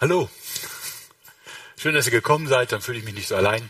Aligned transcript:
Hallo. 0.00 0.30
Schön, 1.76 1.94
dass 1.94 2.06
ihr 2.06 2.10
gekommen 2.10 2.48
seid, 2.48 2.72
dann 2.72 2.80
fühle 2.80 2.96
ich 2.96 3.04
mich 3.04 3.12
nicht 3.12 3.28
so 3.28 3.36
allein. 3.36 3.68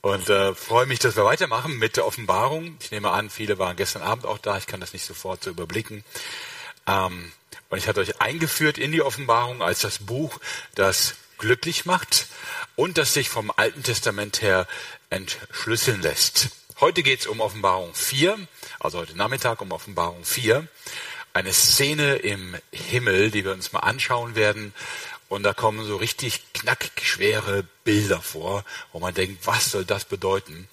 Und 0.00 0.28
äh, 0.28 0.52
freue 0.52 0.86
mich, 0.86 0.98
dass 0.98 1.14
wir 1.14 1.24
weitermachen 1.24 1.78
mit 1.78 1.96
der 1.96 2.04
Offenbarung. 2.04 2.76
Ich 2.80 2.90
nehme 2.90 3.12
an, 3.12 3.30
viele 3.30 3.60
waren 3.60 3.76
gestern 3.76 4.02
Abend 4.02 4.26
auch 4.26 4.38
da. 4.38 4.58
Ich 4.58 4.66
kann 4.66 4.80
das 4.80 4.92
nicht 4.92 5.04
sofort 5.06 5.44
so 5.44 5.50
überblicken. 5.50 6.02
Ähm, 6.88 7.30
und 7.68 7.78
ich 7.78 7.86
hatte 7.86 8.00
euch 8.00 8.20
eingeführt 8.20 8.76
in 8.76 8.90
die 8.90 9.00
Offenbarung 9.00 9.62
als 9.62 9.78
das 9.78 10.00
Buch, 10.00 10.40
das 10.74 11.14
glücklich 11.38 11.86
macht 11.86 12.26
und 12.74 12.98
das 12.98 13.14
sich 13.14 13.28
vom 13.28 13.52
Alten 13.54 13.84
Testament 13.84 14.42
her 14.42 14.66
entschlüsseln 15.08 16.02
lässt. 16.02 16.48
Heute 16.80 17.04
geht 17.04 17.20
es 17.20 17.26
um 17.28 17.40
Offenbarung 17.40 17.94
4, 17.94 18.36
also 18.80 18.98
heute 18.98 19.16
Nachmittag 19.16 19.60
um 19.60 19.70
Offenbarung 19.70 20.24
4 20.24 20.66
eine 21.34 21.52
Szene 21.52 22.16
im 22.16 22.56
Himmel, 22.72 23.30
die 23.30 23.44
wir 23.44 23.52
uns 23.52 23.72
mal 23.72 23.80
anschauen 23.80 24.34
werden. 24.34 24.72
Und 25.28 25.42
da 25.42 25.52
kommen 25.52 25.84
so 25.84 25.96
richtig 25.96 26.40
knackig 26.54 27.06
schwere 27.06 27.64
Bilder 27.82 28.22
vor, 28.22 28.64
wo 28.92 29.00
man 29.00 29.12
denkt, 29.12 29.46
was 29.46 29.70
soll 29.70 29.84
das 29.84 30.04
bedeuten? 30.04 30.68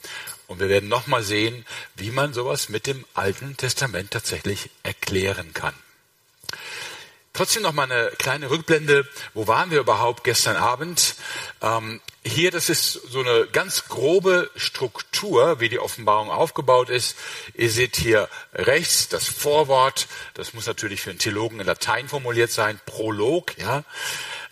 Und 0.47 0.59
wir 0.59 0.69
werden 0.69 0.87
nochmal 0.87 1.23
sehen, 1.23 1.65
wie 1.95 2.11
man 2.11 2.33
sowas 2.33 2.69
mit 2.69 2.85
dem 2.85 3.05
Alten 3.13 3.57
Testament 3.57 4.11
tatsächlich 4.11 4.69
erklären 4.83 5.53
kann. 5.53 5.73
Trotzdem 7.33 7.63
noch 7.63 7.71
mal 7.71 7.89
eine 7.89 8.11
kleine 8.17 8.49
Rückblende. 8.49 9.07
Wo 9.33 9.47
waren 9.47 9.71
wir 9.71 9.79
überhaupt 9.79 10.23
gestern 10.23 10.57
Abend? 10.57 11.15
Ähm, 11.61 12.01
hier, 12.23 12.51
das 12.51 12.69
ist 12.69 12.93
so 12.93 13.21
eine 13.21 13.47
ganz 13.47 13.85
grobe 13.85 14.51
Struktur, 14.55 15.59
wie 15.59 15.69
die 15.69 15.79
Offenbarung 15.79 16.29
aufgebaut 16.29 16.89
ist. 16.89 17.17
Ihr 17.55 17.71
seht 17.71 17.95
hier 17.95 18.29
rechts 18.53 19.09
das 19.09 19.27
Vorwort. 19.27 20.07
Das 20.35 20.53
muss 20.53 20.67
natürlich 20.67 21.01
für 21.01 21.09
einen 21.09 21.17
Theologen 21.17 21.59
in 21.59 21.65
Latein 21.65 22.07
formuliert 22.07 22.51
sein. 22.51 22.79
Prolog, 22.85 23.57
ja. 23.57 23.83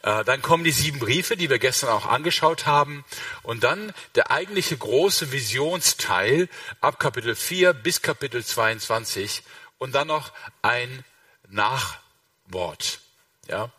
Äh, 0.02 0.24
dann 0.24 0.42
kommen 0.42 0.64
die 0.64 0.72
sieben 0.72 0.98
Briefe, 0.98 1.38
die 1.38 1.52
wir 1.52 1.60
gestern 1.60 1.90
auch 1.90 2.08
angeschaut 2.08 2.66
haben. 2.66 3.06
Und 3.44 3.64
dann 3.64 3.94
der 4.16 4.32
eigentliche 4.32 4.76
große 4.76 5.32
Visionsteil 5.32 6.50
ab 6.82 7.00
Kapitel 7.00 7.36
4 7.36 7.74
bis 7.74 8.02
Kapitel 8.02 8.44
22. 8.44 9.44
Und 9.78 9.94
dann 9.94 10.08
noch 10.08 10.32
ein 10.64 11.06
Nach 11.48 12.00
Wort. 12.48 13.00
Ja, 13.48 13.70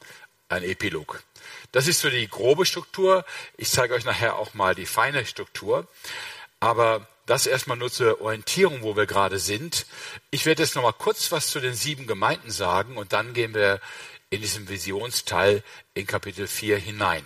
ein 0.48 0.62
Epilog. 0.62 1.24
Das 1.72 1.86
ist 1.86 2.00
so 2.00 2.10
die 2.10 2.28
grobe 2.28 2.66
Struktur. 2.66 3.24
Ich 3.56 3.70
zeige 3.70 3.94
euch 3.94 4.04
nachher 4.04 4.36
auch 4.36 4.54
mal 4.54 4.74
die 4.74 4.86
feine 4.86 5.24
Struktur. 5.24 5.86
Aber 6.58 7.06
das 7.27 7.46
erstmal 7.46 7.77
nur 7.77 7.90
zur 7.90 8.20
Orientierung, 8.20 8.82
wo 8.82 8.96
wir 8.96 9.06
gerade 9.06 9.38
sind. 9.38 9.86
Ich 10.30 10.46
werde 10.46 10.62
jetzt 10.62 10.74
noch 10.74 10.82
mal 10.82 10.92
kurz 10.92 11.30
was 11.30 11.48
zu 11.48 11.60
den 11.60 11.74
sieben 11.74 12.06
Gemeinden 12.06 12.50
sagen 12.50 12.96
und 12.96 13.12
dann 13.12 13.34
gehen 13.34 13.54
wir 13.54 13.80
in 14.30 14.40
diesem 14.40 14.68
Visionsteil 14.68 15.62
in 15.94 16.06
Kapitel 16.06 16.48
4 16.48 16.78
hinein. 16.78 17.24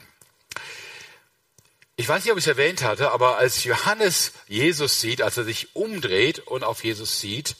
Ich 1.97 2.08
weiß 2.08 2.25
nicht, 2.25 2.33
ob 2.33 2.39
ich 2.39 2.45
es 2.45 2.48
erwähnt 2.48 2.83
hatte, 2.83 3.12
aber 3.12 3.39
als 3.39 3.64
Johannes 3.64 4.33
Jesus 4.48 5.01
sieht, 5.01 5.23
als 5.23 5.36
er 5.36 5.45
sich 5.45 5.75
umdreht 5.77 6.41
und 6.41 6.64
auf 6.64 6.84
Jesus 6.84 7.20
sieht, 7.20 7.56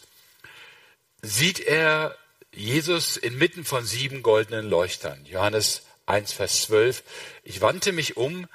sieht 1.22 1.60
er 1.60 2.16
Jesus 2.52 3.16
inmitten 3.16 3.64
von 3.64 3.84
sieben 3.84 4.22
goldenen 4.22 4.69
Leuchtern. 4.69 5.24
Johannes 5.26 5.83
1, 6.06 6.33
Vers 6.33 6.62
12. 6.62 7.02
Ich 7.42 7.60
wandte 7.60 7.92
mich 7.92 8.16
um, 8.16 8.47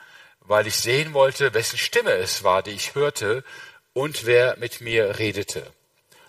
weil 0.42 0.68
ich 0.68 0.76
sehen 0.76 1.14
wollte, 1.14 1.54
wessen 1.54 1.78
Stimme 1.78 2.12
es 2.12 2.44
war, 2.44 2.64
die 2.64 2.72
ich 2.72 2.96
hörte 2.96 3.44
und 3.94 4.26
wer 4.26 4.58
mit 4.58 4.82
mir 4.82 5.20
redete. 5.20 5.72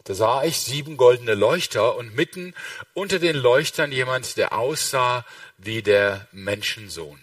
Da 0.04 0.14
sah 0.14 0.44
ich 0.44 0.58
sieben 0.58 0.96
goldene 0.96 1.34
Leuchter 1.34 1.96
und 1.96 2.14
mitten 2.14 2.54
unter 2.94 3.18
den 3.18 3.36
Leuchtern 3.36 3.92
jemand, 3.92 4.36
der 4.36 4.52
aussah 4.52 5.26
wie 5.58 5.82
der 5.82 6.26
Menschensohn. 6.32 7.20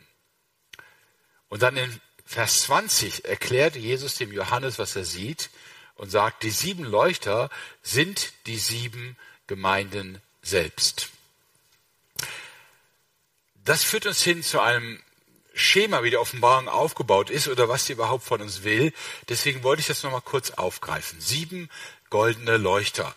Und 1.50 1.64
dann 1.64 1.78
in 1.78 2.02
Vers 2.26 2.64
20 2.64 3.26
erklärt 3.26 3.76
Jesus 3.76 4.16
dem 4.16 4.32
Johannes, 4.32 4.80
was 4.80 4.96
er 4.96 5.06
sieht 5.06 5.50
und 5.96 6.10
sagt, 6.10 6.44
die 6.44 6.52
sieben 6.52 6.84
Leuchter 6.84 7.50
sind 7.82 8.34
die 8.46 8.58
sieben 8.58 9.18
Gemeinden 9.48 10.22
selbst. 10.42 11.10
Das 13.68 13.84
führt 13.84 14.06
uns 14.06 14.24
hin 14.24 14.44
zu 14.44 14.62
einem 14.62 14.98
Schema, 15.54 16.02
wie 16.02 16.10
die 16.10 16.16
Offenbarung 16.16 16.70
aufgebaut 16.70 17.30
ist 17.30 17.50
oder 17.50 17.68
was 17.68 17.86
sie 17.86 17.94
überhaupt 17.94 18.24
von 18.24 18.42
uns 18.42 18.64
will. 18.64 18.94
Deswegen 19.28 19.62
wollte 19.62 19.82
ich 19.82 19.88
das 19.88 20.04
nochmal 20.04 20.22
kurz 20.22 20.52
aufgreifen. 20.52 21.20
Sieben 21.20 21.70
goldene 22.10 22.56
Leuchter. 22.56 23.14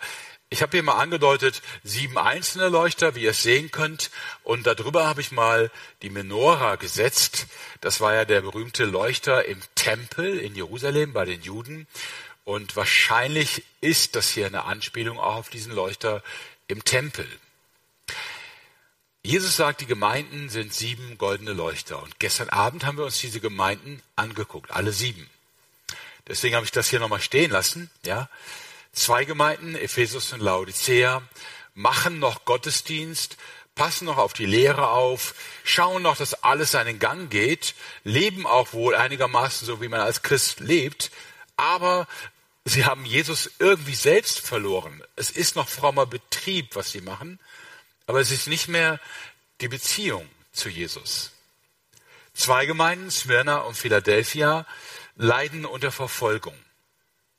Ich 0.49 0.61
habe 0.61 0.73
hier 0.73 0.83
mal 0.83 0.97
angedeutet, 0.97 1.63
sieben 1.85 2.19
einzelne 2.19 2.69
Leuchter, 2.69 3.15
wie 3.15 3.23
ihr 3.23 3.31
es 3.31 3.45
sehen 3.45 3.71
könnt. 3.71 4.11
Und 4.43 4.67
darüber 4.67 5.07
habe 5.07 5.21
ich 5.21 5.31
mal 5.31 5.71
die 6.03 6.11
Menora 6.11 6.75
gesetzt. 6.75 7.47
Das 7.81 8.01
war 8.01 8.13
ja 8.13 8.25
der 8.25 8.41
berühmte 8.41 8.87
Leuchter 8.87 9.45
im 9.45 9.61
Tempel 9.77 10.37
in 10.37 10.57
Jerusalem 10.57 11.13
bei 11.13 11.27
den 11.27 11.43
Juden. 11.43 11.87
Und 12.43 12.75
wahrscheinlich 12.75 13.63
ist 13.81 14.17
das 14.17 14.31
hier 14.31 14.47
eine 14.47 14.65
Anspielung 14.65 15.21
auch 15.21 15.37
auf 15.37 15.49
diesen 15.49 15.73
Leuchter 15.73 16.25
im 16.67 16.83
Tempel. 16.83 17.29
Jesus 19.23 19.57
sagt, 19.57 19.83
die 19.83 19.87
Gemeinden 19.87 20.49
sind 20.49 20.73
sieben 20.73 21.19
goldene 21.19 21.53
Leuchter. 21.53 22.03
Und 22.03 22.19
gestern 22.19 22.49
Abend 22.49 22.85
haben 22.87 22.99
wir 22.99 23.05
uns 23.05 23.21
diese 23.21 23.41
Gemeinden 23.41 24.03
angeguckt, 24.17 24.71
alle 24.71 24.93
sieben. 24.93 25.29
Deswegen 26.27 26.55
habe 26.55 26.65
ich 26.65 26.73
das 26.73 26.89
hier 26.89 27.01
nochmal 27.01 27.21
stehen 27.21 27.51
lassen. 27.51 27.91
Ja, 28.05 28.29
zwei 28.93 29.25
Gemeinden, 29.25 29.75
Ephesus 29.75 30.33
und 30.33 30.41
Laodicea, 30.41 31.23
machen 31.75 32.19
noch 32.19 32.45
Gottesdienst, 32.45 33.37
passen 33.75 34.07
noch 34.07 34.19
auf 34.19 34.33
die 34.33 34.47
Lehre 34.47 34.89
auf, 34.89 35.35
schauen 35.65 36.03
noch, 36.03 36.17
dass 36.17 36.43
alles 36.43 36.71
seinen 36.71 36.99
Gang 36.99 37.31
geht, 37.31 37.75
leben 38.05 38.47
auch 38.47 38.73
wohl 38.73 38.95
einigermaßen 38.95 39.67
so, 39.67 39.81
wie 39.81 39.89
man 39.89 40.01
als 40.01 40.23
Christ 40.23 40.61
lebt, 40.61 41.11
aber 41.57 42.07
Sie 42.65 42.85
haben 42.85 43.07
Jesus 43.07 43.51
irgendwie 43.59 43.95
selbst 43.95 44.39
verloren. 44.39 45.03
Es 45.17 45.31
ist 45.31 45.57
noch 45.57 45.69
frommer 45.69 46.07
Betrieb, 46.07 46.77
was 46.77 46.93
sie 46.93 47.01
machen, 47.01 47.41
aber 48.11 48.19
es 48.19 48.33
ist 48.33 48.49
nicht 48.49 48.67
mehr 48.67 48.99
die 49.61 49.69
Beziehung 49.69 50.29
zu 50.51 50.69
Jesus. 50.69 51.31
Zwei 52.35 52.67
Gemeinden, 52.67 53.09
Smyrna 53.09 53.59
und 53.59 53.77
Philadelphia, 53.77 54.67
leiden 55.15 55.65
unter 55.65 55.93
Verfolgung. 55.93 56.57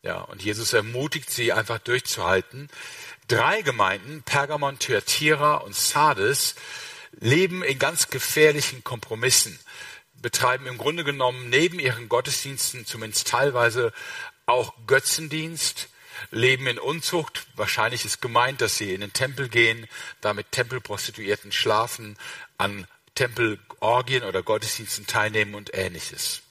Ja, 0.02 0.22
und 0.22 0.42
Jesus 0.42 0.72
ermutigt 0.72 1.30
sie 1.30 1.52
einfach 1.52 1.80
durchzuhalten. 1.80 2.70
Drei 3.28 3.64
Gemeinden, 3.64 4.24
Pergamon, 4.24 4.80
Thyatira 4.80 5.56
und 5.56 5.76
Sardes, 5.76 6.56
leben 7.20 7.64
in 7.64 7.78
ganz 7.78 8.08
gefährlichen 8.08 8.82
Kompromissen, 8.86 9.60
betreiben 10.22 10.68
im 10.68 10.78
Grunde 10.78 11.04
genommen 11.04 11.50
neben 11.50 11.80
ihren 11.80 12.08
Gottesdiensten 12.08 12.86
zumindest 12.86 13.28
teilweise 13.28 13.92
auch 14.46 14.74
Götzendienst, 14.88 15.90
leben 16.30 16.68
in 16.68 16.80
Unzucht. 16.80 17.48
Wahrscheinlich 17.56 18.06
ist 18.06 18.22
gemeint, 18.22 18.62
dass 18.62 18.78
sie 18.78 18.94
in 18.94 19.02
den 19.02 19.14
Tempel 19.14 19.50
gehen, 19.50 19.88
da 20.22 20.34
mit 20.34 20.52
Tempelprostituierten 20.52 21.52
schlafen, 21.52 22.18
an 22.58 22.88
Tempelorgien 23.16 24.24
oder 24.24 24.44
Gottesdiensten 24.44 25.08
teilnehmen 25.08 25.56
und 25.56 25.74
ähnliches. 25.74 26.42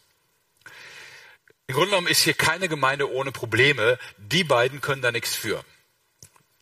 Im 1.67 1.75
Grunde 1.75 1.91
genommen 1.91 2.09
ist 2.09 2.23
hier 2.23 2.35
keine 2.35 2.69
Gemeinde 2.69 3.11
ohne 3.13 3.31
Probleme. 3.31 3.99
Die 4.19 4.43
beiden 4.43 4.81
können 4.81 5.03
da 5.03 5.13
nichts 5.13 5.37
für. 5.37 5.65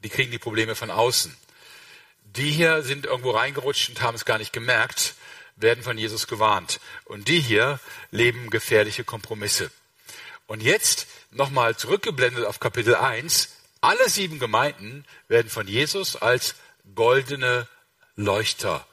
Die 0.04 0.10
kriegen 0.10 0.30
die 0.30 0.38
Probleme 0.38 0.74
von 0.74 0.90
außen. 0.90 1.34
Die 2.24 2.50
hier 2.50 2.82
sind 2.82 3.06
irgendwo 3.06 3.30
reingerutscht 3.30 3.88
und 3.88 4.02
haben 4.02 4.14
es 4.14 4.26
gar 4.26 4.38
nicht 4.38 4.52
gemerkt, 4.52 5.14
werden 5.56 5.82
von 5.82 5.96
Jesus 5.96 6.26
gewarnt. 6.26 6.78
Und 7.06 7.28
die 7.28 7.40
hier 7.40 7.80
leben 8.10 8.50
gefährliche 8.50 9.02
Kompromisse. 9.02 9.70
Und 10.48 10.62
jetzt 10.62 11.06
nochmal 11.30 11.76
zurückgeblendet 11.76 12.46
auf 12.46 12.58
Kapitel 12.58 12.94
1. 12.94 13.50
Alle 13.82 14.08
sieben 14.08 14.38
Gemeinden 14.38 15.04
werden 15.28 15.50
von 15.50 15.68
Jesus 15.68 16.16
als 16.16 16.54
goldene 16.94 17.68
Leuchter 18.16 18.86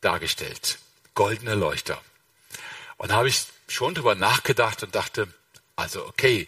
dargestellt. 0.00 0.78
Goldene 1.14 1.56
Leuchter. 1.56 2.00
Und 2.98 3.10
da 3.10 3.16
habe 3.16 3.28
ich 3.28 3.46
schon 3.66 3.96
drüber 3.96 4.14
nachgedacht 4.14 4.84
und 4.84 4.94
dachte, 4.94 5.26
also 5.74 6.06
okay, 6.06 6.46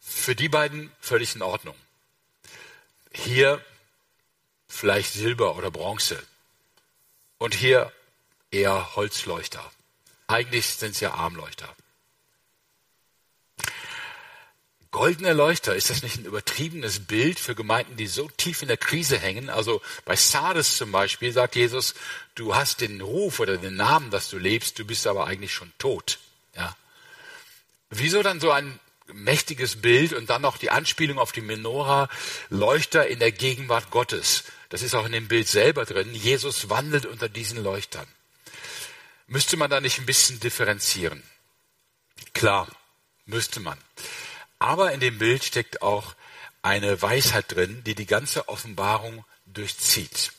für 0.00 0.36
die 0.36 0.50
beiden 0.50 0.92
völlig 1.00 1.34
in 1.34 1.40
Ordnung. 1.40 1.76
Hier 3.10 3.64
vielleicht 4.68 5.14
Silber 5.14 5.56
oder 5.56 5.70
Bronze. 5.70 6.22
Und 7.38 7.54
hier 7.54 7.90
eher 8.50 8.96
Holzleuchter. 8.96 9.72
Eigentlich 10.26 10.66
sind 10.66 10.90
es 10.90 11.00
ja 11.00 11.14
Armleuchter. 11.14 11.74
Goldener 14.96 15.34
Leuchter, 15.34 15.76
ist 15.76 15.90
das 15.90 16.02
nicht 16.02 16.16
ein 16.16 16.24
übertriebenes 16.24 17.00
Bild 17.00 17.38
für 17.38 17.54
Gemeinden, 17.54 17.98
die 17.98 18.06
so 18.06 18.30
tief 18.38 18.62
in 18.62 18.68
der 18.68 18.78
Krise 18.78 19.18
hängen? 19.18 19.50
Also 19.50 19.82
bei 20.06 20.16
Sardes 20.16 20.78
zum 20.78 20.90
Beispiel 20.90 21.34
sagt 21.34 21.54
Jesus, 21.54 21.92
du 22.34 22.54
hast 22.54 22.80
den 22.80 23.02
Ruf 23.02 23.38
oder 23.38 23.58
den 23.58 23.76
Namen, 23.76 24.10
dass 24.10 24.30
du 24.30 24.38
lebst, 24.38 24.78
du 24.78 24.86
bist 24.86 25.06
aber 25.06 25.26
eigentlich 25.26 25.52
schon 25.52 25.70
tot. 25.76 26.18
Ja. 26.56 26.74
Wieso 27.90 28.22
dann 28.22 28.40
so 28.40 28.50
ein 28.50 28.80
mächtiges 29.12 29.82
Bild 29.82 30.14
und 30.14 30.30
dann 30.30 30.40
noch 30.40 30.56
die 30.56 30.70
Anspielung 30.70 31.18
auf 31.18 31.30
die 31.30 31.42
Menora, 31.42 32.08
Leuchter 32.48 33.06
in 33.06 33.18
der 33.18 33.32
Gegenwart 33.32 33.90
Gottes? 33.90 34.44
das 34.70 34.80
ist 34.80 34.94
auch 34.94 35.04
in 35.04 35.12
dem 35.12 35.28
Bild 35.28 35.46
selber 35.46 35.84
drin, 35.84 36.14
Jesus 36.14 36.70
wandelt 36.70 37.04
unter 37.04 37.28
diesen 37.28 37.62
Leuchtern. 37.62 38.08
Müsste 39.26 39.58
man 39.58 39.68
da 39.70 39.82
nicht 39.82 39.98
ein 39.98 40.06
bisschen 40.06 40.40
differenzieren? 40.40 41.22
Klar, 42.32 42.66
müsste 43.26 43.60
man. 43.60 43.76
Aber 44.58 44.92
in 44.92 45.00
dem 45.00 45.18
Bild 45.18 45.44
steckt 45.44 45.82
auch 45.82 46.14
eine 46.62 47.00
Weisheit 47.00 47.52
drin, 47.52 47.82
die 47.84 47.94
die 47.94 48.06
ganze 48.06 48.48
Offenbarung 48.48 49.24
durchzieht. 49.46 50.32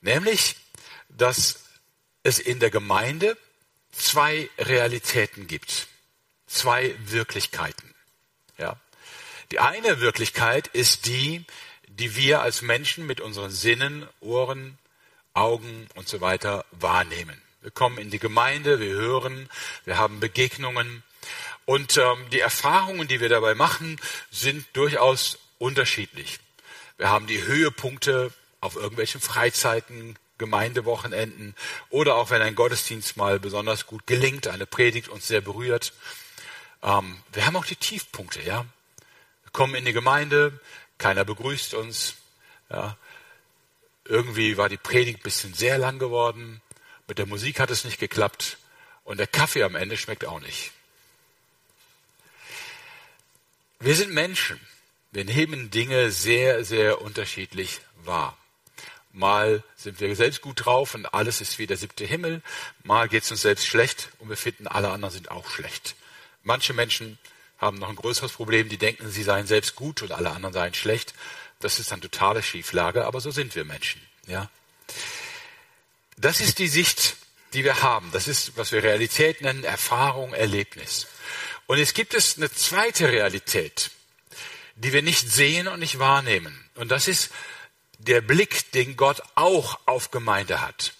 Nämlich, 0.00 0.56
dass 1.08 1.64
es 2.22 2.38
in 2.38 2.60
der 2.60 2.70
Gemeinde 2.70 3.36
zwei 3.92 4.48
Realitäten 4.58 5.46
gibt, 5.46 5.88
zwei 6.46 6.94
Wirklichkeiten. 7.06 7.94
Ja. 8.58 8.76
Die 9.50 9.60
eine 9.60 10.00
Wirklichkeit 10.00 10.68
ist 10.68 11.06
die, 11.06 11.44
die 11.88 12.14
wir 12.14 12.42
als 12.42 12.62
Menschen 12.62 13.06
mit 13.06 13.20
unseren 13.20 13.50
Sinnen, 13.50 14.08
Ohren, 14.20 14.78
Augen 15.34 15.88
und 15.94 16.08
so 16.08 16.20
weiter 16.20 16.64
wahrnehmen. 16.72 17.40
Wir 17.62 17.70
kommen 17.70 17.98
in 17.98 18.10
die 18.10 18.18
Gemeinde, 18.18 18.80
wir 18.80 18.92
hören, 18.92 19.48
wir 19.84 19.98
haben 19.98 20.20
Begegnungen 20.20 21.02
und 21.66 21.96
ähm, 21.98 22.30
die 22.32 22.40
Erfahrungen, 22.40 23.08
die 23.08 23.20
wir 23.20 23.28
dabei 23.28 23.54
machen, 23.54 24.00
sind 24.30 24.64
durchaus 24.72 25.38
unterschiedlich. 25.58 26.38
Wir 26.96 27.10
haben 27.10 27.26
die 27.26 27.42
Höhepunkte 27.42 28.32
auf 28.60 28.76
irgendwelchen 28.76 29.20
Freizeiten, 29.20 30.16
Gemeindewochenenden 30.38 31.54
oder 31.90 32.16
auch 32.16 32.30
wenn 32.30 32.42
ein 32.42 32.54
Gottesdienst 32.54 33.16
mal 33.16 33.40
besonders 33.40 33.86
gut 33.86 34.06
gelingt, 34.06 34.46
eine 34.46 34.66
Predigt 34.66 35.08
uns 35.08 35.26
sehr 35.26 35.40
berührt. 35.40 35.92
Ähm, 36.82 37.18
wir 37.32 37.46
haben 37.46 37.56
auch 37.56 37.64
die 37.64 37.76
Tiefpunkte, 37.76 38.42
ja. 38.42 38.64
Wir 39.42 39.50
kommen 39.52 39.74
in 39.74 39.84
die 39.84 39.92
Gemeinde, 39.92 40.60
keiner 40.98 41.24
begrüßt 41.24 41.74
uns. 41.74 42.14
Ja. 42.70 42.96
Irgendwie 44.04 44.56
war 44.56 44.68
die 44.68 44.76
Predigt 44.76 45.20
ein 45.20 45.22
bisschen 45.22 45.54
sehr 45.54 45.78
lang 45.78 45.98
geworden. 45.98 46.60
Mit 47.08 47.18
der 47.18 47.26
Musik 47.26 47.58
hat 47.58 47.70
es 47.70 47.84
nicht 47.84 47.98
geklappt. 47.98 48.58
Und 49.04 49.18
der 49.18 49.26
Kaffee 49.26 49.62
am 49.62 49.74
Ende 49.74 49.96
schmeckt 49.96 50.24
auch 50.24 50.40
nicht. 50.40 50.72
Wir 53.80 53.94
sind 53.94 54.12
Menschen. 54.12 54.58
Wir 55.12 55.24
nehmen 55.24 55.70
Dinge 55.70 56.10
sehr, 56.10 56.64
sehr 56.64 57.02
unterschiedlich 57.02 57.80
wahr. 58.04 58.36
Mal 59.12 59.62
sind 59.76 60.00
wir 60.00 60.14
selbst 60.16 60.42
gut 60.42 60.64
drauf 60.64 60.94
und 60.94 61.06
alles 61.06 61.40
ist 61.40 61.58
wie 61.58 61.66
der 61.66 61.76
siebte 61.76 62.04
Himmel. 62.04 62.42
Mal 62.82 63.08
geht 63.08 63.22
es 63.24 63.30
uns 63.30 63.42
selbst 63.42 63.66
schlecht 63.66 64.10
und 64.18 64.28
wir 64.28 64.36
finden, 64.36 64.66
alle 64.66 64.90
anderen 64.90 65.12
sind 65.12 65.30
auch 65.30 65.48
schlecht. 65.50 65.94
Manche 66.42 66.74
Menschen 66.74 67.18
haben 67.58 67.78
noch 67.78 67.88
ein 67.88 67.96
größeres 67.96 68.32
Problem, 68.32 68.68
die 68.68 68.78
denken, 68.78 69.10
sie 69.10 69.22
seien 69.22 69.46
selbst 69.46 69.74
gut 69.74 70.02
und 70.02 70.12
alle 70.12 70.30
anderen 70.30 70.52
seien 70.52 70.74
schlecht. 70.74 71.14
Das 71.60 71.78
ist 71.78 71.92
eine 71.92 72.02
totale 72.02 72.42
Schieflage, 72.42 73.06
aber 73.06 73.20
so 73.20 73.30
sind 73.30 73.54
wir 73.54 73.64
Menschen. 73.64 74.00
Ja. 74.26 74.50
Das 76.18 76.40
ist 76.40 76.58
die 76.58 76.68
Sicht, 76.68 77.16
die 77.54 77.64
wir 77.64 77.82
haben. 77.82 78.10
Das 78.12 78.28
ist, 78.28 78.56
was 78.56 78.72
wir 78.72 78.82
Realität 78.82 79.40
nennen, 79.40 79.64
Erfahrung, 79.64 80.34
Erlebnis. 80.34 81.06
Und 81.66 81.78
es 81.78 81.94
gibt 81.94 82.14
es 82.14 82.36
eine 82.36 82.50
zweite 82.50 83.08
Realität, 83.08 83.90
die 84.76 84.92
wir 84.92 85.02
nicht 85.02 85.30
sehen 85.30 85.68
und 85.68 85.80
nicht 85.80 85.98
wahrnehmen. 85.98 86.68
Und 86.74 86.90
das 86.90 87.08
ist 87.08 87.30
der 87.98 88.20
Blick, 88.20 88.70
den 88.72 88.96
Gott 88.96 89.22
auch 89.34 89.80
auf 89.86 90.10
Gemeinde 90.10 90.60
hat. 90.60 90.94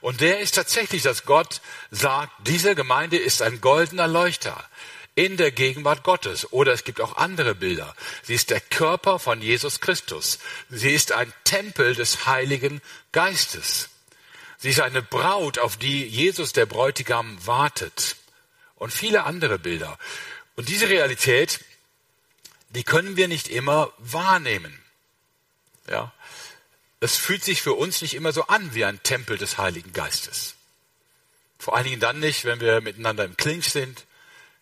Und 0.00 0.20
der 0.20 0.40
ist 0.40 0.54
tatsächlich, 0.54 1.02
dass 1.02 1.24
Gott 1.24 1.60
sagt, 1.90 2.32
diese 2.46 2.74
Gemeinde 2.74 3.18
ist 3.18 3.42
ein 3.42 3.60
goldener 3.60 4.08
Leuchter 4.08 4.64
in 5.14 5.36
der 5.36 5.50
Gegenwart 5.50 6.02
Gottes. 6.02 6.50
Oder 6.52 6.72
es 6.72 6.84
gibt 6.84 7.00
auch 7.00 7.16
andere 7.16 7.54
Bilder. 7.54 7.94
Sie 8.22 8.34
ist 8.34 8.50
der 8.50 8.60
Körper 8.60 9.18
von 9.18 9.42
Jesus 9.42 9.80
Christus. 9.80 10.38
Sie 10.70 10.94
ist 10.94 11.12
ein 11.12 11.32
Tempel 11.44 11.94
des 11.94 12.26
Heiligen 12.26 12.80
Geistes. 13.12 13.90
Sie 14.56 14.70
ist 14.70 14.80
eine 14.80 15.02
Braut, 15.02 15.58
auf 15.58 15.76
die 15.76 16.06
Jesus 16.06 16.52
der 16.52 16.66
Bräutigam 16.66 17.38
wartet. 17.46 18.16
Und 18.80 18.94
viele 18.94 19.24
andere 19.24 19.58
Bilder. 19.58 19.98
Und 20.56 20.70
diese 20.70 20.88
Realität, 20.88 21.60
die 22.70 22.82
können 22.82 23.18
wir 23.18 23.28
nicht 23.28 23.48
immer 23.48 23.92
wahrnehmen. 23.98 24.82
Ja. 25.86 26.12
Es 26.98 27.18
fühlt 27.18 27.44
sich 27.44 27.60
für 27.60 27.74
uns 27.74 28.00
nicht 28.00 28.14
immer 28.14 28.32
so 28.32 28.46
an 28.46 28.74
wie 28.74 28.86
ein 28.86 29.02
Tempel 29.02 29.36
des 29.36 29.58
Heiligen 29.58 29.92
Geistes. 29.92 30.54
Vor 31.58 31.76
allen 31.76 31.84
Dingen 31.84 32.00
dann 32.00 32.20
nicht, 32.20 32.46
wenn 32.46 32.60
wir 32.60 32.80
miteinander 32.80 33.26
im 33.26 33.36
Clinch 33.36 33.70
sind, 33.70 34.06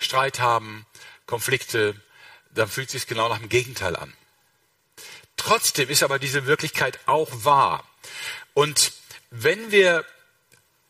Streit 0.01 0.41
haben, 0.41 0.85
Konflikte, 1.27 1.95
dann 2.51 2.69
fühlt 2.69 2.89
es 2.89 2.93
sich 2.93 3.07
genau 3.07 3.29
nach 3.29 3.39
dem 3.39 3.49
Gegenteil 3.49 3.95
an. 3.95 4.13
Trotzdem 5.37 5.89
ist 5.89 6.03
aber 6.03 6.19
diese 6.19 6.47
Wirklichkeit 6.47 6.99
auch 7.07 7.45
wahr. 7.45 7.89
Und 8.53 8.93
wenn 9.31 9.71
wir 9.71 10.05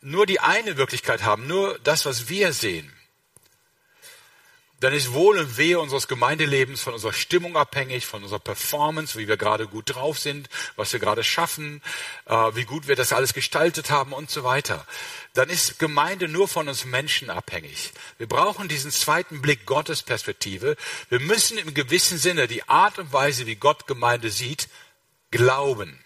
nur 0.01 0.25
die 0.25 0.39
eine 0.39 0.77
Wirklichkeit 0.77 1.21
haben, 1.21 1.45
nur 1.45 1.77
das, 1.79 2.05
was 2.05 2.27
wir 2.27 2.53
sehen, 2.53 2.91
dann 4.79 4.93
ist 4.93 5.13
Wohl 5.13 5.37
und 5.37 5.57
Wehe 5.57 5.79
unseres 5.79 6.07
Gemeindelebens 6.07 6.81
von 6.81 6.93
unserer 6.93 7.13
Stimmung 7.13 7.57
abhängig, 7.57 8.05
von 8.05 8.23
unserer 8.23 8.39
Performance, 8.39 9.17
wie 9.19 9.27
wir 9.27 9.35
gerade 9.35 9.67
gut 9.67 9.93
drauf 9.93 10.19
sind, 10.19 10.47
was 10.75 10.93
wir 10.93 10.99
gerade 10.99 11.23
schaffen, 11.23 11.81
äh, 12.25 12.33
wie 12.53 12.63
gut 12.63 12.87
wir 12.87 12.95
das 12.95 13.11
alles 13.11 13.33
gestaltet 13.33 13.89
haben 13.91 14.13
und 14.13 14.29
so 14.29 14.43
weiter. 14.43 14.85
Dann 15.33 15.49
ist 15.49 15.79
Gemeinde 15.79 16.27
nur 16.27 16.47
von 16.47 16.69
uns 16.69 16.85
Menschen 16.85 17.29
abhängig. 17.29 17.91
Wir 18.17 18.27
brauchen 18.27 18.67
diesen 18.67 18.91
zweiten 18.91 19.41
Blick 19.41 19.65
Gottes 19.65 20.01
Perspektive. 20.01 20.77
Wir 21.09 21.19
müssen 21.19 21.57
im 21.57 21.73
gewissen 21.73 22.17
Sinne 22.17 22.47
die 22.47 22.67
Art 22.69 22.99
und 22.99 23.11
Weise, 23.11 23.45
wie 23.45 23.55
Gott 23.55 23.85
Gemeinde 23.85 24.31
sieht, 24.31 24.69
glauben. 25.31 26.03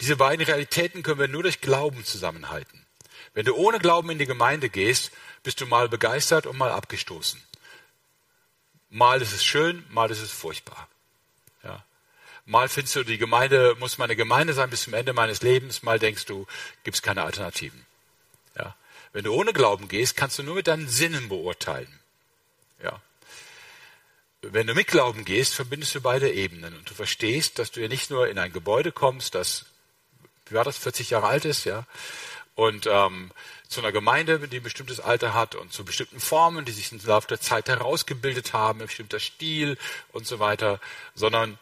Diese 0.00 0.16
beiden 0.16 0.44
Realitäten 0.44 1.02
können 1.02 1.20
wir 1.20 1.28
nur 1.28 1.42
durch 1.42 1.60
Glauben 1.60 2.04
zusammenhalten. 2.04 2.86
Wenn 3.34 3.44
du 3.46 3.54
ohne 3.54 3.78
Glauben 3.78 4.10
in 4.10 4.18
die 4.18 4.26
Gemeinde 4.26 4.68
gehst, 4.68 5.12
bist 5.48 5.62
du 5.62 5.66
mal 5.66 5.88
begeistert 5.88 6.44
und 6.44 6.58
mal 6.58 6.70
abgestoßen. 6.70 7.42
Mal 8.90 9.22
ist 9.22 9.32
es 9.32 9.42
schön, 9.42 9.82
mal 9.88 10.10
ist 10.10 10.20
es 10.20 10.30
furchtbar. 10.30 10.88
Ja. 11.64 11.82
Mal 12.44 12.68
findest 12.68 12.96
du, 12.96 13.02
die 13.02 13.16
Gemeinde 13.16 13.74
muss 13.78 13.96
meine 13.96 14.14
Gemeinde 14.14 14.52
sein 14.52 14.68
bis 14.68 14.82
zum 14.82 14.92
Ende 14.92 15.14
meines 15.14 15.40
Lebens, 15.40 15.82
mal 15.82 15.98
denkst 15.98 16.26
du, 16.26 16.46
gibt 16.84 16.96
es 16.96 17.02
keine 17.02 17.22
Alternativen. 17.22 17.86
Ja. 18.58 18.76
Wenn 19.14 19.24
du 19.24 19.32
ohne 19.32 19.54
Glauben 19.54 19.88
gehst, 19.88 20.18
kannst 20.18 20.38
du 20.38 20.42
nur 20.42 20.56
mit 20.56 20.66
deinen 20.66 20.86
Sinnen 20.86 21.30
beurteilen. 21.30 21.98
Ja. 22.82 23.00
Wenn 24.42 24.66
du 24.66 24.74
mit 24.74 24.88
Glauben 24.88 25.24
gehst, 25.24 25.54
verbindest 25.54 25.94
du 25.94 26.02
beide 26.02 26.30
Ebenen 26.30 26.76
und 26.76 26.90
du 26.90 26.92
verstehst, 26.92 27.58
dass 27.58 27.70
du 27.70 27.80
ja 27.80 27.88
nicht 27.88 28.10
nur 28.10 28.28
in 28.28 28.38
ein 28.38 28.52
Gebäude 28.52 28.92
kommst, 28.92 29.34
das, 29.34 29.64
wie 30.50 30.56
war 30.56 30.64
das, 30.64 30.76
40 30.76 31.08
Jahre 31.08 31.28
alt 31.28 31.46
ist, 31.46 31.64
ja, 31.64 31.86
und 32.54 32.86
ähm, 32.86 33.30
zu 33.68 33.80
einer 33.80 33.92
Gemeinde, 33.92 34.48
die 34.48 34.56
ein 34.56 34.62
bestimmtes 34.62 34.98
Alter 34.98 35.34
hat 35.34 35.54
und 35.54 35.72
zu 35.72 35.84
bestimmten 35.84 36.20
Formen, 36.20 36.64
die 36.64 36.72
sich 36.72 36.90
im 36.90 37.00
Laufe 37.04 37.28
der 37.28 37.40
Zeit 37.40 37.68
herausgebildet 37.68 38.54
haben, 38.54 38.80
ein 38.80 38.86
bestimmter 38.86 39.20
Stil 39.20 39.76
und 40.10 40.26
so 40.26 40.38
weiter, 40.38 40.80
sondern 41.14 41.58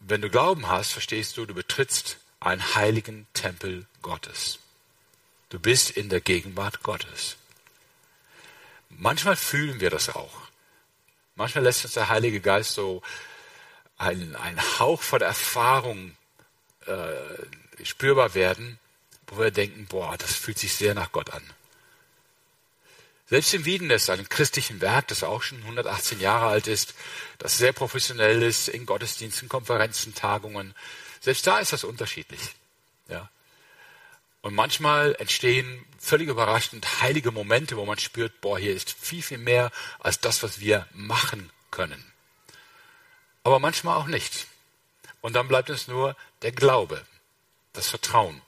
wenn 0.00 0.22
du 0.22 0.30
Glauben 0.30 0.68
hast, 0.68 0.92
verstehst 0.92 1.36
du, 1.36 1.44
du 1.44 1.54
betrittst 1.54 2.16
einen 2.40 2.74
heiligen 2.74 3.26
Tempel 3.34 3.86
Gottes. 4.00 4.58
Du 5.50 5.58
bist 5.58 5.90
in 5.90 6.08
der 6.08 6.22
Gegenwart 6.22 6.82
Gottes. 6.82 7.36
Manchmal 8.88 9.36
fühlen 9.36 9.80
wir 9.80 9.90
das 9.90 10.08
auch. 10.08 10.48
Manchmal 11.34 11.64
lässt 11.64 11.84
uns 11.84 11.94
der 11.94 12.08
Heilige 12.08 12.40
Geist 12.40 12.72
so 12.72 13.02
einen, 13.98 14.34
einen 14.36 14.60
Hauch 14.78 15.02
von 15.02 15.20
Erfahrung 15.20 16.16
äh, 16.86 17.84
spürbar 17.84 18.34
werden, 18.34 18.78
wo 19.30 19.38
wir 19.38 19.50
denken, 19.50 19.86
boah, 19.86 20.16
das 20.18 20.34
fühlt 20.34 20.58
sich 20.58 20.74
sehr 20.74 20.94
nach 20.94 21.12
Gott 21.12 21.30
an. 21.30 21.42
Selbst 23.26 23.54
im 23.54 23.64
Wiedenest, 23.64 24.10
einem 24.10 24.28
christlichen 24.28 24.80
Werk, 24.80 25.06
das 25.06 25.22
auch 25.22 25.42
schon 25.42 25.58
118 25.58 26.18
Jahre 26.18 26.46
alt 26.48 26.66
ist, 26.66 26.94
das 27.38 27.56
sehr 27.56 27.72
professionell 27.72 28.42
ist, 28.42 28.68
in 28.68 28.86
Gottesdiensten, 28.86 29.48
Konferenzen, 29.48 30.16
Tagungen, 30.16 30.74
selbst 31.20 31.46
da 31.46 31.60
ist 31.60 31.72
das 31.72 31.84
unterschiedlich. 31.84 32.40
Ja. 33.08 33.30
Und 34.42 34.54
manchmal 34.54 35.14
entstehen 35.20 35.84
völlig 35.98 36.28
überraschend 36.28 37.02
heilige 37.02 37.30
Momente, 37.30 37.76
wo 37.76 37.84
man 37.84 37.98
spürt, 37.98 38.40
boah, 38.40 38.58
hier 38.58 38.74
ist 38.74 38.90
viel, 38.90 39.22
viel 39.22 39.38
mehr 39.38 39.70
als 40.00 40.18
das, 40.18 40.42
was 40.42 40.58
wir 40.58 40.88
machen 40.92 41.50
können. 41.70 42.04
Aber 43.44 43.60
manchmal 43.60 43.96
auch 43.96 44.06
nicht. 44.06 44.48
Und 45.20 45.34
dann 45.34 45.46
bleibt 45.46 45.70
uns 45.70 45.86
nur 45.86 46.16
der 46.42 46.50
Glaube, 46.50 47.04
das 47.74 47.88
Vertrauen 47.88 48.42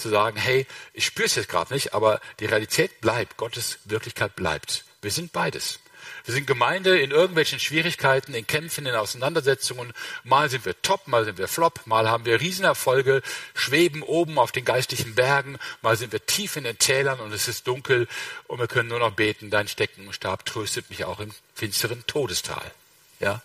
zu 0.00 0.08
sagen, 0.08 0.36
hey, 0.36 0.66
ich 0.94 1.04
spüre 1.04 1.26
es 1.26 1.34
jetzt 1.34 1.48
gerade 1.48 1.72
nicht, 1.72 1.94
aber 1.94 2.20
die 2.40 2.46
Realität 2.46 3.00
bleibt, 3.00 3.36
Gottes 3.36 3.78
Wirklichkeit 3.84 4.34
bleibt. 4.34 4.84
Wir 5.02 5.10
sind 5.10 5.32
beides. 5.32 5.78
Wir 6.24 6.34
sind 6.34 6.46
Gemeinde 6.46 6.98
in 6.98 7.10
irgendwelchen 7.10 7.60
Schwierigkeiten, 7.60 8.34
in 8.34 8.46
Kämpfen, 8.46 8.86
in 8.86 8.94
Auseinandersetzungen. 8.94 9.92
Mal 10.24 10.50
sind 10.50 10.64
wir 10.64 10.80
top, 10.82 11.06
mal 11.06 11.24
sind 11.24 11.38
wir 11.38 11.48
flop, 11.48 11.86
mal 11.86 12.08
haben 12.08 12.24
wir 12.24 12.40
Riesenerfolge, 12.40 13.22
schweben 13.54 14.02
oben 14.02 14.38
auf 14.38 14.52
den 14.52 14.64
geistlichen 14.64 15.14
Bergen, 15.14 15.58
mal 15.82 15.96
sind 15.96 16.12
wir 16.12 16.24
tief 16.24 16.56
in 16.56 16.64
den 16.64 16.78
Tälern 16.78 17.20
und 17.20 17.32
es 17.32 17.48
ist 17.48 17.66
dunkel 17.66 18.06
und 18.46 18.58
wir 18.58 18.68
können 18.68 18.88
nur 18.88 18.98
noch 18.98 19.12
beten, 19.12 19.50
dein 19.50 19.68
Stecken 19.68 20.06
und 20.06 20.14
Stab 20.14 20.44
tröstet 20.44 20.90
mich 20.90 21.04
auch 21.04 21.20
im 21.20 21.30
finsteren 21.54 22.06
Todestal. 22.06 22.70
Ja? 23.18 23.42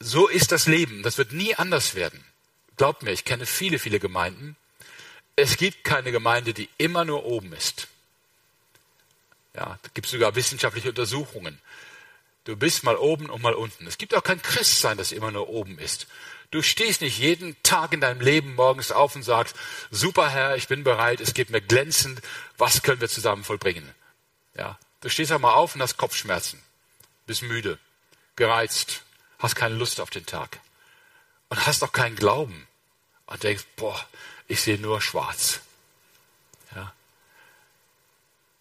so 0.00 0.28
ist 0.28 0.50
das 0.50 0.66
Leben. 0.66 1.02
Das 1.02 1.18
wird 1.18 1.32
nie 1.32 1.54
anders 1.54 1.94
werden. 1.94 2.24
Glaubt 2.80 3.02
mir, 3.02 3.12
ich 3.12 3.26
kenne 3.26 3.44
viele, 3.44 3.78
viele 3.78 4.00
Gemeinden. 4.00 4.56
Es 5.36 5.58
gibt 5.58 5.84
keine 5.84 6.12
Gemeinde, 6.12 6.54
die 6.54 6.70
immer 6.78 7.04
nur 7.04 7.26
oben 7.26 7.52
ist. 7.52 7.88
Ja, 9.54 9.78
da 9.82 9.90
gibt 9.92 10.06
es 10.06 10.12
sogar 10.12 10.34
wissenschaftliche 10.34 10.88
Untersuchungen. 10.88 11.60
Du 12.44 12.56
bist 12.56 12.82
mal 12.82 12.96
oben 12.96 13.28
und 13.28 13.42
mal 13.42 13.52
unten. 13.52 13.86
Es 13.86 13.98
gibt 13.98 14.14
auch 14.14 14.22
kein 14.22 14.40
Christsein, 14.40 14.96
das 14.96 15.12
immer 15.12 15.30
nur 15.30 15.50
oben 15.50 15.78
ist. 15.78 16.06
Du 16.52 16.62
stehst 16.62 17.02
nicht 17.02 17.18
jeden 17.18 17.54
Tag 17.62 17.92
in 17.92 18.00
deinem 18.00 18.22
Leben 18.22 18.54
morgens 18.54 18.92
auf 18.92 19.14
und 19.14 19.24
sagst, 19.24 19.54
super 19.90 20.30
Herr, 20.30 20.56
ich 20.56 20.66
bin 20.66 20.82
bereit, 20.82 21.20
es 21.20 21.34
geht 21.34 21.50
mir 21.50 21.60
glänzend, 21.60 22.22
was 22.56 22.80
können 22.80 23.02
wir 23.02 23.10
zusammen 23.10 23.44
vollbringen? 23.44 23.94
Ja, 24.56 24.78
du 25.02 25.10
stehst 25.10 25.32
auch 25.32 25.38
mal 25.38 25.52
auf 25.52 25.74
und 25.74 25.82
hast 25.82 25.98
Kopfschmerzen, 25.98 26.62
bist 27.26 27.42
müde, 27.42 27.78
gereizt, 28.36 29.02
hast 29.38 29.54
keine 29.54 29.74
Lust 29.74 30.00
auf 30.00 30.08
den 30.08 30.24
Tag 30.24 30.60
und 31.50 31.66
hast 31.66 31.84
auch 31.84 31.92
keinen 31.92 32.16
Glauben 32.16 32.66
und 33.30 33.42
denkst, 33.42 33.64
boah, 33.76 33.98
ich 34.48 34.60
sehe 34.60 34.78
nur 34.78 35.00
schwarz. 35.00 35.60
Ja. 36.74 36.92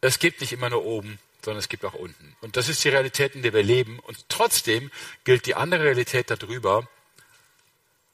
Es 0.02 0.20
gibt 0.20 0.40
nicht 0.40 0.54
immer 0.54 0.70
nur 0.70 0.86
oben, 0.86 1.20
sondern 1.44 1.60
es 1.60 1.70
gibt 1.70 1.84
auch 1.84 1.94
unten. 1.94 2.36
Und 2.42 2.56
das 2.56 2.70
ist 2.70 2.84
die 2.84 2.90
Realität, 2.90 3.36
in 3.36 3.42
der 3.42 3.54
wir 3.54 3.64
leben. 3.64 4.00
Und 4.00 4.30
trotzdem 4.30 4.92
gilt 5.24 5.46
die 5.46 5.56
andere 5.56 5.84
Realität 5.84 6.30
darüber, 6.30 6.88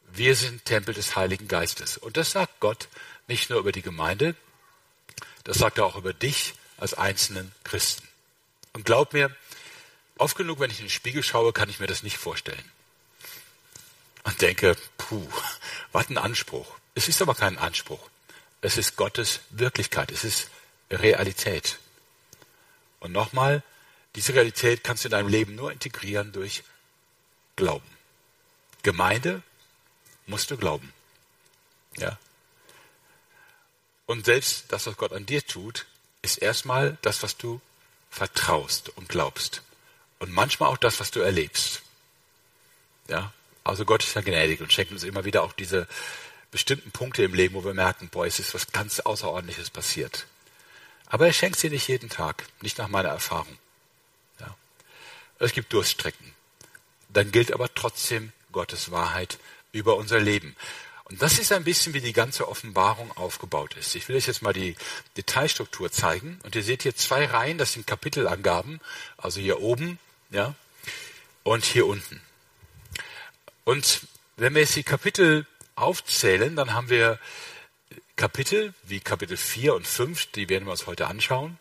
wir 0.07 0.35
sind 0.35 0.63
Tempel 0.63 0.93
des 0.93 1.15
Heiligen 1.15 1.47
Geistes. 1.47 1.97
Und 1.97 2.15
das 2.17 2.31
sagt 2.31 2.59
Gott 2.62 2.88
nicht 3.27 3.50
nur 3.50 3.59
über 3.59 3.71
die 3.71 3.81
Gemeinde, 3.81 4.35
das 5.43 5.57
sagt 5.57 5.77
er 5.77 5.85
auch 5.85 5.97
über 5.97 6.13
dich 6.13 6.53
als 6.77 6.93
einzelnen 6.93 7.51
Christen. 7.63 8.07
Und 8.74 8.85
glaub 8.85 9.13
mir, 9.13 9.35
oft 10.17 10.38
genug, 10.38 10.59
wenn 10.59 10.71
ich 10.71 10.79
in 10.79 10.85
den 10.85 10.91
Spiegel 10.91 11.21
schaue, 11.21 11.51
kann 11.51 11.69
ich 11.69 11.79
mir 11.79 11.88
das 11.88 12.03
nicht 12.03 12.17
vorstellen. 12.17 12.71
Und 14.25 14.41
denke, 14.41 14.75
puh, 14.98 15.27
was 15.91 16.10
ein 16.10 16.17
Anspruch. 16.17 16.77
Es 16.96 17.08
ist 17.08 17.22
aber 17.22 17.36
kein 17.36 17.58
Anspruch. 17.58 18.10
Es 18.62 18.77
ist 18.77 18.98
Gottes 18.98 19.39
Wirklichkeit. 19.51 20.12
Es 20.12 20.24
ist 20.24 20.50
Realität. 20.91 21.79
Und 23.00 23.12
nochmal, 23.12 23.63
diese 24.15 24.34
Realität 24.34 24.84
kannst 24.84 25.03
du 25.03 25.08
in 25.08 25.12
deinem 25.12 25.29
Leben 25.29 25.55
nur 25.55 25.72
integrieren 25.72 26.32
durch 26.32 26.63
Glauben. 27.55 27.88
Gemeinde 28.84 29.41
musst 30.25 30.51
du 30.51 30.58
glauben. 30.58 30.91
Ja. 31.98 32.17
Und 34.05 34.25
selbst 34.25 34.65
das, 34.70 34.88
was 34.88 34.98
Gott 34.98 35.13
an 35.13 35.25
dir 35.25 35.46
tut, 35.46 35.86
ist 36.22 36.38
erstmal 36.38 36.98
das, 37.01 37.24
was 37.24 37.38
du 37.38 37.62
vertraust 38.10 38.89
und 38.89 39.10
glaubst. 39.10 39.62
Und 40.20 40.32
manchmal 40.32 40.70
auch 40.70 40.77
das, 40.77 41.00
was 41.00 41.12
du 41.12 41.20
erlebst. 41.20 41.82
Ja. 43.08 43.32
Also 43.65 43.84
Gott 43.84 44.03
ist 44.03 44.15
ja 44.15 44.22
gnädig 44.22 44.62
und 44.62 44.72
schenkt 44.72 44.91
uns 44.91 45.03
immer 45.03 45.25
wieder 45.25 45.43
auch 45.43 45.51
diese 45.51 45.88
bestimmten 46.51 46.91
Punkte 46.91 47.24
im 47.24 47.34
Leben, 47.34 47.55
wo 47.55 47.65
wir 47.65 47.74
merken, 47.74 48.10
boah, 48.10 48.25
es 48.25 48.39
ist 48.39 48.53
was 48.53 48.72
ganz 48.72 49.01
Außerordentliches 49.01 49.72
passiert. 49.72 50.27
Aber 51.07 51.25
er 51.25 51.34
schenkt 51.34 51.60
sie 51.60 51.69
nicht 51.69 51.88
jeden 51.88 52.10
Tag, 52.10 52.45
nicht 52.62 52.77
nach 52.77 52.88
meiner 52.88 53.10
Erfahrung. 53.10 53.57
Ja. 54.39 54.55
Es 55.39 55.51
gibt 55.51 55.74
Durststrecken. 55.74 56.34
Dann 57.10 57.31
gilt 57.31 57.51
aber 57.51 57.74
trotzdem 57.74 58.31
Gottes 58.51 58.91
Wahrheit 58.91 59.39
über 59.72 59.98
unser 59.98 60.19
Leben. 60.19 60.55
Und 61.05 61.22
das 61.22 61.39
ist 61.39 61.51
ein 61.51 61.63
bisschen, 61.63 61.93
wie 61.93 62.01
die 62.01 62.13
ganze 62.13 62.48
Offenbarung 62.48 63.12
aufgebaut 63.17 63.75
ist. 63.75 63.95
Ich 63.95 64.07
will 64.07 64.15
euch 64.15 64.27
jetzt 64.27 64.41
mal 64.41 64.53
die 64.53 64.75
Detailstruktur 65.17 65.91
zeigen. 65.91 66.39
Und 66.43 66.55
ihr 66.55 66.63
seht 66.63 66.84
hier 66.84 66.95
zwei 66.95 67.25
Reihen, 67.25 67.57
das 67.57 67.74
sind 67.74 67.88
Kapitelangaben. 67.88 68.79
Also 69.17 69.39
hier 69.39 69.60
oben, 69.60 70.00
ja, 70.29 70.53
und 71.43 71.65
hier 71.65 71.88
unten. 71.88 72.22
Und 73.65 74.01
wenn 74.38 74.53
wir 74.53 74.62
jetzt 74.62 74.75
die 74.75 74.84
Kapitel 74.84 75.45
aufzählen, 75.75 76.55
dann 76.55 76.74
haben 76.74 76.89
wir 76.89 77.19
Kapitel 78.15 78.74
wie 78.84 79.00
Kapitel 79.00 79.36
4 79.36 79.74
und 79.74 79.88
5, 79.88 80.27
die 80.27 80.48
werden 80.48 80.65
wir 80.65 80.72
uns 80.72 80.86
heute 80.86 81.07
anschauen, 81.07 81.57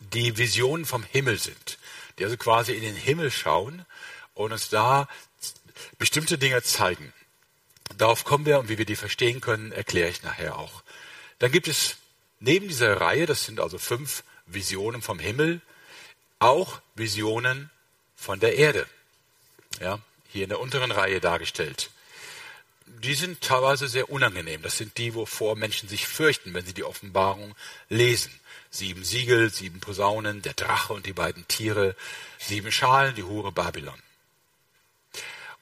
die 0.00 0.36
Visionen 0.36 0.84
vom 0.84 1.04
Himmel 1.04 1.38
sind, 1.38 1.78
die 2.18 2.24
also 2.24 2.36
quasi 2.36 2.72
in 2.72 2.82
den 2.82 2.96
Himmel 2.96 3.30
schauen 3.30 3.86
und 4.34 4.52
uns 4.52 4.68
da 4.68 5.08
bestimmte 5.98 6.36
Dinge 6.36 6.62
zeigen. 6.62 7.12
Darauf 7.96 8.24
kommen 8.24 8.44
wir 8.44 8.58
und 8.58 8.68
wie 8.68 8.78
wir 8.78 8.84
die 8.84 8.96
verstehen 8.96 9.40
können, 9.40 9.70
erkläre 9.70 10.10
ich 10.10 10.22
nachher 10.22 10.58
auch. 10.58 10.82
Dann 11.38 11.52
gibt 11.52 11.68
es 11.68 11.96
neben 12.40 12.66
dieser 12.66 13.00
Reihe, 13.00 13.26
das 13.26 13.44
sind 13.44 13.60
also 13.60 13.78
fünf 13.78 14.24
Visionen 14.46 15.00
vom 15.00 15.20
Himmel, 15.20 15.60
auch 16.40 16.80
Visionen 16.96 17.70
von 18.16 18.40
der 18.40 18.56
Erde. 18.56 18.86
Ja, 19.80 20.00
hier 20.34 20.42
in 20.42 20.50
der 20.50 20.60
unteren 20.60 20.90
Reihe 20.90 21.20
dargestellt 21.20 21.90
die 22.86 23.14
sind 23.14 23.40
teilweise 23.40 23.88
sehr 23.88 24.10
unangenehm. 24.10 24.62
Das 24.62 24.78
sind 24.78 24.96
die, 24.98 25.14
wovor 25.14 25.56
Menschen 25.56 25.88
sich 25.88 26.06
fürchten, 26.06 26.54
wenn 26.54 26.64
sie 26.64 26.74
die 26.74 26.84
Offenbarung 26.84 27.54
lesen. 27.88 28.32
Sieben 28.70 29.04
Siegel, 29.04 29.50
sieben 29.50 29.80
Posaunen, 29.80 30.42
der 30.42 30.54
Drache 30.54 30.92
und 30.92 31.06
die 31.06 31.12
beiden 31.12 31.46
Tiere, 31.48 31.94
sieben 32.38 32.72
Schalen, 32.72 33.14
die 33.14 33.22
Hure 33.22 33.52
Babylon. 33.52 33.98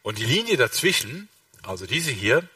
Und 0.03 0.19
die 0.19 0.25
Linie 0.25 0.57
dazwischen, 0.57 1.29
also 1.63 1.87
diese 1.87 2.11
hier, 2.11 2.49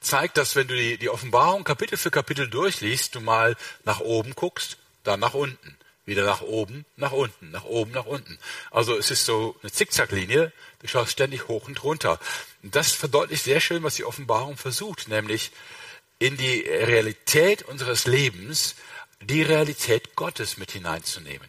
zeigt, 0.00 0.38
dass 0.38 0.56
wenn 0.56 0.66
du 0.66 0.74
die, 0.74 0.96
die 0.96 1.10
Offenbarung 1.10 1.62
Kapitel 1.62 1.96
für 1.96 2.10
Kapitel 2.10 2.48
durchliest, 2.48 3.14
du 3.14 3.20
mal 3.20 3.56
nach 3.84 4.00
oben 4.00 4.34
guckst, 4.34 4.78
dann 5.04 5.20
nach 5.20 5.34
unten 5.34 5.76
wieder 6.10 6.26
nach 6.26 6.42
oben, 6.42 6.84
nach 6.96 7.12
unten, 7.12 7.50
nach 7.50 7.64
oben, 7.64 7.92
nach 7.92 8.04
unten. 8.04 8.38
Also 8.70 8.98
es 8.98 9.10
ist 9.10 9.24
so 9.24 9.56
eine 9.62 9.72
Zickzacklinie, 9.72 10.52
du 10.80 10.88
schaust 10.88 11.12
ständig 11.12 11.48
hoch 11.48 11.66
und 11.66 11.82
runter. 11.82 12.18
Das 12.62 12.92
verdeutlicht 12.92 13.44
sehr 13.44 13.60
schön, 13.60 13.82
was 13.82 13.94
die 13.94 14.04
Offenbarung 14.04 14.58
versucht, 14.58 15.08
nämlich 15.08 15.52
in 16.18 16.36
die 16.36 16.60
Realität 16.60 17.62
unseres 17.62 18.06
Lebens 18.06 18.74
die 19.22 19.42
Realität 19.42 20.16
Gottes 20.16 20.58
mit 20.58 20.72
hineinzunehmen. 20.72 21.48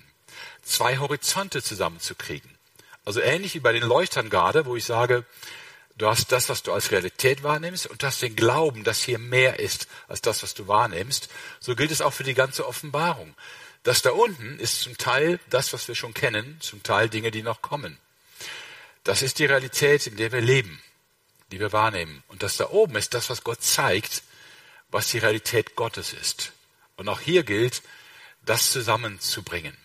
Zwei 0.63 0.97
Horizonte 0.97 1.61
zusammenzukriegen. 1.61 2.49
Also 3.03 3.19
ähnlich 3.19 3.55
wie 3.55 3.59
bei 3.59 3.73
den 3.73 3.83
Leuchtern 3.83 4.29
gerade, 4.29 4.65
wo 4.65 4.75
ich 4.75 4.85
sage, 4.85 5.25
du 5.97 6.07
hast 6.07 6.31
das, 6.31 6.49
was 6.49 6.63
du 6.63 6.71
als 6.71 6.91
Realität 6.91 7.43
wahrnimmst 7.43 7.87
und 7.87 8.03
hast 8.03 8.21
den 8.21 8.35
Glauben, 8.35 8.83
dass 8.83 9.01
hier 9.01 9.19
mehr 9.19 9.59
ist 9.59 9.87
als 10.07 10.21
das, 10.21 10.43
was 10.43 10.53
du 10.53 10.67
wahrnimmst. 10.67 11.29
So 11.59 11.75
gilt 11.75 11.91
es 11.91 12.01
auch 12.01 12.13
für 12.13 12.23
die 12.23 12.33
ganze 12.33 12.67
Offenbarung. 12.67 13.33
Das 13.83 14.01
da 14.01 14.11
unten 14.11 14.59
ist 14.59 14.81
zum 14.81 14.97
Teil 14.97 15.39
das, 15.49 15.73
was 15.73 15.87
wir 15.87 15.95
schon 15.95 16.13
kennen, 16.13 16.59
zum 16.61 16.83
Teil 16.83 17.09
Dinge, 17.09 17.31
die 17.31 17.41
noch 17.41 17.61
kommen. 17.61 17.97
Das 19.03 19.21
ist 19.23 19.39
die 19.39 19.45
Realität, 19.45 20.05
in 20.05 20.17
der 20.17 20.31
wir 20.31 20.41
leben, 20.41 20.81
die 21.51 21.59
wir 21.59 21.71
wahrnehmen. 21.71 22.23
Und 22.27 22.43
das 22.43 22.57
da 22.57 22.69
oben 22.69 22.95
ist 22.95 23.13
das, 23.15 23.29
was 23.29 23.43
Gott 23.43 23.63
zeigt, 23.63 24.23
was 24.89 25.07
die 25.07 25.17
Realität 25.17 25.75
Gottes 25.75 26.13
ist. 26.13 26.51
Und 26.95 27.09
auch 27.09 27.19
hier 27.19 27.43
gilt, 27.43 27.81
das 28.45 28.71
zusammenzubringen. 28.71 29.75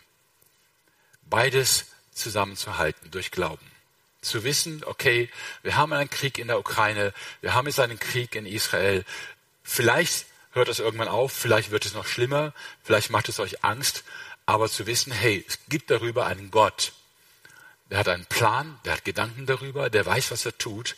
Beides 1.22 1.86
zusammenzuhalten 2.12 3.10
durch 3.10 3.30
Glauben. 3.30 3.70
Zu 4.20 4.44
wissen, 4.44 4.84
okay, 4.84 5.30
wir 5.62 5.76
haben 5.76 5.92
einen 5.92 6.10
Krieg 6.10 6.38
in 6.38 6.48
der 6.48 6.58
Ukraine, 6.58 7.14
wir 7.40 7.54
haben 7.54 7.66
jetzt 7.66 7.80
einen 7.80 7.98
Krieg 7.98 8.34
in 8.34 8.44
Israel. 8.44 9.04
Vielleicht 9.62 10.26
hört 10.56 10.68
es 10.68 10.78
irgendwann 10.80 11.08
auf, 11.08 11.32
vielleicht 11.32 11.70
wird 11.70 11.86
es 11.86 11.94
noch 11.94 12.06
schlimmer, 12.06 12.52
vielleicht 12.82 13.10
macht 13.10 13.28
es 13.28 13.38
euch 13.38 13.62
Angst, 13.62 14.02
aber 14.46 14.68
zu 14.68 14.86
wissen, 14.86 15.12
hey, 15.12 15.44
es 15.46 15.58
gibt 15.68 15.90
darüber 15.90 16.26
einen 16.26 16.50
Gott, 16.50 16.92
der 17.90 17.98
hat 17.98 18.08
einen 18.08 18.26
Plan, 18.26 18.80
der 18.84 18.94
hat 18.94 19.04
Gedanken 19.04 19.46
darüber, 19.46 19.90
der 19.90 20.04
weiß, 20.04 20.30
was 20.30 20.46
er 20.46 20.56
tut 20.56 20.96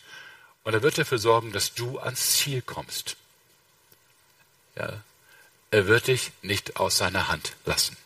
und 0.63 0.73
er 0.73 0.81
wird 0.81 0.97
dafür 0.97 1.19
sorgen, 1.19 1.51
dass 1.51 1.73
du 1.75 1.99
ans 1.99 2.37
Ziel 2.37 2.61
kommst. 2.61 3.17
Ja, 4.75 5.01
er 5.71 5.87
wird 5.87 6.07
dich 6.07 6.31
nicht 6.41 6.77
aus 6.77 6.97
seiner 6.97 7.27
Hand 7.27 7.53
lassen. 7.65 7.97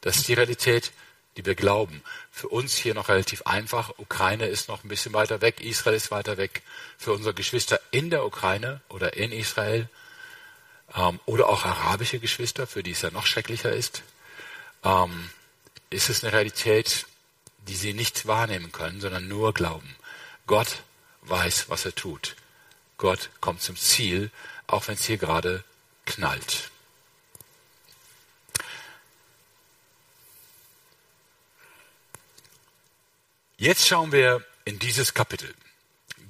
Das 0.00 0.16
ist 0.16 0.28
die 0.28 0.34
Realität, 0.34 0.92
die 1.36 1.46
wir 1.46 1.54
glauben. 1.54 2.02
Für 2.40 2.48
uns 2.48 2.74
hier 2.74 2.94
noch 2.94 3.10
relativ 3.10 3.42
einfach. 3.42 3.98
Ukraine 3.98 4.46
ist 4.46 4.68
noch 4.68 4.82
ein 4.82 4.88
bisschen 4.88 5.12
weiter 5.12 5.42
weg, 5.42 5.60
Israel 5.60 5.94
ist 5.94 6.10
weiter 6.10 6.38
weg. 6.38 6.62
Für 6.96 7.12
unsere 7.12 7.34
Geschwister 7.34 7.78
in 7.90 8.08
der 8.08 8.24
Ukraine 8.24 8.80
oder 8.88 9.14
in 9.14 9.30
Israel 9.30 9.90
ähm, 10.96 11.20
oder 11.26 11.50
auch 11.50 11.66
arabische 11.66 12.18
Geschwister, 12.18 12.66
für 12.66 12.82
die 12.82 12.92
es 12.92 13.02
ja 13.02 13.10
noch 13.10 13.26
schrecklicher 13.26 13.70
ist, 13.70 14.02
ähm, 14.84 15.28
ist 15.90 16.08
es 16.08 16.24
eine 16.24 16.32
Realität, 16.32 17.04
die 17.68 17.76
sie 17.76 17.92
nicht 17.92 18.26
wahrnehmen 18.26 18.72
können, 18.72 19.02
sondern 19.02 19.28
nur 19.28 19.52
glauben. 19.52 19.94
Gott 20.46 20.78
weiß, 21.20 21.68
was 21.68 21.84
er 21.84 21.94
tut. 21.94 22.36
Gott 22.96 23.28
kommt 23.42 23.60
zum 23.60 23.76
Ziel, 23.76 24.30
auch 24.66 24.88
wenn 24.88 24.94
es 24.94 25.04
hier 25.04 25.18
gerade 25.18 25.62
knallt. 26.06 26.69
Jetzt 33.60 33.86
schauen 33.86 34.10
wir 34.10 34.42
in 34.64 34.78
dieses 34.78 35.12
Kapitel. 35.12 35.54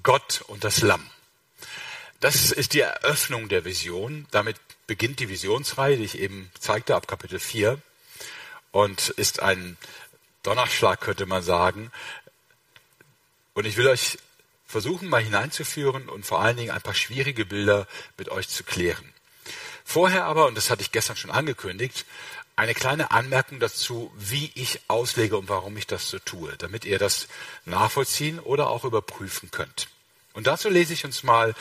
Gott 0.03 0.43
und 0.49 0.65
das 0.65 0.81
Lamm. 0.81 1.09
Das 2.19 2.51
ist 2.51 2.75
die 2.75 2.81
Eröffnung 2.81 3.49
der 3.49 3.65
Vision. 3.65 4.27
Damit 4.33 4.57
beginnt 4.89 5.21
die 5.21 5.29
Visionsreihe, 5.29 5.97
die 5.97 6.03
ich 6.03 6.19
eben 6.19 6.51
zeigte, 6.59 6.97
ab 6.97 7.07
Kapitel 7.07 7.39
4. 7.39 7.81
Und 8.73 9.11
ist 9.11 9.39
ein 9.39 9.77
Donnerschlag, 10.43 11.01
könnte 11.01 11.25
man 11.25 11.45
sagen, 11.45 11.93
Und 13.55 13.65
ich 13.65 13.77
will 13.77 13.87
euch 13.87 14.19
versuchen, 14.67 15.09
mal 15.09 15.23
hineinzuführen 15.23 16.09
und 16.09 16.27
vor 16.27 16.41
allen 16.41 16.57
Dingen 16.57 16.73
ein 16.73 16.83
paar 16.83 16.95
schwierige 16.95 17.47
Bilder 17.47 17.87
mit 18.19 18.29
euch 18.31 18.49
zu 18.49 18.65
klären. 18.65 19.15
Vorher 19.91 20.27
aber, 20.27 20.47
und 20.47 20.55
das 20.57 20.71
hatte 20.71 20.83
ich 20.83 20.93
gestern 20.93 21.17
schon 21.17 21.33
angekündigt, 21.33 22.07
eine 22.55 22.75
kleine 22.75 23.11
Anmerkung 23.11 23.59
dazu, 23.59 24.13
wie 24.17 24.53
ich 24.55 24.79
auslege 24.87 25.37
und 25.37 25.49
warum 25.49 25.77
ich 25.77 25.89
das 25.89 26.09
so 26.09 26.21
tue, 26.21 26.57
damit 26.59 26.85
ihr 26.85 27.01
das 27.01 27.27
nachvollziehen 27.65 28.39
oder 28.39 28.71
auch 28.71 28.85
überprüfen 28.85 29.51
könnt. 29.51 29.89
Und 30.33 30.47
dazu 30.47 30.69
lese 30.69 30.93
ich 30.93 31.05
uns 31.05 31.25
mal 31.25 31.57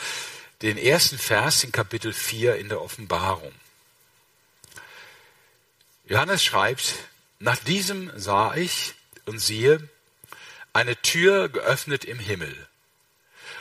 den 0.62 0.78
ersten 0.78 1.18
Vers 1.18 1.64
in 1.64 1.72
Kapitel 1.72 2.12
4 2.12 2.54
in 2.54 2.68
der 2.68 2.80
Offenbarung. 2.80 3.50
Johannes 6.04 6.44
schreibt, 6.44 6.94
nach 7.40 7.56
diesem 7.56 8.12
sah 8.14 8.54
ich 8.54 8.94
und 9.26 9.40
siehe 9.40 9.88
eine 10.72 10.94
Tür 11.02 11.48
geöffnet 11.48 12.04
im 12.04 12.20
Himmel. 12.20 12.68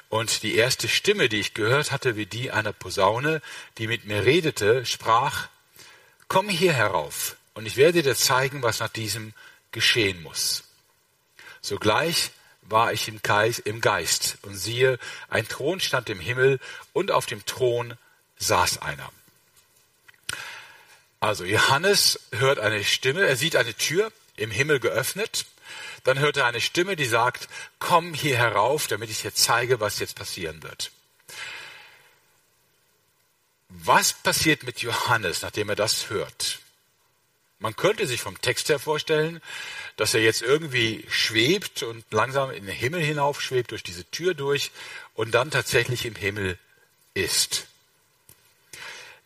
Und 0.09 0.41
die 0.41 0.55
erste 0.55 0.87
Stimme, 0.87 1.29
die 1.29 1.39
ich 1.39 1.53
gehört 1.53 1.91
hatte, 1.91 2.15
wie 2.15 2.25
die 2.25 2.51
einer 2.51 2.73
Posaune, 2.73 3.41
die 3.77 3.87
mit 3.87 4.05
mir 4.05 4.25
redete, 4.25 4.85
sprach, 4.85 5.47
komm 6.27 6.49
hier 6.49 6.73
herauf, 6.73 7.35
und 7.53 7.65
ich 7.67 7.77
werde 7.77 8.01
dir 8.01 8.15
zeigen, 8.15 8.63
was 8.63 8.79
nach 8.79 8.89
diesem 8.89 9.33
geschehen 9.71 10.23
muss. 10.23 10.63
Sogleich 11.61 12.31
war 12.63 12.91
ich 12.91 13.07
im 13.07 13.21
Geist, 13.21 14.37
und 14.41 14.55
siehe, 14.55 14.97
ein 15.29 15.47
Thron 15.47 15.79
stand 15.79 16.09
im 16.09 16.19
Himmel, 16.19 16.59
und 16.93 17.11
auf 17.11 17.27
dem 17.27 17.45
Thron 17.45 17.95
saß 18.37 18.81
einer. 18.81 19.11
Also 21.19 21.43
Johannes 21.43 22.19
hört 22.31 22.59
eine 22.59 22.83
Stimme, 22.83 23.27
er 23.27 23.35
sieht 23.35 23.55
eine 23.55 23.75
Tür 23.75 24.11
im 24.37 24.51
Himmel 24.51 24.79
geöffnet, 24.79 25.45
dann 26.03 26.20
hört 26.20 26.38
er 26.38 26.46
eine 26.46 26.62
Stimme, 26.62 26.96
die 26.96 27.06
sagt, 27.06 27.48
komm 27.79 28.13
hier 28.13 28.38
herauf, 28.38 28.88
damit 28.88 29.10
ich 29.10 29.22
dir 29.22 29.34
zeige, 29.34 29.79
was 29.79 30.00
jetzt 30.00 30.15
passieren 30.15 30.63
wird. 30.63 30.91
Was 33.70 34.13
passiert 34.13 34.63
mit 34.63 34.82
Johannes, 34.82 35.41
nachdem 35.41 35.70
er 35.70 35.75
das 35.75 36.10
hört? 36.10 36.60
Man 37.60 37.75
könnte 37.75 38.08
sich 38.08 38.22
vom 38.22 38.39
Text 38.39 38.70
her 38.70 38.79
vorstellen, 38.79 39.41
dass 39.98 40.13
er 40.13 40.22
jetzt 40.22 40.41
irgendwie 40.41 41.06
schwebt 41.10 41.84
und 41.84 42.06
langsam 42.12 42.51
in 42.51 42.65
den 42.65 42.75
Himmel 42.75 43.01
hinauf 43.01 43.41
schwebt, 43.41 43.72
durch 43.72 43.84
diese 43.84 44.10
Tür 44.10 44.34
durch 44.34 44.72
und 45.13 45.32
dann 45.32 45.51
tatsächlich 45.51 46.06
im 46.06 46.15
Himmel 46.15 46.58
ist. 47.13 47.68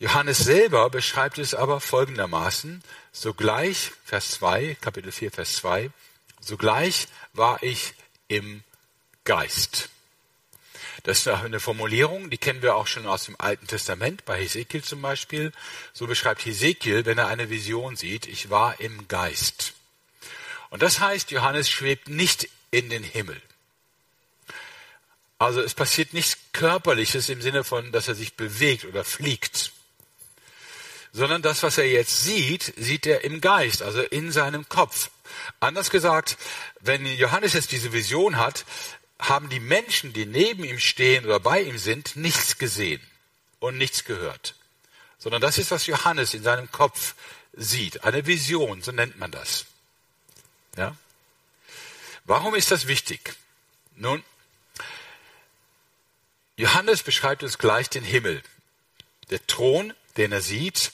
Johannes 0.00 0.38
selber 0.38 0.90
beschreibt 0.90 1.38
es 1.38 1.54
aber 1.54 1.80
folgendermaßen, 1.80 2.82
sogleich, 3.12 3.92
Vers 4.04 4.32
2, 4.32 4.76
Kapitel 4.80 5.12
4, 5.12 5.30
Vers 5.30 5.54
2, 5.56 5.90
sogleich 6.46 7.08
war 7.32 7.62
ich 7.62 7.94
im 8.28 8.62
Geist. 9.24 9.88
Das 11.04 11.18
ist 11.18 11.28
eine 11.28 11.60
Formulierung, 11.60 12.30
die 12.30 12.38
kennen 12.38 12.62
wir 12.62 12.76
auch 12.76 12.86
schon 12.86 13.06
aus 13.06 13.26
dem 13.26 13.38
Alten 13.38 13.66
Testament, 13.66 14.24
bei 14.24 14.40
Hesekiel 14.40 14.82
zum 14.82 15.02
Beispiel. 15.02 15.52
So 15.92 16.06
beschreibt 16.06 16.46
Hesekiel, 16.46 17.04
wenn 17.04 17.18
er 17.18 17.28
eine 17.28 17.50
Vision 17.50 17.96
sieht, 17.96 18.26
ich 18.26 18.48
war 18.48 18.80
im 18.80 19.06
Geist. 19.06 19.74
Und 20.70 20.82
das 20.82 21.00
heißt, 21.00 21.30
Johannes 21.30 21.68
schwebt 21.68 22.08
nicht 22.08 22.48
in 22.70 22.88
den 22.88 23.02
Himmel. 23.02 23.40
Also 25.38 25.60
es 25.60 25.74
passiert 25.74 26.14
nichts 26.14 26.38
Körperliches 26.52 27.28
im 27.28 27.42
Sinne 27.42 27.64
von, 27.64 27.92
dass 27.92 28.08
er 28.08 28.14
sich 28.14 28.34
bewegt 28.34 28.86
oder 28.86 29.04
fliegt, 29.04 29.72
sondern 31.12 31.42
das, 31.42 31.62
was 31.62 31.76
er 31.76 31.86
jetzt 31.86 32.24
sieht, 32.24 32.72
sieht 32.76 33.06
er 33.06 33.24
im 33.24 33.40
Geist, 33.40 33.82
also 33.82 34.00
in 34.00 34.32
seinem 34.32 34.68
Kopf. 34.68 35.10
Anders 35.60 35.90
gesagt, 35.90 36.36
wenn 36.80 37.06
Johannes 37.06 37.52
jetzt 37.52 37.72
diese 37.72 37.92
Vision 37.92 38.36
hat, 38.36 38.64
haben 39.18 39.48
die 39.48 39.60
Menschen, 39.60 40.12
die 40.12 40.26
neben 40.26 40.64
ihm 40.64 40.78
stehen 40.78 41.24
oder 41.24 41.40
bei 41.40 41.60
ihm 41.62 41.78
sind, 41.78 42.16
nichts 42.16 42.58
gesehen 42.58 43.00
und 43.60 43.78
nichts 43.78 44.04
gehört. 44.04 44.54
Sondern 45.18 45.40
das 45.40 45.58
ist, 45.58 45.70
was 45.70 45.86
Johannes 45.86 46.34
in 46.34 46.42
seinem 46.42 46.70
Kopf 46.70 47.14
sieht. 47.52 48.04
Eine 48.04 48.26
Vision, 48.26 48.82
so 48.82 48.92
nennt 48.92 49.18
man 49.18 49.30
das. 49.30 49.66
Ja? 50.76 50.96
Warum 52.24 52.54
ist 52.54 52.70
das 52.70 52.86
wichtig? 52.86 53.34
Nun, 53.96 54.22
Johannes 56.56 57.02
beschreibt 57.02 57.42
uns 57.42 57.58
gleich 57.58 57.88
den 57.88 58.04
Himmel. 58.04 58.42
Der 59.30 59.44
Thron, 59.46 59.92
den 60.16 60.32
er 60.32 60.40
sieht, 60.40 60.92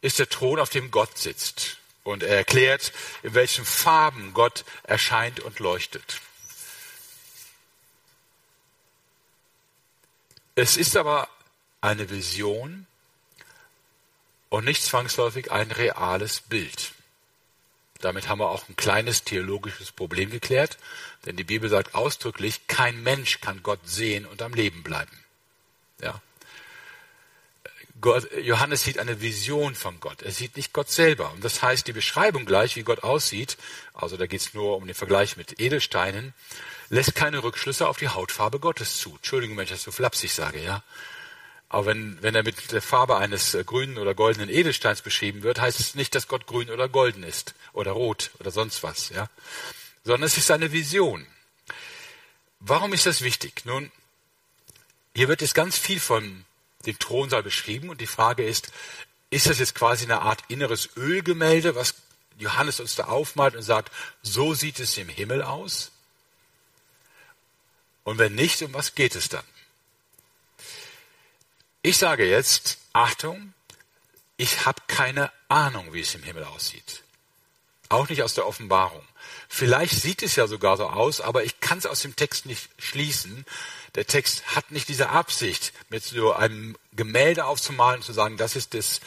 ist 0.00 0.18
der 0.18 0.28
Thron, 0.28 0.58
auf 0.58 0.70
dem 0.70 0.90
Gott 0.90 1.18
sitzt. 1.18 1.79
Und 2.02 2.22
er 2.22 2.36
erklärt, 2.36 2.92
in 3.22 3.34
welchen 3.34 3.64
Farben 3.64 4.32
Gott 4.32 4.64
erscheint 4.84 5.40
und 5.40 5.58
leuchtet. 5.58 6.20
Es 10.54 10.76
ist 10.76 10.96
aber 10.96 11.28
eine 11.80 12.10
Vision 12.10 12.86
und 14.48 14.64
nicht 14.64 14.82
zwangsläufig 14.82 15.50
ein 15.52 15.70
reales 15.70 16.40
Bild. 16.40 16.92
Damit 18.00 18.28
haben 18.28 18.40
wir 18.40 18.48
auch 18.48 18.68
ein 18.68 18.76
kleines 18.76 19.24
theologisches 19.24 19.92
Problem 19.92 20.30
geklärt, 20.30 20.78
denn 21.26 21.36
die 21.36 21.44
Bibel 21.44 21.68
sagt 21.68 21.94
ausdrücklich, 21.94 22.66
kein 22.66 23.02
Mensch 23.02 23.40
kann 23.40 23.62
Gott 23.62 23.80
sehen 23.84 24.26
und 24.26 24.42
am 24.42 24.54
Leben 24.54 24.82
bleiben. 24.82 25.24
Ja. 26.00 26.20
Gott, 28.00 28.30
Johannes 28.42 28.84
sieht 28.84 28.98
eine 28.98 29.20
Vision 29.20 29.74
von 29.74 30.00
Gott. 30.00 30.22
Er 30.22 30.32
sieht 30.32 30.56
nicht 30.56 30.72
Gott 30.72 30.90
selber. 30.90 31.32
Und 31.32 31.44
das 31.44 31.62
heißt, 31.62 31.86
die 31.86 31.92
Beschreibung 31.92 32.44
gleich, 32.46 32.76
wie 32.76 32.82
Gott 32.82 33.02
aussieht, 33.02 33.56
also 33.94 34.16
da 34.16 34.26
geht 34.26 34.40
es 34.40 34.54
nur 34.54 34.76
um 34.76 34.86
den 34.86 34.94
Vergleich 34.94 35.36
mit 35.36 35.60
Edelsteinen, 35.60 36.32
lässt 36.88 37.14
keine 37.14 37.42
Rückschlüsse 37.42 37.88
auf 37.88 37.98
die 37.98 38.08
Hautfarbe 38.08 38.58
Gottes 38.58 38.98
zu. 38.98 39.16
Entschuldigung, 39.16 39.56
wenn 39.56 39.64
ich 39.64 39.70
das 39.70 39.82
so 39.82 39.92
flapsig 39.92 40.32
sage, 40.32 40.62
ja. 40.62 40.82
Aber 41.68 41.86
wenn, 41.86 42.18
wenn 42.20 42.34
er 42.34 42.42
mit 42.42 42.72
der 42.72 42.82
Farbe 42.82 43.16
eines 43.16 43.56
grünen 43.64 43.98
oder 43.98 44.14
goldenen 44.14 44.50
Edelsteins 44.50 45.02
beschrieben 45.02 45.42
wird, 45.42 45.60
heißt 45.60 45.78
es 45.78 45.94
nicht, 45.94 46.14
dass 46.14 46.26
Gott 46.26 46.46
grün 46.46 46.70
oder 46.70 46.88
golden 46.88 47.22
ist 47.22 47.54
oder 47.72 47.92
rot 47.92 48.30
oder 48.40 48.50
sonst 48.50 48.82
was, 48.82 49.10
ja. 49.10 49.28
Sondern 50.04 50.24
es 50.24 50.36
ist 50.36 50.50
eine 50.50 50.72
Vision. 50.72 51.26
Warum 52.58 52.92
ist 52.92 53.06
das 53.06 53.22
wichtig? 53.22 53.64
Nun, 53.64 53.92
hier 55.14 55.28
wird 55.28 55.42
jetzt 55.42 55.54
ganz 55.54 55.78
viel 55.78 56.00
von 56.00 56.44
dem 56.86 56.98
Thronsaal 56.98 57.42
beschrieben 57.42 57.90
und 57.90 58.00
die 58.00 58.06
Frage 58.06 58.44
ist, 58.44 58.72
ist 59.30 59.46
das 59.46 59.58
jetzt 59.58 59.74
quasi 59.74 60.04
eine 60.04 60.22
Art 60.22 60.42
inneres 60.48 60.90
Ölgemälde, 60.96 61.74
was 61.74 61.94
Johannes 62.38 62.80
uns 62.80 62.96
da 62.96 63.04
aufmalt 63.04 63.54
und 63.54 63.62
sagt, 63.62 63.92
so 64.22 64.54
sieht 64.54 64.80
es 64.80 64.96
im 64.96 65.08
Himmel 65.08 65.42
aus? 65.42 65.92
Und 68.02 68.18
wenn 68.18 68.34
nicht, 68.34 68.62
um 68.62 68.72
was 68.72 68.94
geht 68.94 69.14
es 69.14 69.28
dann? 69.28 69.44
Ich 71.82 71.96
sage 71.96 72.28
jetzt, 72.28 72.78
Achtung, 72.92 73.54
ich 74.36 74.66
habe 74.66 74.82
keine 74.86 75.30
Ahnung, 75.48 75.92
wie 75.92 76.00
es 76.00 76.14
im 76.14 76.22
Himmel 76.22 76.44
aussieht. 76.44 77.02
Auch 77.88 78.08
nicht 78.08 78.22
aus 78.22 78.34
der 78.34 78.46
Offenbarung. 78.46 79.06
Vielleicht 79.48 80.00
sieht 80.00 80.22
es 80.22 80.36
ja 80.36 80.46
sogar 80.46 80.76
so 80.76 80.88
aus, 80.88 81.20
aber 81.20 81.44
ich 81.44 81.60
kann 81.60 81.78
es 81.78 81.86
aus 81.86 82.02
dem 82.02 82.16
Text 82.16 82.46
nicht 82.46 82.68
schließen. 82.78 83.44
Der 83.94 84.06
Text 84.06 84.54
hat 84.54 84.70
nicht 84.70 84.88
diese 84.88 85.10
Absicht, 85.10 85.72
mit 85.88 86.04
so 86.04 86.32
einem 86.32 86.76
Gemälde 86.92 87.44
aufzumalen 87.44 88.00
und 88.00 88.04
zu 88.04 88.12
sagen, 88.12 88.36
das 88.36 88.56
ist 88.56 88.74
das, 88.74 89.00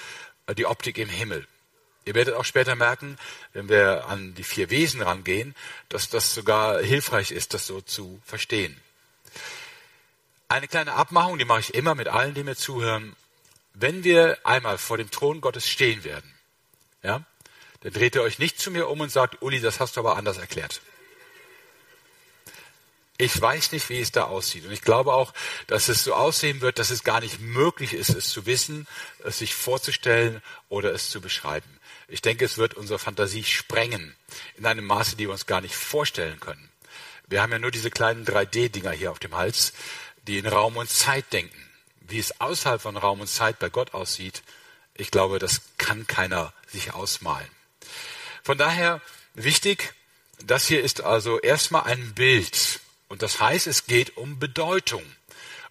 die 0.58 0.65
Optik 0.65 0.98
im 0.98 1.10
Himmel. 1.10 1.48
Ihr 2.06 2.15
werdet 2.15 2.36
auch 2.36 2.43
später 2.43 2.76
merken, 2.76 3.17
wenn 3.54 3.69
wir 3.69 4.08
an 4.08 4.36
die 4.36 4.43
vier 4.43 4.69
Wesen 4.69 5.02
rangehen, 5.02 5.56
dass 5.88 6.10
das 6.10 6.34
sogar 6.34 6.82
hilfreich 6.82 7.32
ist, 7.32 7.54
das 7.54 7.65
so 7.65 7.80
zu 7.80 8.22
verstehen. 8.26 8.80
Eine 10.50 10.67
kleine 10.67 10.93
Abmachung, 10.93 11.38
die 11.38 11.46
mache 11.46 11.62
ich 11.62 11.74
immer 11.74 11.96
mit 11.96 12.10
allen, 12.10 12.34
die 12.34 12.43
mir 12.43 12.58
zuhören. 12.58 13.15
Wenn 13.74 14.04
wir 14.04 14.38
einmal 14.43 14.78
vor 14.78 14.98
dem 14.98 15.10
Thron 15.10 15.39
Gottes 15.39 15.67
stehen 15.67 16.04
werden, 16.04 16.32
ja, 17.02 17.24
dann 17.82 17.93
dreht 17.93 18.15
ihr 18.15 18.22
euch 18.22 18.38
nicht 18.38 18.60
zu 18.60 18.69
mir 18.69 18.89
um 18.89 19.00
und 19.00 19.12
sagt, 19.12 19.41
Uli, 19.41 19.62
das 19.62 19.80
hast 19.80 19.96
du 19.96 20.02
aber 20.02 20.17
anders 20.17 20.38
erklärt. 20.38 20.82
Ich 23.17 23.39
weiß 23.39 23.71
nicht, 23.73 23.89
wie 23.89 23.99
es 23.99 24.12
da 24.12 24.23
aussieht. 24.23 24.65
Und 24.65 24.71
ich 24.71 24.82
glaube 24.82 25.13
auch, 25.13 25.34
dass 25.67 25.88
es 25.88 26.04
so 26.04 26.13
aussehen 26.15 26.62
wird, 26.62 26.80
dass 26.80 26.89
es 26.89 27.04
gar 27.04 27.19
nicht 27.19 27.39
möglich 27.39 27.93
ist, 27.93 28.10
es 28.10 28.30
zu 28.30 28.45
wissen, 28.45 28.88
es 29.23 29.39
sich 29.39 29.54
vorzustellen 29.54 30.41
oder 30.67 30.91
es 30.93 31.12
zu 31.12 31.21
beschreiben. 31.21 31.80
Ich 32.08 32.21
denke, 32.21 32.45
es 32.45 32.58
wird 32.58 32.73
unsere 32.73 32.99
Fantasie 32.99 33.43
sprengen 33.43 34.15
in 34.58 34.65
einem 34.65 34.86
Maße, 34.86 35.15
die 35.15 35.28
wir 35.28 35.32
uns 35.32 35.45
gar 35.45 35.62
nicht 35.62 35.76
vorstellen 35.76 36.39
können. 36.39 36.69
Wir 37.28 37.41
haben 37.41 37.52
ja 37.52 37.60
nur 37.60 37.71
diese 37.71 37.91
kleinen 37.91 38.26
3D-Dinger 38.26 38.91
hier 38.91 39.12
auf 39.12 39.19
dem 39.19 39.36
Hals, 39.36 39.73
die 40.28 40.38
in 40.38 40.47
Raum 40.47 40.78
und 40.78 40.89
Zeit 40.89 41.32
denken. 41.32 41.69
Wie 42.02 42.19
es 42.19 42.41
außerhalb 42.41 42.82
von 42.82 42.97
Raum 42.97 43.21
und 43.21 43.28
Zeit 43.28 43.60
bei 43.60 43.69
Gott 43.69 43.93
aussieht, 43.93 44.43
ich 44.95 45.12
glaube, 45.12 45.39
das 45.39 45.62
kann 45.78 46.06
keiner 46.06 46.54
sich 46.67 46.93
ausmalen. 46.93 47.49
Von 48.43 48.58
daher 48.58 49.02
wichtig, 49.34 49.93
das 50.45 50.67
hier 50.67 50.84
ist 50.84 51.02
also 51.02 51.39
erstmal 51.39 51.84
ein 51.84 52.13
Bild. 52.13 52.82
Und 53.13 53.21
das 53.21 53.39
heißt, 53.39 53.67
es 53.67 53.86
geht 53.86 54.17
um 54.17 54.39
Bedeutung 54.39 55.06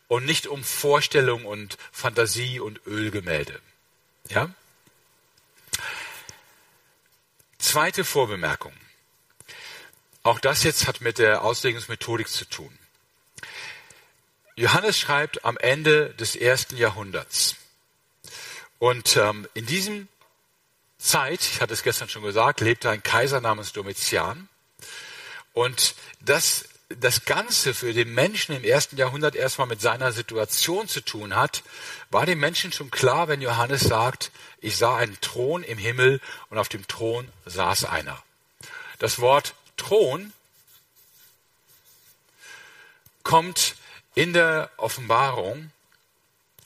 und 0.06 0.24
nicht 0.24 0.46
um 0.46 0.62
Vorstellung 0.62 1.44
und 1.44 1.76
Fantasie 1.90 2.60
und 2.60 2.86
Ölgemälde. 2.86 3.60
Ja? 4.28 4.48
Zweite 7.58 8.04
Vorbemerkung. 8.04 8.72
Auch 10.22 10.38
das 10.38 10.62
jetzt 10.62 10.86
hat 10.86 11.00
mit 11.00 11.18
der 11.18 11.42
Auslegungsmethodik 11.42 12.28
zu 12.28 12.44
tun. 12.44 12.78
Johannes 14.54 14.96
schreibt 14.96 15.44
am 15.44 15.58
Ende 15.58 16.14
des 16.14 16.36
ersten 16.36 16.76
Jahrhunderts. 16.76 17.56
Und 18.78 19.16
ähm, 19.16 19.48
in 19.54 19.66
diesem 19.66 20.06
Zeit, 20.96 21.40
ich 21.40 21.60
hatte 21.60 21.74
es 21.74 21.82
gestern 21.82 22.08
schon 22.08 22.22
gesagt, 22.22 22.60
lebte 22.60 22.88
ein 22.88 23.02
Kaiser 23.02 23.40
namens 23.40 23.72
Domitian. 23.72 24.48
Und 25.52 25.96
das, 26.20 26.68
das 27.00 27.24
Ganze 27.24 27.74
für 27.74 27.92
den 27.92 28.14
Menschen 28.14 28.54
im 28.54 28.64
ersten 28.64 28.96
Jahrhundert 28.96 29.34
erstmal 29.34 29.66
mit 29.66 29.80
seiner 29.80 30.12
Situation 30.12 30.88
zu 30.88 31.00
tun 31.00 31.34
hat, 31.34 31.62
war 32.10 32.26
den 32.26 32.38
Menschen 32.38 32.72
schon 32.72 32.90
klar, 32.90 33.28
wenn 33.28 33.40
Johannes 33.40 33.82
sagt, 33.82 34.30
ich 34.60 34.76
sah 34.76 34.96
einen 34.96 35.20
Thron 35.20 35.62
im 35.62 35.78
Himmel 35.78 36.20
und 36.50 36.58
auf 36.58 36.68
dem 36.68 36.86
Thron 36.86 37.28
saß 37.46 37.84
einer. 37.84 38.22
Das 38.98 39.18
Wort 39.18 39.54
Thron 39.76 40.32
kommt 43.22 43.76
in 44.14 44.32
der 44.32 44.70
Offenbarung, 44.76 45.70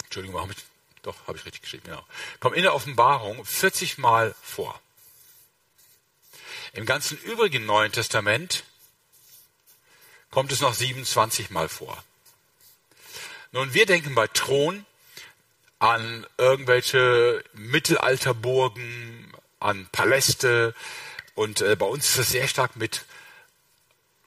Entschuldigung, 0.05 0.41
habe 0.41 0.53
ich, 0.53 0.59
doch, 1.03 1.15
habe 1.27 1.39
ich 1.39 1.45
richtig 1.45 1.63
geschrieben, 1.63 1.85
genau, 1.87 2.05
kommt 2.41 2.57
in 2.57 2.63
der 2.63 2.75
Offenbarung 2.75 3.45
40 3.45 3.99
Mal 3.99 4.35
vor. 4.43 4.81
Im 6.73 6.85
ganzen 6.85 7.17
übrigen 7.19 7.65
Neuen 7.65 7.93
Testament 7.93 8.65
kommt 10.31 10.53
es 10.53 10.61
noch 10.61 10.75
27 10.75 11.51
Mal 11.51 11.69
vor. 11.69 12.03
Nun, 13.53 13.75
wir 13.75 13.87
denken 13.87 14.15
bei 14.15 14.27
Thron 14.27 14.85
an 15.79 16.27
irgendwelche 16.39 17.45
Mittelalterburgen, 17.55 19.33
an 19.61 19.89
Paläste 19.93 20.75
und 21.35 21.61
äh, 21.61 21.77
bei 21.77 21.87
uns 21.87 22.11
ist 22.11 22.19
das 22.19 22.29
sehr 22.31 22.49
stark 22.49 22.77
mit 22.77 23.05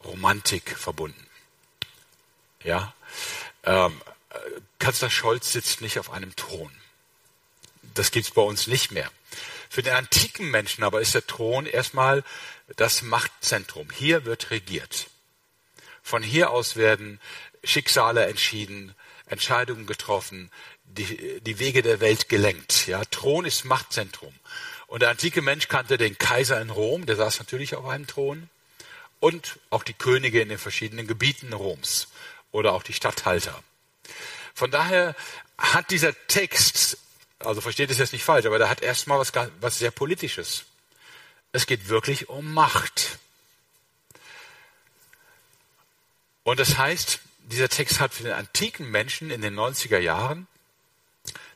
Romantik 0.04 0.78
verbunden. 0.78 1.28
Ja, 2.64 2.94
ähm, 3.64 4.02
Kanzler 4.80 5.10
Scholz 5.10 5.52
sitzt 5.52 5.82
nicht 5.82 6.00
auf 6.00 6.12
einem 6.12 6.36
Thron. 6.36 6.72
Das 7.94 8.12
gibt's 8.12 8.32
bei 8.32 8.42
uns 8.42 8.68
nicht 8.68 8.92
mehr. 8.92 9.12
Für 9.70 9.84
den 9.84 9.94
antiken 9.94 10.50
Menschen 10.50 10.84
aber 10.84 11.02
ist 11.02 11.14
der 11.14 11.28
Thron 11.28 11.66
erstmal 11.66 12.24
das 12.76 13.02
Machtzentrum. 13.02 13.90
Hier 13.92 14.26
wird 14.26 14.52
regiert. 14.52 15.08
Von 16.10 16.24
hier 16.24 16.50
aus 16.50 16.76
werden 16.76 17.20
Schicksale 17.64 18.26
entschieden, 18.26 18.96
Entscheidungen 19.28 19.86
getroffen, 19.86 20.50
die, 20.86 21.40
die 21.42 21.60
Wege 21.60 21.84
der 21.84 22.00
Welt 22.00 22.30
gelenkt. 22.30 22.88
Ja, 22.88 23.06
Thron 23.06 23.46
ist 23.46 23.64
Machtzentrum. 23.64 24.34
Und 24.88 25.04
der 25.04 25.12
antike 25.12 25.44
Mensch 25.44 25.68
kannte 25.68 26.00
den 26.00 26.18
Kaiser 26.18 26.60
in 26.62 26.72
Rom, 26.72 27.06
der 27.06 27.16
saß 27.16 27.38
natürlich 27.38 27.76
auf 27.76 27.86
einem 27.86 28.08
Thron, 28.08 28.50
und 29.20 29.60
auch 29.70 29.84
die 29.84 29.94
Könige 29.94 30.42
in 30.42 30.50
den 30.50 30.58
verschiedenen 30.58 31.06
Gebieten 31.06 31.54
Roms 31.54 32.08
oder 32.52 32.74
auch 32.74 32.82
die 32.82 32.94
Statthalter. 32.94 33.64
Von 34.56 34.72
daher 34.72 35.16
hat 35.60 35.92
dieser 35.92 36.16
Text, 36.26 36.98
also 37.38 37.62
versteht 37.62 37.92
es 37.92 38.00
jetzt 38.00 38.14
nicht 38.14 38.24
falsch, 38.24 38.48
aber 38.48 38.58
der 38.58 38.72
hat 38.72 38.82
erstmal 38.82 39.20
was, 39.20 39.32
was 39.62 39.78
sehr 39.78 39.92
Politisches. 39.92 40.66
Es 41.52 41.68
geht 41.68 41.88
wirklich 41.88 42.30
um 42.30 42.52
Macht. 42.52 43.20
Und 46.50 46.60
das 46.60 46.80
heißt, 46.80 47.20
dieser 47.52 47.70
Text 47.70 48.00
hat 48.00 48.12
für 48.12 48.24
den 48.24 48.32
antiken 48.32 48.90
Menschen 48.90 49.30
in 49.30 49.40
den 49.40 49.54
90er 49.54 50.00
Jahren 50.00 50.48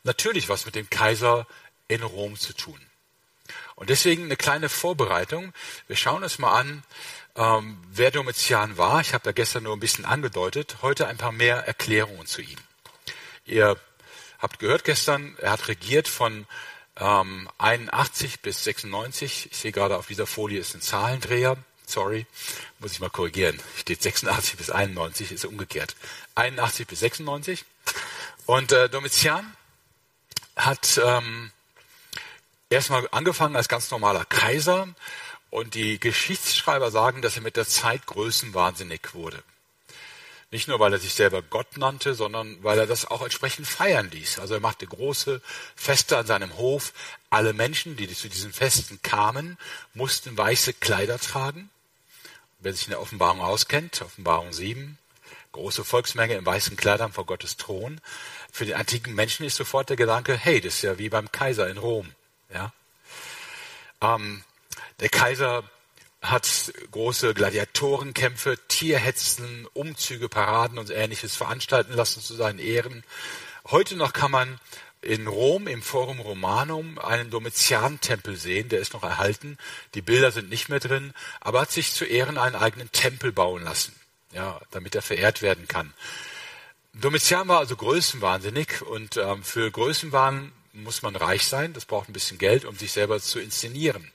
natürlich 0.04 0.50
was 0.50 0.68
mit 0.68 0.76
dem 0.76 0.88
Kaiser 0.88 1.48
in 1.88 2.04
Rom 2.04 2.38
zu 2.38 2.54
tun. 2.54 2.80
Und 3.74 3.90
deswegen 3.90 4.26
eine 4.26 4.38
kleine 4.38 4.70
Vorbereitung. 4.70 5.52
Wir 5.88 5.96
schauen 5.96 6.22
uns 6.22 6.38
mal 6.38 6.60
an, 6.60 6.84
ähm, 7.36 7.80
wer 7.90 8.12
Domitian 8.12 8.78
war. 8.78 9.02
Ich 9.02 9.16
habe 9.16 9.24
da 9.24 9.32
gestern 9.32 9.64
nur 9.64 9.76
ein 9.76 9.80
bisschen 9.80 10.06
angedeutet. 10.06 10.78
Heute 10.84 11.08
ein 11.08 11.18
paar 11.18 11.32
mehr 11.32 11.66
Erklärungen 11.66 12.28
zu 12.28 12.44
ihm. 12.44 12.60
Ihr 13.46 13.78
habt 14.38 14.60
gehört 14.60 14.84
gestern, 14.84 15.36
er 15.42 15.54
hat 15.54 15.70
regiert 15.70 16.08
von 16.08 16.46
ähm, 16.98 17.50
81 17.58 18.42
bis 18.42 18.64
96. 18.64 19.50
Ich 19.52 19.58
sehe 19.58 19.72
gerade 19.72 19.98
auf 19.98 20.06
dieser 20.06 20.28
Folie 20.28 20.60
ist 20.60 20.76
ein 20.76 20.82
Zahlendreher. 20.82 21.58
Sorry, 21.86 22.26
muss 22.80 22.94
ich 22.94 23.00
mal 23.00 23.10
korrigieren. 23.10 23.60
Steht 23.78 24.02
86 24.02 24.58
bis 24.58 24.70
91, 24.70 25.32
ist 25.32 25.46
umgekehrt. 25.46 25.96
81 26.36 26.88
bis 26.88 27.00
96. 27.00 27.66
Und 28.46 28.72
äh, 28.72 28.90
Domitian 28.90 29.56
hat 30.56 31.00
ähm, 31.04 31.52
erstmal 32.70 33.08
angefangen 33.12 33.56
als 33.56 33.70
ganz 33.70 33.92
normaler 33.92 34.26
Kaiser 34.26 34.88
und 35.50 35.76
die 35.76 36.00
Geschichtsschreiber 36.00 36.92
sagen, 36.92 37.22
dass 37.22 37.36
er 37.36 37.42
mit 37.42 37.58
der 37.58 37.68
Zeit 37.68 38.06
größenwahnsinnig 38.06 39.14
wurde. 39.14 39.44
Nicht 40.54 40.68
nur, 40.68 40.80
weil 40.80 40.94
er 40.94 41.00
sich 41.00 41.16
selber 41.16 41.42
Gott 41.42 41.78
nannte, 41.78 42.14
sondern 42.14 42.64
weil 42.64 42.78
er 42.78 42.86
das 42.86 43.08
auch 43.08 43.24
entsprechend 43.24 43.68
feiern 43.68 44.12
ließ. 44.12 44.38
Also 44.38 44.54
er 44.54 44.60
machte 44.60 44.86
große 44.86 45.42
Feste 45.76 46.16
an 46.16 46.28
seinem 46.28 46.58
Hof. 46.58 46.94
Alle 47.32 47.54
Menschen, 47.54 47.96
die 47.96 48.08
zu 48.08 48.30
diesen 48.30 48.54
Festen 48.54 49.02
kamen, 49.02 49.58
mussten 49.96 50.38
weiße 50.38 50.74
Kleider 50.74 51.18
tragen. 51.18 51.72
Wer 52.60 52.72
sich 52.72 52.86
in 52.86 52.92
der 52.92 53.02
Offenbarung 53.02 53.42
auskennt, 53.42 54.04
Offenbarung 54.04 54.54
7, 54.54 55.00
große 55.54 55.84
Volksmenge 55.84 56.36
in 56.36 56.46
weißen 56.46 56.78
Kleidern 56.78 57.14
vor 57.14 57.26
Gottes 57.26 57.58
Thron. 57.58 58.00
Für 58.52 58.66
den 58.66 58.76
antiken 58.76 59.16
Menschen 59.16 59.48
ist 59.48 59.56
sofort 59.56 59.90
der 59.90 59.98
Gedanke, 59.98 60.38
hey, 60.38 60.62
das 60.62 60.76
ist 60.76 60.82
ja 60.84 61.00
wie 61.00 61.10
beim 61.10 61.32
Kaiser 61.32 61.68
in 61.68 61.80
Rom. 61.80 62.14
Ja? 62.54 62.72
Ähm, 64.02 64.44
der 65.00 65.10
Kaiser 65.10 65.64
hat 66.24 66.74
große 66.92 67.34
Gladiatorenkämpfe, 67.34 68.58
Tierhetzen, 68.70 69.68
Umzüge, 69.74 70.30
Paraden 70.30 70.80
und 70.80 70.90
ähnliches 70.90 71.36
veranstalten 71.36 71.94
lassen 71.94 72.22
zu 72.22 72.34
seinen 72.34 72.60
Ehren. 72.60 73.04
Heute 73.70 73.98
noch 73.98 74.14
kann 74.14 74.32
man 74.32 74.60
in 75.02 75.28
Rom 75.28 75.68
im 75.68 75.82
Forum 75.82 76.22
Romanum 76.22 76.98
einen 76.98 77.30
Domitian-Tempel 77.30 78.38
sehen, 78.38 78.70
der 78.70 78.80
ist 78.80 78.94
noch 78.94 79.04
erhalten. 79.04 79.58
Die 79.96 80.02
Bilder 80.02 80.32
sind 80.32 80.50
nicht 80.50 80.70
mehr 80.70 80.80
drin, 80.80 81.14
aber 81.42 81.62
hat 81.62 81.72
sich 81.72 81.92
zu 81.92 82.06
Ehren 82.06 82.38
einen 82.38 82.56
eigenen 82.56 82.90
Tempel 82.94 83.34
bauen 83.34 83.64
lassen, 83.64 83.94
ja, 84.32 84.62
damit 84.72 84.96
er 84.96 85.02
verehrt 85.02 85.42
werden 85.42 85.68
kann. 85.68 85.94
Domitian 86.94 87.50
war 87.50 87.60
also 87.60 87.76
größenwahnsinnig 87.76 88.82
und 88.84 89.18
ähm, 89.18 89.44
für 89.44 89.70
Größenwahn 89.70 90.54
muss 90.72 91.02
man 91.02 91.18
reich 91.18 91.48
sein, 91.48 91.74
das 91.74 91.86
braucht 91.86 92.08
ein 92.08 92.14
bisschen 92.14 92.38
Geld, 92.38 92.64
um 92.64 92.78
sich 92.78 92.94
selber 92.94 93.20
zu 93.20 93.40
inszenieren. 93.40 94.13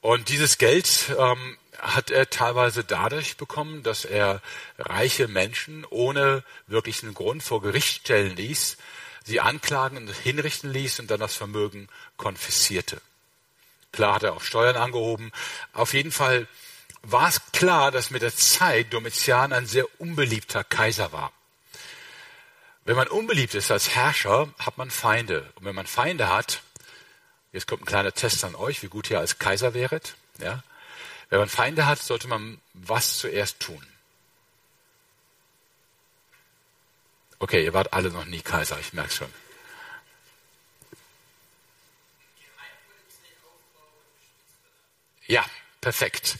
Und 0.00 0.28
dieses 0.28 0.58
Geld 0.58 1.14
ähm, 1.18 1.58
hat 1.78 2.10
er 2.10 2.30
teilweise 2.30 2.84
dadurch 2.84 3.36
bekommen, 3.36 3.82
dass 3.82 4.04
er 4.04 4.40
reiche 4.78 5.28
Menschen 5.28 5.84
ohne 5.88 6.42
wirklichen 6.66 7.14
Grund 7.14 7.42
vor 7.42 7.62
Gericht 7.62 8.02
stellen 8.02 8.36
ließ, 8.36 8.76
sie 9.24 9.40
anklagen 9.40 9.98
und 9.98 10.14
hinrichten 10.14 10.72
ließ 10.72 11.00
und 11.00 11.10
dann 11.10 11.20
das 11.20 11.34
Vermögen 11.34 11.88
konfiszierte. 12.16 13.00
Klar 13.92 14.14
hat 14.14 14.22
er 14.22 14.34
auch 14.34 14.42
Steuern 14.42 14.76
angehoben. 14.76 15.32
Auf 15.72 15.94
jeden 15.94 16.12
Fall 16.12 16.46
war 17.02 17.28
es 17.28 17.40
klar, 17.52 17.90
dass 17.90 18.10
mit 18.10 18.22
der 18.22 18.34
Zeit 18.34 18.92
Domitian 18.92 19.52
ein 19.52 19.66
sehr 19.66 19.86
unbeliebter 20.00 20.64
Kaiser 20.64 21.12
war. 21.12 21.32
Wenn 22.84 22.96
man 22.96 23.08
unbeliebt 23.08 23.54
ist 23.54 23.70
als 23.70 23.90
Herrscher, 23.90 24.48
hat 24.58 24.78
man 24.78 24.90
Feinde. 24.90 25.52
Und 25.56 25.64
wenn 25.64 25.74
man 25.74 25.86
Feinde 25.86 26.28
hat, 26.28 26.62
Jetzt 27.52 27.66
kommt 27.66 27.82
ein 27.82 27.86
kleiner 27.86 28.12
Test 28.12 28.44
an 28.44 28.54
euch, 28.54 28.82
wie 28.82 28.88
gut 28.88 29.10
ihr 29.10 29.18
als 29.18 29.38
Kaiser 29.38 29.74
wäret. 29.74 30.14
Ja? 30.38 30.62
Wenn 31.28 31.40
man 31.40 31.48
Feinde 31.48 31.86
hat, 31.86 32.00
sollte 32.00 32.28
man 32.28 32.60
was 32.74 33.18
zuerst 33.18 33.60
tun? 33.60 33.84
Okay, 37.38 37.64
ihr 37.64 37.72
wart 37.72 37.92
alle 37.92 38.10
noch 38.10 38.26
nie 38.26 38.42
Kaiser, 38.42 38.78
ich 38.78 38.92
merke 38.92 39.12
schon. 39.12 39.32
Ja, 45.26 45.44
perfekt. 45.80 46.38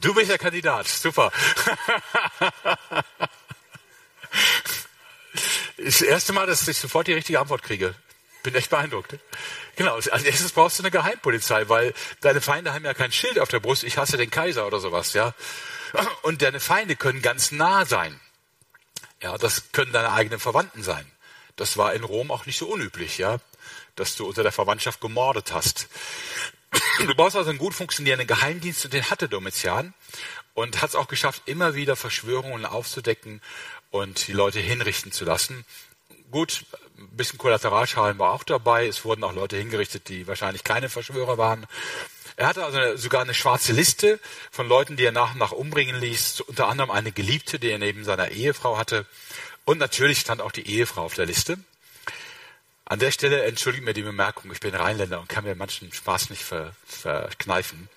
Du 0.00 0.14
bist 0.14 0.30
der 0.30 0.38
Kandidat, 0.38 0.86
super. 0.88 1.32
Das 5.84 6.00
erste 6.00 6.32
Mal, 6.32 6.46
dass 6.46 6.68
ich 6.68 6.78
sofort 6.78 7.08
die 7.08 7.12
richtige 7.12 7.40
Antwort 7.40 7.62
kriege. 7.62 7.94
Bin 8.42 8.54
echt 8.54 8.70
beeindruckt. 8.70 9.18
Genau, 9.76 9.94
als 9.94 10.06
erstes 10.06 10.52
brauchst 10.52 10.78
du 10.78 10.82
eine 10.82 10.90
Geheimpolizei, 10.90 11.68
weil 11.68 11.94
deine 12.20 12.40
Feinde 12.40 12.74
haben 12.74 12.84
ja 12.84 12.94
kein 12.94 13.12
Schild 13.12 13.38
auf 13.38 13.48
der 13.48 13.60
Brust, 13.60 13.84
ich 13.84 13.98
hasse 13.98 14.16
den 14.16 14.30
Kaiser 14.30 14.66
oder 14.66 14.80
sowas, 14.80 15.12
ja. 15.12 15.34
Und 16.22 16.42
deine 16.42 16.60
Feinde 16.60 16.96
können 16.96 17.22
ganz 17.22 17.52
nah 17.52 17.84
sein. 17.84 18.18
Ja, 19.22 19.38
das 19.38 19.70
können 19.72 19.92
deine 19.92 20.12
eigenen 20.12 20.40
Verwandten 20.40 20.82
sein. 20.82 21.10
Das 21.56 21.76
war 21.76 21.94
in 21.94 22.02
Rom 22.02 22.30
auch 22.30 22.46
nicht 22.46 22.58
so 22.58 22.66
unüblich, 22.66 23.18
ja, 23.18 23.38
dass 23.94 24.16
du 24.16 24.26
unter 24.26 24.42
der 24.42 24.52
Verwandtschaft 24.52 25.00
gemordet 25.00 25.52
hast. 25.52 25.88
Du 26.98 27.14
brauchst 27.14 27.36
also 27.36 27.50
einen 27.50 27.58
gut 27.58 27.74
funktionierenden 27.74 28.26
Geheimdienst 28.26 28.84
und 28.86 28.94
den 28.94 29.10
hatte 29.10 29.28
Domitian 29.28 29.94
und 30.54 30.82
hat 30.82 30.90
es 30.90 30.96
auch 30.96 31.08
geschafft, 31.08 31.42
immer 31.46 31.74
wieder 31.74 31.94
Verschwörungen 31.94 32.66
aufzudecken 32.66 33.40
und 33.90 34.26
die 34.26 34.32
Leute 34.32 34.58
hinrichten 34.58 35.12
zu 35.12 35.24
lassen. 35.24 35.64
Gut, 36.30 36.64
ein 36.98 37.16
bisschen 37.16 37.38
Kollateralschaden 37.38 38.18
war 38.18 38.32
auch 38.32 38.44
dabei. 38.44 38.86
Es 38.86 39.04
wurden 39.04 39.24
auch 39.24 39.34
Leute 39.34 39.56
hingerichtet, 39.56 40.08
die 40.08 40.26
wahrscheinlich 40.26 40.64
keine 40.64 40.88
Verschwörer 40.88 41.38
waren. 41.38 41.66
Er 42.36 42.46
hatte 42.46 42.64
also 42.64 42.96
sogar 42.96 43.22
eine 43.22 43.34
schwarze 43.34 43.72
Liste 43.72 44.18
von 44.50 44.66
Leuten, 44.66 44.96
die 44.96 45.04
er 45.04 45.12
nach 45.12 45.32
und 45.32 45.38
nach 45.38 45.52
umbringen 45.52 46.00
ließ, 46.00 46.40
unter 46.42 46.68
anderem 46.68 46.90
eine 46.90 47.12
Geliebte, 47.12 47.58
die 47.58 47.70
er 47.70 47.78
neben 47.78 48.04
seiner 48.04 48.30
Ehefrau 48.30 48.78
hatte. 48.78 49.06
Und 49.64 49.78
natürlich 49.78 50.20
stand 50.20 50.40
auch 50.40 50.52
die 50.52 50.66
Ehefrau 50.66 51.04
auf 51.04 51.14
der 51.14 51.26
Liste. 51.26 51.58
An 52.84 52.98
der 52.98 53.10
Stelle 53.10 53.44
entschuldige 53.44 53.84
mir 53.84 53.94
die 53.94 54.02
Bemerkung, 54.02 54.50
ich 54.52 54.60
bin 54.60 54.74
Rheinländer 54.74 55.20
und 55.20 55.28
kann 55.28 55.44
mir 55.44 55.54
manchen 55.54 55.92
Spaß 55.92 56.30
nicht 56.30 56.42
ver, 56.42 56.72
verkneifen. 56.86 57.88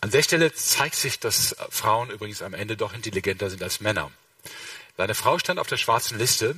An 0.00 0.10
der 0.10 0.22
Stelle 0.22 0.52
zeigt 0.52 0.96
sich, 0.96 1.20
dass 1.20 1.54
Frauen 1.70 2.10
übrigens 2.10 2.42
am 2.42 2.54
Ende 2.54 2.76
doch 2.76 2.92
intelligenter 2.92 3.48
sind 3.48 3.62
als 3.62 3.80
Männer. 3.80 4.10
Seine 4.96 5.14
Frau 5.14 5.38
stand 5.38 5.60
auf 5.60 5.68
der 5.68 5.76
schwarzen 5.76 6.18
Liste. 6.18 6.56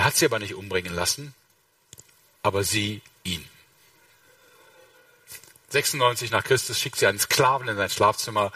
Er 0.00 0.06
hat 0.06 0.16
sie 0.16 0.24
aber 0.24 0.38
nicht 0.38 0.54
umbringen 0.54 0.94
lassen, 0.94 1.34
aber 2.42 2.64
sie 2.64 3.02
ihn. 3.22 3.44
96 5.68 6.30
nach 6.30 6.42
Christus 6.42 6.80
schickt 6.80 6.96
sie 6.96 7.06
einen 7.06 7.18
Sklaven 7.18 7.68
in 7.68 7.76
sein 7.76 7.90
Schlafzimmer, 7.90 8.50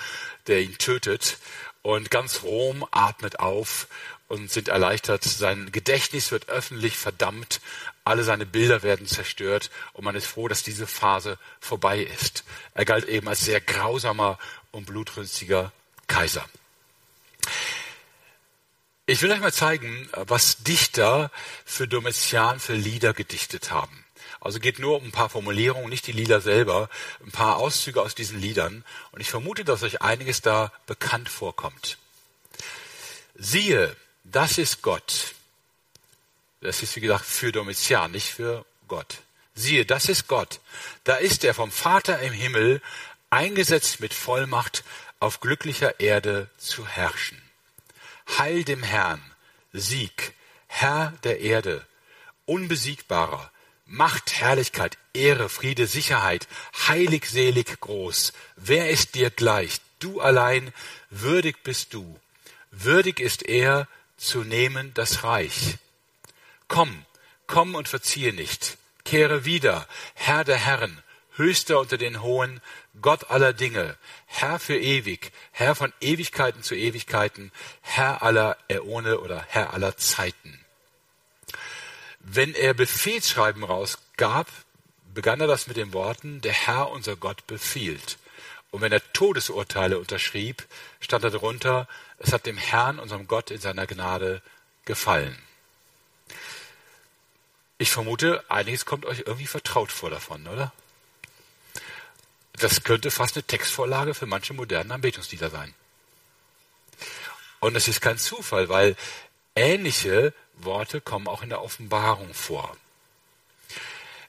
der 0.46 0.62
ihn 0.62 0.78
tötet. 0.78 1.36
Und 1.82 2.10
ganz 2.10 2.44
Rom 2.44 2.86
atmet 2.92 3.40
auf 3.40 3.88
und 4.28 4.50
sind 4.50 4.68
erleichtert. 4.68 5.22
Sein 5.22 5.70
Gedächtnis 5.70 6.30
wird 6.30 6.48
öffentlich 6.48 6.96
verdammt. 6.96 7.60
Alle 8.04 8.24
seine 8.24 8.46
Bilder 8.46 8.82
werden 8.82 9.06
zerstört. 9.06 9.70
Und 9.92 10.04
man 10.04 10.14
ist 10.14 10.26
froh, 10.26 10.48
dass 10.48 10.62
diese 10.62 10.86
Phase 10.86 11.36
vorbei 11.60 11.98
ist. 11.98 12.44
Er 12.72 12.86
galt 12.86 13.04
eben 13.04 13.28
als 13.28 13.44
sehr 13.44 13.60
grausamer 13.60 14.38
und 14.70 14.86
blutrünstiger 14.86 15.72
Kaiser. 16.06 16.48
Ich 19.06 19.20
will 19.20 19.30
euch 19.30 19.40
mal 19.40 19.52
zeigen, 19.52 20.08
was 20.14 20.62
Dichter 20.62 21.30
für 21.66 21.86
Domitian 21.86 22.58
für 22.58 22.72
Lieder 22.72 23.12
gedichtet 23.12 23.70
haben. 23.70 24.02
Also 24.40 24.60
geht 24.60 24.78
nur 24.78 24.96
um 24.96 25.04
ein 25.04 25.12
paar 25.12 25.28
Formulierungen, 25.28 25.90
nicht 25.90 26.06
die 26.06 26.12
Lieder 26.12 26.40
selber, 26.40 26.88
ein 27.22 27.30
paar 27.30 27.56
Auszüge 27.56 28.00
aus 28.00 28.14
diesen 28.14 28.40
Liedern. 28.40 28.82
Und 29.12 29.20
ich 29.20 29.28
vermute, 29.28 29.62
dass 29.62 29.82
euch 29.82 30.00
einiges 30.00 30.40
da 30.40 30.72
bekannt 30.86 31.28
vorkommt. 31.28 31.98
Siehe, 33.34 33.94
das 34.22 34.56
ist 34.56 34.80
Gott. 34.80 35.34
Das 36.62 36.82
ist, 36.82 36.96
wie 36.96 37.00
gesagt, 37.00 37.26
für 37.26 37.52
Domitian, 37.52 38.12
nicht 38.12 38.30
für 38.30 38.64
Gott. 38.88 39.18
Siehe, 39.54 39.84
das 39.84 40.08
ist 40.08 40.28
Gott. 40.28 40.60
Da 41.04 41.16
ist 41.16 41.44
er 41.44 41.52
vom 41.52 41.70
Vater 41.70 42.20
im 42.20 42.32
Himmel 42.32 42.80
eingesetzt 43.28 44.00
mit 44.00 44.14
Vollmacht 44.14 44.82
auf 45.20 45.40
glücklicher 45.40 46.00
Erde 46.00 46.48
zu 46.56 46.86
herrschen. 46.86 47.43
Heil 48.28 48.64
dem 48.64 48.82
Herrn, 48.82 49.22
Sieg, 49.72 50.34
Herr 50.66 51.12
der 51.22 51.40
Erde, 51.40 51.86
unbesiegbarer, 52.46 53.50
Macht, 53.86 54.40
Herrlichkeit, 54.40 54.96
Ehre, 55.12 55.48
Friede, 55.48 55.86
Sicherheit, 55.86 56.48
heilig, 56.88 57.26
selig, 57.26 57.80
groß. 57.80 58.32
Wer 58.56 58.90
ist 58.90 59.14
dir 59.14 59.30
gleich? 59.30 59.80
Du 59.98 60.20
allein, 60.20 60.72
würdig 61.10 61.62
bist 61.62 61.92
du. 61.92 62.18
Würdig 62.70 63.20
ist 63.20 63.42
er, 63.42 63.86
zu 64.16 64.42
nehmen 64.42 64.92
das 64.94 65.22
Reich. 65.22 65.76
Komm, 66.66 67.04
komm 67.46 67.74
und 67.74 67.88
verziehe 67.88 68.32
nicht. 68.32 68.78
Kehre 69.04 69.44
wieder, 69.44 69.86
Herr 70.14 70.44
der 70.44 70.56
Herren, 70.56 71.02
höchster 71.36 71.78
unter 71.78 71.98
den 71.98 72.22
Hohen, 72.22 72.60
Gott 73.00 73.30
aller 73.30 73.52
Dinge, 73.52 73.96
Herr 74.26 74.58
für 74.58 74.78
ewig, 74.78 75.32
Herr 75.50 75.74
von 75.74 75.92
Ewigkeiten 76.00 76.62
zu 76.62 76.74
Ewigkeiten, 76.74 77.50
Herr 77.80 78.22
aller 78.22 78.56
Äone 78.70 79.18
oder 79.20 79.44
Herr 79.48 79.74
aller 79.74 79.96
Zeiten. 79.96 80.64
Wenn 82.20 82.54
er 82.54 82.72
Befehlsschreiben 82.72 83.64
rausgab, 83.64 84.48
begann 85.12 85.40
er 85.40 85.46
das 85.46 85.66
mit 85.66 85.76
den 85.76 85.92
Worten, 85.92 86.40
der 86.40 86.52
Herr 86.52 86.90
unser 86.90 87.16
Gott 87.16 87.46
befiehlt. 87.46 88.18
Und 88.70 88.80
wenn 88.80 88.92
er 88.92 89.12
Todesurteile 89.12 89.98
unterschrieb, 89.98 90.66
stand 91.00 91.24
da 91.24 91.30
drunter, 91.30 91.86
es 92.18 92.32
hat 92.32 92.46
dem 92.46 92.56
Herrn, 92.56 92.98
unserem 92.98 93.26
Gott, 93.26 93.50
in 93.50 93.60
seiner 93.60 93.86
Gnade 93.86 94.42
gefallen. 94.84 95.38
Ich 97.78 97.90
vermute, 97.90 98.44
einiges 98.48 98.84
kommt 98.84 99.04
euch 99.04 99.20
irgendwie 99.26 99.46
vertraut 99.46 99.92
vor 99.92 100.10
davon, 100.10 100.46
oder? 100.46 100.72
Das 102.58 102.82
könnte 102.84 103.10
fast 103.10 103.36
eine 103.36 103.44
Textvorlage 103.44 104.14
für 104.14 104.26
manche 104.26 104.54
modernen 104.54 104.92
Anbetungslieder 104.92 105.50
sein. 105.50 105.74
Und 107.60 107.76
es 107.76 107.88
ist 107.88 108.00
kein 108.00 108.18
Zufall, 108.18 108.68
weil 108.68 108.96
ähnliche 109.56 110.32
Worte 110.54 111.00
kommen 111.00 111.28
auch 111.28 111.42
in 111.42 111.48
der 111.48 111.62
Offenbarung 111.62 112.32
vor. 112.34 112.76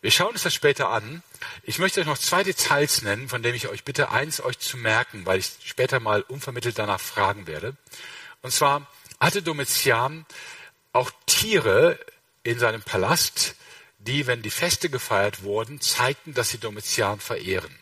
Wir 0.01 0.11
schauen 0.11 0.33
uns 0.33 0.43
das 0.43 0.53
später 0.53 0.89
an. 0.89 1.23
Ich 1.63 1.79
möchte 1.79 1.99
euch 1.99 2.05
noch 2.05 2.17
zwei 2.17 2.43
Details 2.43 3.01
nennen, 3.01 3.27
von 3.27 3.41
denen 3.41 3.55
ich 3.55 3.67
euch 3.67 3.83
bitte, 3.83 4.11
eins 4.11 4.39
euch 4.39 4.59
zu 4.59 4.77
merken, 4.77 5.25
weil 5.25 5.39
ich 5.39 5.53
später 5.63 5.99
mal 5.99 6.21
unvermittelt 6.21 6.77
danach 6.77 6.99
fragen 6.99 7.47
werde. 7.47 7.75
Und 8.41 8.51
zwar 8.51 8.87
hatte 9.19 9.41
Domitian 9.41 10.25
auch 10.93 11.11
Tiere 11.25 11.99
in 12.43 12.59
seinem 12.59 12.83
Palast, 12.83 13.55
die, 13.97 14.27
wenn 14.27 14.43
die 14.43 14.51
Feste 14.51 14.89
gefeiert 14.89 15.43
wurden, 15.43 15.81
zeigten, 15.81 16.33
dass 16.33 16.49
sie 16.49 16.59
Domitian 16.59 17.19
verehren. 17.19 17.75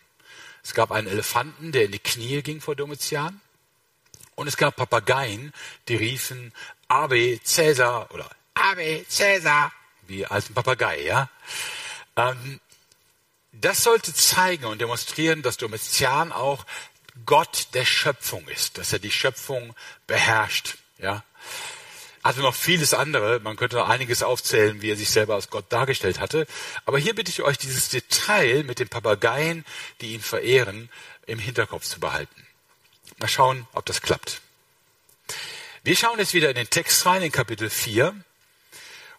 Es 0.63 0.73
gab 0.73 0.91
einen 0.91 1.08
Elefanten, 1.08 1.71
der 1.71 1.86
in 1.86 1.91
die 1.91 1.99
Knie 1.99 2.41
ging 2.41 2.62
vor 2.62 2.76
Domitian. 2.76 3.41
Und 4.36 4.47
es 4.47 4.58
gab 4.58 4.76
Papageien, 4.76 5.54
die 5.88 5.95
riefen 5.95 6.54
Ave 6.88 7.39
Caesar 7.39 8.10
oder 8.12 8.30
Ave 8.56 9.06
Caesar, 9.06 9.71
wie 10.08 10.26
als 10.26 10.49
ein 10.49 10.54
Papagei, 10.54 11.02
ja. 11.02 11.30
Ähm, 12.15 12.60
das 13.52 13.84
sollte 13.84 14.13
zeigen 14.13 14.65
und 14.65 14.82
demonstrieren, 14.82 15.43
dass 15.43 15.58
Domitian 15.58 16.32
auch 16.32 16.65
Gott 17.26 17.67
der 17.73 17.86
Schöpfung 17.86 18.47
ist, 18.47 18.78
dass 18.78 18.91
er 18.91 18.99
die 18.99 19.12
Schöpfung 19.12 19.76
beherrscht, 20.08 20.78
ja. 20.97 21.23
Also 22.23 22.41
noch 22.41 22.55
vieles 22.55 22.93
andere, 22.93 23.41
man 23.41 23.57
könnte 23.57 23.75
noch 23.75 23.89
einiges 23.89 24.23
aufzählen, 24.23 24.81
wie 24.81 24.91
er 24.91 24.95
sich 24.95 25.09
selber 25.09 25.36
als 25.36 25.49
Gott 25.49 25.65
dargestellt 25.69 26.21
hatte. 26.21 26.47
Aber 26.86 26.97
hier 26.97 27.13
bitte 27.13 27.29
ich 27.29 27.41
euch, 27.41 27.57
dieses 27.57 27.89
Detail 27.89 28.63
mit 28.63 28.79
den 28.79 28.88
Papageien, 28.88 29.65
die 29.99 30.13
ihn 30.13 30.21
verehren, 30.21 30.89
im 31.25 31.38
Hinterkopf 31.38 31.83
zu 31.83 31.99
behalten. 31.99 32.47
Mal 33.19 33.27
schauen, 33.27 33.67
ob 33.73 33.86
das 33.86 34.01
klappt. 34.01 34.39
Wir 35.83 35.97
schauen 35.97 36.17
jetzt 36.17 36.33
wieder 36.33 36.49
in 36.49 36.55
den 36.55 36.69
Text 36.69 37.05
rein, 37.05 37.21
in 37.21 37.31
Kapitel 37.31 37.69
4, 37.69 38.15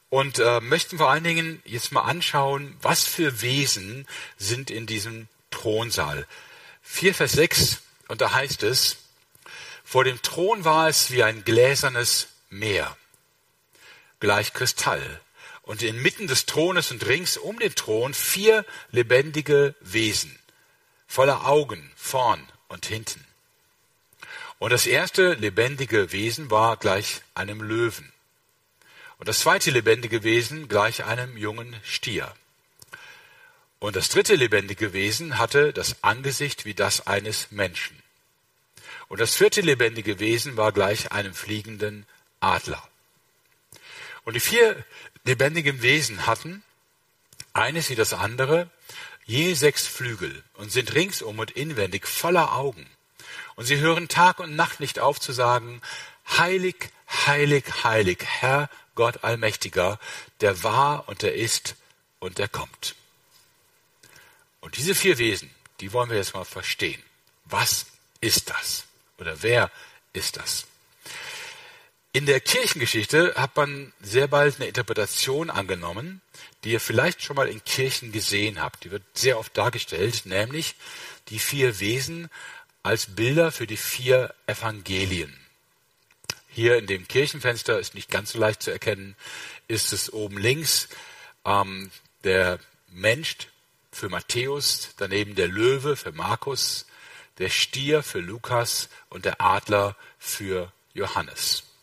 und 0.08 0.38
äh, 0.38 0.60
möchten 0.60 0.96
vor 0.96 1.10
allen 1.10 1.24
Dingen 1.24 1.62
jetzt 1.66 1.92
mal 1.92 2.02
anschauen, 2.02 2.74
was 2.80 3.04
für 3.04 3.42
Wesen 3.42 4.06
sind 4.38 4.70
in 4.70 4.86
diesem 4.86 5.28
Thronsaal. 5.50 6.26
4 6.82 7.14
Vers 7.14 7.32
6, 7.32 7.82
und 8.08 8.22
da 8.22 8.32
heißt 8.32 8.62
es, 8.62 8.96
vor 9.84 10.04
dem 10.04 10.22
Thron 10.22 10.64
war 10.64 10.88
es 10.88 11.10
wie 11.10 11.22
ein 11.22 11.44
gläsernes 11.44 12.28
Meer, 12.54 12.96
gleich 14.20 14.52
Kristall. 14.52 15.20
Und 15.62 15.82
inmitten 15.82 16.26
des 16.26 16.44
Thrones 16.44 16.90
und 16.90 17.06
rings 17.06 17.38
um 17.38 17.58
den 17.58 17.74
Thron 17.74 18.12
vier 18.12 18.66
lebendige 18.90 19.74
Wesen, 19.80 20.38
voller 21.06 21.46
Augen 21.46 21.90
vorn 21.96 22.46
und 22.68 22.84
hinten. 22.84 23.26
Und 24.58 24.72
das 24.72 24.86
erste 24.86 25.32
lebendige 25.34 26.12
Wesen 26.12 26.50
war 26.50 26.76
gleich 26.76 27.22
einem 27.34 27.62
Löwen. 27.62 28.12
Und 29.18 29.28
das 29.28 29.40
zweite 29.40 29.70
lebendige 29.70 30.22
Wesen 30.22 30.68
gleich 30.68 31.04
einem 31.04 31.36
jungen 31.36 31.74
Stier. 31.82 32.34
Und 33.78 33.96
das 33.96 34.10
dritte 34.10 34.34
lebendige 34.34 34.92
Wesen 34.92 35.38
hatte 35.38 35.72
das 35.72 36.04
Angesicht 36.04 36.66
wie 36.66 36.74
das 36.74 37.06
eines 37.06 37.50
Menschen. 37.50 38.00
Und 39.08 39.20
das 39.20 39.34
vierte 39.34 39.60
lebendige 39.60 40.20
Wesen 40.20 40.56
war 40.56 40.72
gleich 40.72 41.10
einem 41.10 41.34
fliegenden 41.34 42.06
Adler. 42.44 42.83
Und 44.24 44.35
die 44.35 44.40
vier 44.40 44.85
lebendigen 45.24 45.83
Wesen 45.83 46.26
hatten, 46.26 46.62
eines 47.52 47.90
wie 47.90 47.94
das 47.94 48.12
andere, 48.12 48.70
je 49.24 49.54
sechs 49.54 49.87
Flügel 49.87 50.42
und 50.54 50.70
sind 50.70 50.94
ringsum 50.94 51.38
und 51.38 51.52
inwendig 51.52 52.07
voller 52.07 52.52
Augen. 52.52 52.87
Und 53.57 53.64
sie 53.64 53.78
hören 53.78 54.09
Tag 54.09 54.40
und 54.40 54.57
Nacht 54.57 54.80
nicht 54.80 54.98
auf 54.98 55.20
zu 55.20 55.33
sagen, 55.33 55.80
heilig, 56.28 56.90
heilig, 57.26 57.64
heilig, 57.85 58.24
Herr 58.24 58.68
Gott 58.94 59.24
Allmächtiger, 59.24 59.98
der 60.40 60.62
war 60.62 61.09
und 61.09 61.22
der 61.22 61.35
ist 61.35 61.76
und 62.18 62.38
der 62.38 62.48
kommt. 62.48 62.94
Und 64.61 64.76
diese 64.76 64.94
vier 64.94 65.18
Wesen, 65.18 65.50
die 65.80 65.92
wollen 65.92 66.11
wir 66.11 66.16
jetzt 66.16 66.35
mal 66.35 66.44
verstehen. 66.44 67.02
Was 67.44 67.87
ist 68.20 68.50
das? 68.50 68.87
Oder 69.18 69.42
wer 69.42 69.70
ist 70.12 70.37
das? 70.37 70.66
In 72.14 72.27
der 72.27 72.38
Kirchengeschichte 72.38 73.35
hat 73.35 73.57
man 73.57 73.92
sehr 74.00 74.29
bald 74.29 74.55
eine 74.55 74.68
Interpretation 74.68 75.50
angenommen, 75.50 76.20
die 76.62 76.70
ihr 76.70 76.79
vielleicht 76.79 77.24
schon 77.24 77.35
mal 77.35 77.48
in 77.48 77.64
Kirchen 77.64 78.12
gesehen 78.12 78.62
habt. 78.62 78.85
Die 78.85 78.92
wird 78.92 79.03
sehr 79.14 79.37
oft 79.37 79.59
dargestellt, 79.59 80.24
nämlich 80.24 80.77
die 81.29 81.40
vier 81.40 81.81
Wesen 81.81 82.31
als 82.85 83.16
Bilder 83.16 83.50
für 83.50 83.66
die 83.66 83.77
vier 83.77 84.33
Evangelien. 84.46 85.37
Hier 86.46 86.79
in 86.79 86.87
dem 86.87 87.09
Kirchenfenster 87.09 87.81
ist 87.81 87.96
nicht 87.96 88.12
ganz 88.12 88.31
so 88.31 88.38
leicht 88.38 88.62
zu 88.62 88.70
erkennen, 88.70 89.16
ist 89.66 89.92
es 89.92 90.12
oben 90.12 90.38
links 90.38 90.88
ähm, 91.44 91.90
der 92.22 92.61
Mensch, 92.92 93.48
für 93.90 94.09
Matthäus, 94.09 94.90
daneben 94.98 95.35
der 95.35 95.48
Löwe 95.48 95.96
für 95.96 96.12
Markus, 96.12 96.87
der 97.38 97.48
Stier 97.48 98.05
für 98.05 98.20
Lukas 98.20 98.88
und 99.09 99.24
der 99.24 99.40
Adler 99.40 99.96
für 100.20 100.72
Johannes. 100.92 101.73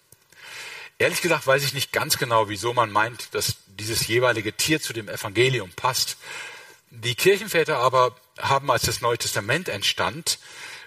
Ehrlich 1.01 1.23
gesagt 1.23 1.47
weiß 1.47 1.63
ich 1.63 1.73
nicht 1.73 1.91
ganz 1.91 2.19
genau, 2.19 2.47
wieso 2.47 2.75
man 2.75 2.91
meint, 2.91 3.33
dass 3.33 3.55
dieses 3.65 4.05
jeweilige 4.05 4.53
Tier 4.53 4.79
zu 4.79 4.93
dem 4.93 5.09
Evangelium 5.09 5.71
passt. 5.71 6.15
Die 6.91 7.15
Kirchenväter 7.15 7.79
aber 7.79 8.15
haben, 8.37 8.69
als 8.69 8.83
das 8.83 9.01
Neue 9.01 9.17
Testament 9.17 9.67
entstand, 9.67 10.37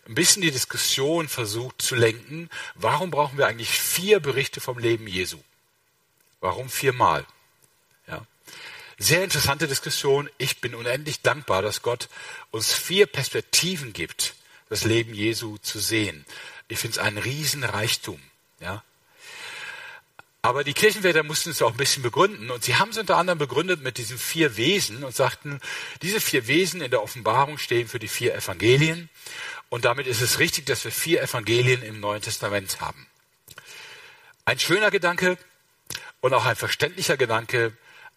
ein 0.06 0.14
bisschen 0.14 0.42
die 0.42 0.52
Diskussion 0.52 1.26
versucht 1.26 1.82
zu 1.82 1.96
lenken, 1.96 2.48
warum 2.76 3.10
brauchen 3.10 3.38
wir 3.38 3.48
eigentlich 3.48 3.70
vier 3.70 4.20
Berichte 4.20 4.60
vom 4.60 4.78
Leben 4.78 5.08
Jesu? 5.08 5.38
Warum 6.38 6.70
viermal? 6.70 7.26
Ja. 8.06 8.24
Sehr 8.98 9.24
interessante 9.24 9.66
Diskussion. 9.66 10.30
Ich 10.38 10.60
bin 10.60 10.76
unendlich 10.76 11.22
dankbar, 11.22 11.60
dass 11.60 11.82
Gott 11.82 12.08
uns 12.52 12.72
vier 12.72 13.06
Perspektiven 13.06 13.92
gibt, 13.92 14.34
das 14.68 14.84
Leben 14.84 15.12
Jesu 15.12 15.58
zu 15.58 15.80
sehen. 15.80 16.24
Ich 16.68 16.78
finde 16.78 17.00
es 17.00 17.04
ein 17.04 17.18
Riesenreichtum. 17.18 18.22
Ja. 18.60 18.84
Aber 20.44 20.62
die 20.62 20.74
Kirchenväter 20.74 21.22
mussten 21.22 21.48
es 21.48 21.62
auch 21.62 21.70
ein 21.70 21.78
bisschen 21.78 22.02
begründen. 22.02 22.50
Und 22.50 22.64
sie 22.64 22.76
haben 22.76 22.90
es 22.90 22.98
unter 22.98 23.16
anderem 23.16 23.38
begründet 23.38 23.80
mit 23.80 23.96
diesen 23.96 24.18
vier 24.18 24.58
Wesen 24.58 25.02
und 25.02 25.16
sagten, 25.16 25.58
diese 26.02 26.20
vier 26.20 26.46
Wesen 26.46 26.82
in 26.82 26.90
der 26.90 27.02
Offenbarung 27.02 27.56
stehen 27.56 27.88
für 27.88 27.98
die 27.98 28.08
vier 28.08 28.34
Evangelien. 28.34 29.08
Und 29.70 29.86
damit 29.86 30.06
ist 30.06 30.20
es 30.20 30.40
richtig, 30.40 30.66
dass 30.66 30.84
wir 30.84 30.92
vier 30.92 31.22
Evangelien 31.22 31.82
im 31.82 31.98
Neuen 31.98 32.20
Testament 32.20 32.82
haben. 32.82 33.06
Ein 34.44 34.58
schöner 34.58 34.90
Gedanke 34.90 35.38
und 36.20 36.34
auch 36.34 36.44
ein 36.44 36.56
verständlicher 36.56 37.16
Gedanke, 37.16 37.72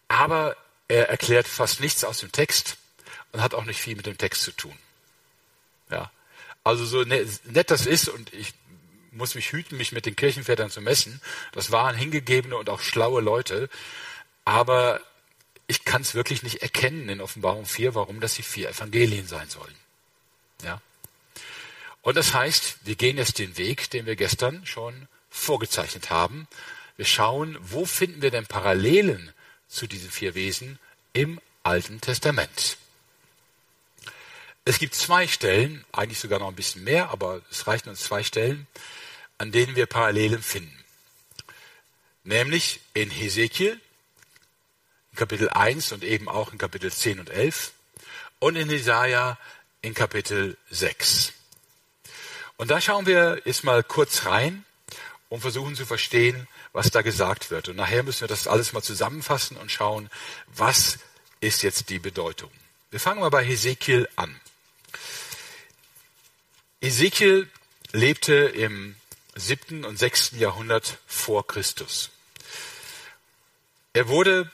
aber 0.08 0.54
er 0.86 1.08
erklärt 1.08 1.48
fast 1.48 1.80
nichts 1.80 2.04
aus 2.04 2.18
dem 2.18 2.30
Text 2.30 2.76
und 3.32 3.40
hat 3.40 3.54
auch 3.54 3.64
nicht 3.64 3.80
viel 3.80 3.96
mit 3.96 4.04
dem 4.04 4.18
Text 4.18 4.42
zu 4.42 4.52
tun. 4.52 4.76
Ja. 5.90 6.10
Also 6.62 6.84
so 6.84 7.04
ne-, 7.04 7.26
nett 7.44 7.70
das 7.70 7.86
ist 7.86 8.10
und 8.10 8.34
ich 8.34 8.52
muss 9.18 9.34
mich 9.34 9.52
hüten, 9.52 9.76
mich 9.76 9.92
mit 9.92 10.06
den 10.06 10.16
Kirchenvätern 10.16 10.70
zu 10.70 10.80
messen. 10.80 11.20
Das 11.52 11.70
waren 11.70 11.94
hingegebene 11.94 12.56
und 12.56 12.70
auch 12.70 12.80
schlaue 12.80 13.20
Leute. 13.20 13.68
Aber 14.44 15.00
ich 15.66 15.84
kann 15.84 16.00
es 16.00 16.14
wirklich 16.14 16.42
nicht 16.42 16.62
erkennen 16.62 17.08
in 17.10 17.20
Offenbarung 17.20 17.66
4, 17.66 17.94
warum 17.94 18.20
das 18.20 18.34
die 18.34 18.42
vier 18.42 18.70
Evangelien 18.70 19.26
sein 19.26 19.50
sollen. 19.50 19.74
Ja. 20.62 20.80
Und 22.00 22.16
das 22.16 22.32
heißt, 22.32 22.78
wir 22.84 22.96
gehen 22.96 23.18
jetzt 23.18 23.38
den 23.38 23.58
Weg, 23.58 23.90
den 23.90 24.06
wir 24.06 24.16
gestern 24.16 24.64
schon 24.64 25.08
vorgezeichnet 25.28 26.08
haben. 26.08 26.48
Wir 26.96 27.04
schauen, 27.04 27.58
wo 27.60 27.84
finden 27.84 28.22
wir 28.22 28.30
denn 28.30 28.46
Parallelen 28.46 29.32
zu 29.68 29.86
diesen 29.86 30.10
vier 30.10 30.34
Wesen 30.34 30.78
im 31.12 31.38
Alten 31.62 32.00
Testament. 32.00 32.78
Es 34.64 34.78
gibt 34.78 34.94
zwei 34.94 35.26
Stellen, 35.26 35.84
eigentlich 35.92 36.18
sogar 36.18 36.38
noch 36.38 36.48
ein 36.48 36.54
bisschen 36.54 36.84
mehr, 36.84 37.10
aber 37.10 37.42
es 37.50 37.66
reichen 37.66 37.88
uns 37.88 38.00
zwei 38.00 38.22
Stellen, 38.22 38.66
an 39.38 39.52
denen 39.52 39.76
wir 39.76 39.86
Parallelen 39.86 40.42
finden. 40.42 40.76
Nämlich 42.24 42.80
in 42.94 43.10
Hesekiel, 43.10 43.80
in 45.12 45.16
Kapitel 45.16 45.48
1 45.48 45.92
und 45.92 46.04
eben 46.04 46.28
auch 46.28 46.52
in 46.52 46.58
Kapitel 46.58 46.92
10 46.92 47.20
und 47.20 47.30
11 47.30 47.72
und 48.40 48.56
in 48.56 48.68
Jesaja 48.68 49.38
in 49.80 49.94
Kapitel 49.94 50.56
6. 50.70 51.32
Und 52.56 52.70
da 52.70 52.80
schauen 52.80 53.06
wir 53.06 53.40
jetzt 53.44 53.64
mal 53.64 53.82
kurz 53.84 54.26
rein 54.26 54.64
und 55.28 55.40
versuchen 55.40 55.76
zu 55.76 55.86
verstehen, 55.86 56.48
was 56.72 56.90
da 56.90 57.02
gesagt 57.02 57.50
wird. 57.50 57.68
Und 57.68 57.76
nachher 57.76 58.02
müssen 58.02 58.22
wir 58.22 58.28
das 58.28 58.48
alles 58.48 58.72
mal 58.72 58.82
zusammenfassen 58.82 59.56
und 59.56 59.70
schauen, 59.70 60.10
was 60.48 60.98
ist 61.40 61.62
jetzt 61.62 61.88
die 61.88 62.00
Bedeutung. 62.00 62.50
Wir 62.90 63.00
fangen 63.00 63.20
mal 63.20 63.30
bei 63.30 63.44
Hesekiel 63.44 64.08
an. 64.16 64.40
Ezekiel 66.80 67.48
lebte 67.92 68.34
im 68.34 68.96
siebten 69.38 69.84
und 69.84 69.98
sechsten 69.98 70.38
Jahrhundert 70.38 70.98
vor 71.06 71.46
Christus. 71.46 72.10
Er 73.92 74.08
wurde 74.08 74.50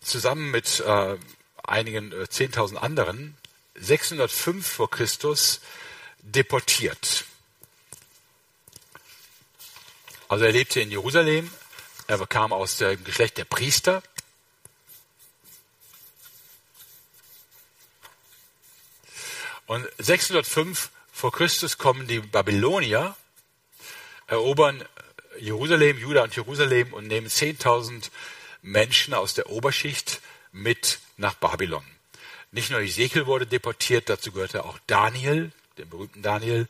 zusammen 0.00 0.50
mit 0.50 0.80
äh, 0.80 1.16
einigen 1.62 2.12
äh, 2.12 2.24
10.000 2.24 2.76
anderen 2.76 3.36
605 3.74 4.66
vor 4.66 4.90
Christus 4.90 5.60
deportiert. 6.22 7.24
Also 10.28 10.44
er 10.44 10.52
lebte 10.52 10.80
in 10.80 10.90
Jerusalem, 10.90 11.50
er 12.06 12.26
kam 12.26 12.52
aus 12.52 12.76
dem 12.76 13.02
Geschlecht 13.04 13.38
der 13.38 13.44
Priester. 13.44 14.02
Und 19.66 19.86
605 19.98 20.90
vor 21.12 21.32
Christus 21.32 21.78
kommen 21.78 22.06
die 22.06 22.20
Babylonier 22.20 23.16
erobern 24.28 24.84
Jerusalem, 25.40 25.98
Juda 25.98 26.22
und 26.22 26.36
Jerusalem 26.36 26.92
und 26.92 27.08
nehmen 27.08 27.26
10.000 27.26 28.10
Menschen 28.62 29.14
aus 29.14 29.34
der 29.34 29.50
Oberschicht 29.50 30.20
mit 30.52 31.00
nach 31.16 31.34
Babylon. 31.34 31.84
Nicht 32.50 32.70
nur 32.70 32.80
Ezekiel 32.80 33.26
wurde 33.26 33.46
deportiert, 33.46 34.08
dazu 34.08 34.32
gehörte 34.32 34.64
auch 34.64 34.78
Daniel, 34.86 35.52
den 35.76 35.88
berühmten 35.88 36.22
Daniel, 36.22 36.66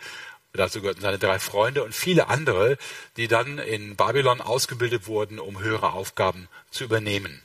dazu 0.53 0.81
gehörten 0.81 1.01
seine 1.01 1.19
drei 1.19 1.39
Freunde 1.39 1.85
und 1.85 1.95
viele 1.95 2.29
andere, 2.29 2.79
die 3.17 3.29
dann 3.29 3.59
in 3.59 3.97
Babylon 3.97 4.41
ausgebildet 4.41 5.07
wurden, 5.07 5.39
um 5.39 5.61
höhere 5.61 5.93
Aufgaben 5.93 6.49
zu 6.71 6.85
übernehmen. 6.85 7.43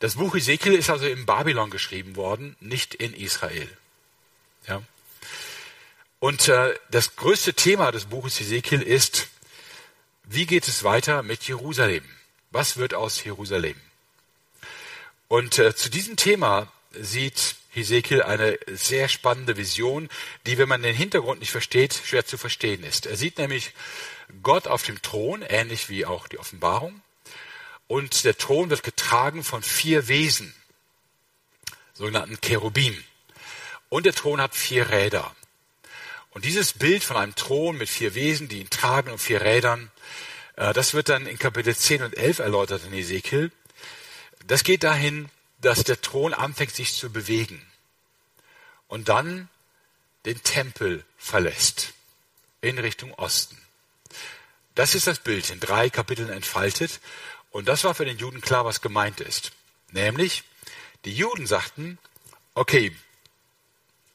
Das 0.00 0.16
Buch 0.16 0.34
Ezekiel 0.34 0.74
ist 0.74 0.90
also 0.90 1.06
in 1.06 1.24
Babylon 1.24 1.70
geschrieben 1.70 2.16
worden, 2.16 2.56
nicht 2.60 2.94
in 2.94 3.14
Israel. 3.14 3.68
Ja. 4.66 4.82
Und 6.24 6.48
äh, 6.48 6.74
das 6.90 7.16
größte 7.16 7.52
Thema 7.52 7.92
des 7.92 8.06
Buches 8.06 8.40
Ezekiel 8.40 8.80
ist, 8.80 9.28
wie 10.22 10.46
geht 10.46 10.66
es 10.68 10.82
weiter 10.82 11.22
mit 11.22 11.42
Jerusalem? 11.46 12.02
Was 12.50 12.78
wird 12.78 12.94
aus 12.94 13.22
Jerusalem? 13.22 13.78
Und 15.28 15.58
äh, 15.58 15.76
zu 15.76 15.90
diesem 15.90 16.16
Thema 16.16 16.72
sieht 16.92 17.56
Hesekiel 17.72 18.22
eine 18.22 18.58
sehr 18.68 19.10
spannende 19.10 19.58
Vision, 19.58 20.08
die, 20.46 20.56
wenn 20.56 20.66
man 20.66 20.82
den 20.82 20.96
Hintergrund 20.96 21.40
nicht 21.40 21.50
versteht, 21.50 21.92
schwer 21.92 22.24
zu 22.24 22.38
verstehen 22.38 22.84
ist. 22.84 23.04
Er 23.04 23.18
sieht 23.18 23.36
nämlich 23.36 23.74
Gott 24.42 24.66
auf 24.66 24.82
dem 24.82 25.02
Thron, 25.02 25.42
ähnlich 25.42 25.90
wie 25.90 26.06
auch 26.06 26.26
die 26.26 26.38
Offenbarung. 26.38 27.02
Und 27.86 28.24
der 28.24 28.38
Thron 28.38 28.70
wird 28.70 28.82
getragen 28.82 29.44
von 29.44 29.62
vier 29.62 30.08
Wesen, 30.08 30.54
sogenannten 31.92 32.40
Cherubim. 32.40 32.96
Und 33.90 34.06
der 34.06 34.14
Thron 34.14 34.40
hat 34.40 34.54
vier 34.54 34.88
Räder. 34.88 35.36
Und 36.34 36.44
dieses 36.44 36.72
Bild 36.72 37.04
von 37.04 37.16
einem 37.16 37.36
Thron 37.36 37.78
mit 37.78 37.88
vier 37.88 38.14
Wesen, 38.14 38.48
die 38.48 38.60
ihn 38.60 38.68
tragen 38.68 39.12
und 39.12 39.18
vier 39.18 39.40
Rädern, 39.40 39.90
äh, 40.56 40.72
das 40.72 40.92
wird 40.92 41.08
dann 41.08 41.26
in 41.26 41.38
Kapitel 41.38 41.74
10 41.74 42.02
und 42.02 42.16
11 42.16 42.40
erläutert 42.40 42.82
in 42.84 42.92
Ezekiel. 42.92 43.52
Das 44.46 44.64
geht 44.64 44.82
dahin, 44.82 45.30
dass 45.60 45.84
der 45.84 46.00
Thron 46.00 46.34
anfängt 46.34 46.74
sich 46.74 46.92
zu 46.94 47.10
bewegen 47.10 47.64
und 48.88 49.08
dann 49.08 49.48
den 50.26 50.42
Tempel 50.42 51.04
verlässt 51.16 51.94
in 52.60 52.78
Richtung 52.78 53.14
Osten. 53.14 53.56
Das 54.74 54.94
ist 54.94 55.06
das 55.06 55.20
Bild 55.20 55.48
in 55.50 55.60
drei 55.60 55.88
Kapiteln 55.88 56.30
entfaltet 56.30 57.00
und 57.50 57.68
das 57.68 57.84
war 57.84 57.94
für 57.94 58.04
den 58.04 58.18
Juden 58.18 58.40
klar, 58.40 58.64
was 58.64 58.80
gemeint 58.80 59.20
ist. 59.20 59.52
Nämlich, 59.92 60.42
die 61.04 61.14
Juden 61.14 61.46
sagten, 61.46 61.98
okay, 62.54 62.94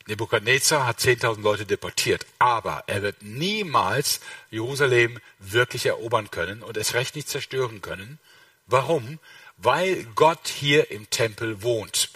Nebukadnezar 0.09 0.87
hat 0.87 0.99
10.000 0.99 1.41
Leute 1.41 1.65
deportiert, 1.65 2.25
aber 2.39 2.83
er 2.87 3.03
wird 3.03 3.21
niemals 3.21 4.19
Jerusalem 4.49 5.19
wirklich 5.37 5.85
erobern 5.85 6.31
können 6.31 6.63
und 6.63 6.77
es 6.77 6.95
recht 6.95 7.15
nicht 7.15 7.29
zerstören 7.29 7.81
können. 7.81 8.19
Warum? 8.65 9.19
Weil 9.57 10.03
Gott 10.15 10.47
hier 10.47 10.89
im 10.91 11.09
Tempel 11.09 11.61
wohnt. 11.61 12.09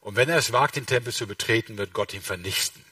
Und 0.00 0.14
wenn 0.14 0.28
er 0.28 0.38
es 0.38 0.52
wagt, 0.52 0.76
den 0.76 0.86
Tempel 0.86 1.12
zu 1.12 1.26
betreten, 1.26 1.78
wird 1.78 1.92
Gott 1.92 2.14
ihn 2.14 2.22
vernichten. 2.22 2.84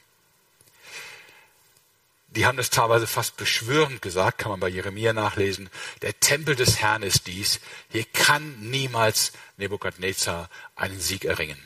Die 2.29 2.47
haben 2.47 2.57
das 2.57 2.71
teilweise 2.71 3.07
fast 3.07 3.37
beschwörend 3.37 4.03
gesagt, 4.03 4.39
kann 4.39 4.51
man 4.51 4.59
bei 4.59 4.69
Jeremia 4.69 5.13
nachlesen. 5.13 5.71
Der 6.03 6.19
Tempel 6.19 6.57
des 6.57 6.81
Herrn 6.81 7.05
ist 7.05 7.29
dies. 7.29 7.61
Hier 7.91 8.05
kann 8.05 8.59
niemals 8.59 9.33
Nebukadnezar 9.59 10.51
einen 10.75 10.99
Sieg 10.99 11.25
erringen. 11.25 11.59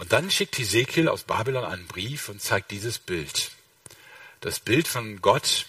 Und 0.00 0.14
dann 0.14 0.30
schickt 0.30 0.56
Hesekiel 0.56 1.10
aus 1.10 1.24
Babylon 1.24 1.62
einen 1.62 1.86
Brief 1.86 2.30
und 2.30 2.40
zeigt 2.40 2.70
dieses 2.70 2.98
Bild. 2.98 3.50
Das 4.40 4.58
Bild 4.58 4.88
von 4.88 5.20
Gott, 5.20 5.66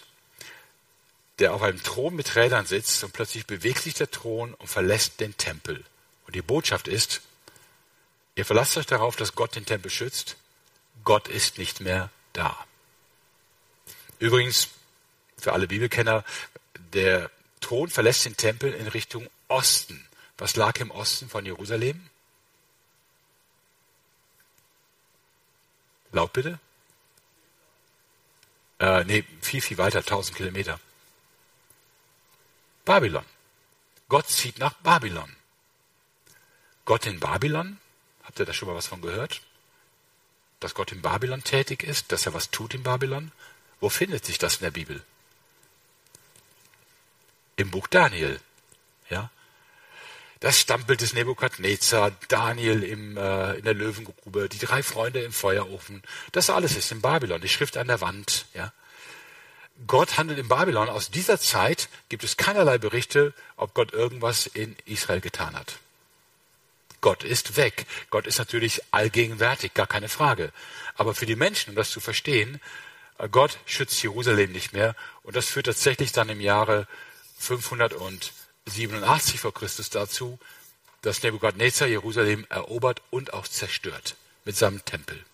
der 1.38 1.52
auf 1.52 1.60
einem 1.60 1.82
Thron 1.82 2.16
mit 2.16 2.34
Rädern 2.34 2.64
sitzt 2.64 3.04
und 3.04 3.12
plötzlich 3.12 3.44
bewegt 3.46 3.82
sich 3.82 3.92
der 3.92 4.10
Thron 4.10 4.54
und 4.54 4.68
verlässt 4.68 5.20
den 5.20 5.36
Tempel. 5.36 5.84
Und 6.26 6.34
die 6.34 6.40
Botschaft 6.40 6.88
ist, 6.88 7.20
ihr 8.34 8.46
verlasst 8.46 8.78
euch 8.78 8.86
darauf, 8.86 9.16
dass 9.16 9.34
Gott 9.34 9.54
den 9.54 9.66
Tempel 9.66 9.90
schützt. 9.90 10.36
Gott 11.04 11.28
ist 11.28 11.58
nicht 11.58 11.82
mehr 11.82 12.08
da. 12.32 12.56
Übrigens, 14.18 14.70
für 15.36 15.52
alle 15.52 15.68
Bibelkenner, 15.68 16.24
der 16.94 17.30
Thron 17.60 17.90
verlässt 17.90 18.24
den 18.24 18.38
Tempel 18.38 18.72
in 18.72 18.88
Richtung 18.88 19.28
Osten. 19.48 20.08
Was 20.38 20.56
lag 20.56 20.80
im 20.80 20.90
Osten 20.90 21.28
von 21.28 21.44
Jerusalem? 21.44 22.08
Laut 26.12 26.32
bitte? 26.32 26.58
Äh, 28.78 29.04
nee, 29.04 29.24
viel, 29.40 29.60
viel 29.60 29.78
weiter, 29.78 30.00
1000 30.00 30.36
Kilometer. 30.36 30.78
Babylon. 32.84 33.24
Gott 34.08 34.28
zieht 34.28 34.58
nach 34.58 34.74
Babylon. 34.74 35.34
Gott 36.84 37.06
in 37.06 37.20
Babylon? 37.20 37.78
Habt 38.24 38.38
ihr 38.38 38.44
da 38.44 38.52
schon 38.52 38.68
mal 38.68 38.74
was 38.74 38.88
von 38.88 39.00
gehört? 39.00 39.40
Dass 40.60 40.74
Gott 40.74 40.92
in 40.92 41.00
Babylon 41.00 41.44
tätig 41.44 41.82
ist, 41.82 42.12
dass 42.12 42.26
er 42.26 42.34
was 42.34 42.50
tut 42.50 42.74
in 42.74 42.82
Babylon? 42.82 43.32
Wo 43.80 43.88
findet 43.88 44.24
sich 44.24 44.38
das 44.38 44.56
in 44.56 44.64
der 44.64 44.70
Bibel? 44.70 45.02
Im 47.56 47.70
Buch 47.70 47.86
Daniel. 47.86 48.40
Ja? 49.08 49.30
Das 50.42 50.58
Stammbild 50.58 51.00
des 51.00 51.12
Nebukadnezar, 51.12 52.10
Daniel 52.26 52.82
im, 52.82 53.16
äh, 53.16 53.52
in 53.52 53.64
der 53.64 53.74
Löwengrube, 53.74 54.48
die 54.48 54.58
drei 54.58 54.82
Freunde 54.82 55.22
im 55.22 55.32
Feuerofen. 55.32 56.02
Das 56.32 56.50
alles 56.50 56.74
ist 56.76 56.90
in 56.90 57.00
Babylon, 57.00 57.40
die 57.40 57.48
Schrift 57.48 57.76
an 57.76 57.86
der 57.86 58.00
Wand. 58.00 58.46
Ja? 58.52 58.72
Gott 59.86 60.18
handelt 60.18 60.40
in 60.40 60.48
Babylon. 60.48 60.88
Aus 60.88 61.12
dieser 61.12 61.38
Zeit 61.38 61.88
gibt 62.08 62.24
es 62.24 62.36
keinerlei 62.36 62.78
Berichte, 62.78 63.34
ob 63.56 63.72
Gott 63.72 63.92
irgendwas 63.92 64.48
in 64.48 64.74
Israel 64.84 65.20
getan 65.20 65.54
hat. 65.54 65.76
Gott 67.00 67.22
ist 67.22 67.56
weg. 67.56 67.86
Gott 68.10 68.26
ist 68.26 68.40
natürlich 68.40 68.82
allgegenwärtig, 68.90 69.74
gar 69.74 69.86
keine 69.86 70.08
Frage. 70.08 70.52
Aber 70.96 71.14
für 71.14 71.26
die 71.26 71.36
Menschen, 71.36 71.70
um 71.70 71.76
das 71.76 71.90
zu 71.90 72.00
verstehen, 72.00 72.60
äh, 73.18 73.28
Gott 73.28 73.60
schützt 73.64 74.02
Jerusalem 74.02 74.50
nicht 74.50 74.72
mehr. 74.72 74.96
Und 75.22 75.36
das 75.36 75.46
führt 75.46 75.66
tatsächlich 75.66 76.10
dann 76.10 76.30
im 76.30 76.40
Jahre 76.40 76.88
587 78.66 79.40
vor 79.40 79.54
Christus 79.54 79.90
dazu, 79.90 80.38
dass 81.02 81.22
Nebukadnezar 81.22 81.88
Jerusalem 81.88 82.46
erobert 82.48 83.02
und 83.10 83.32
auch 83.32 83.48
zerstört 83.48 84.16
mit 84.44 84.56
seinem 84.56 84.84
Tempel. 84.84 85.24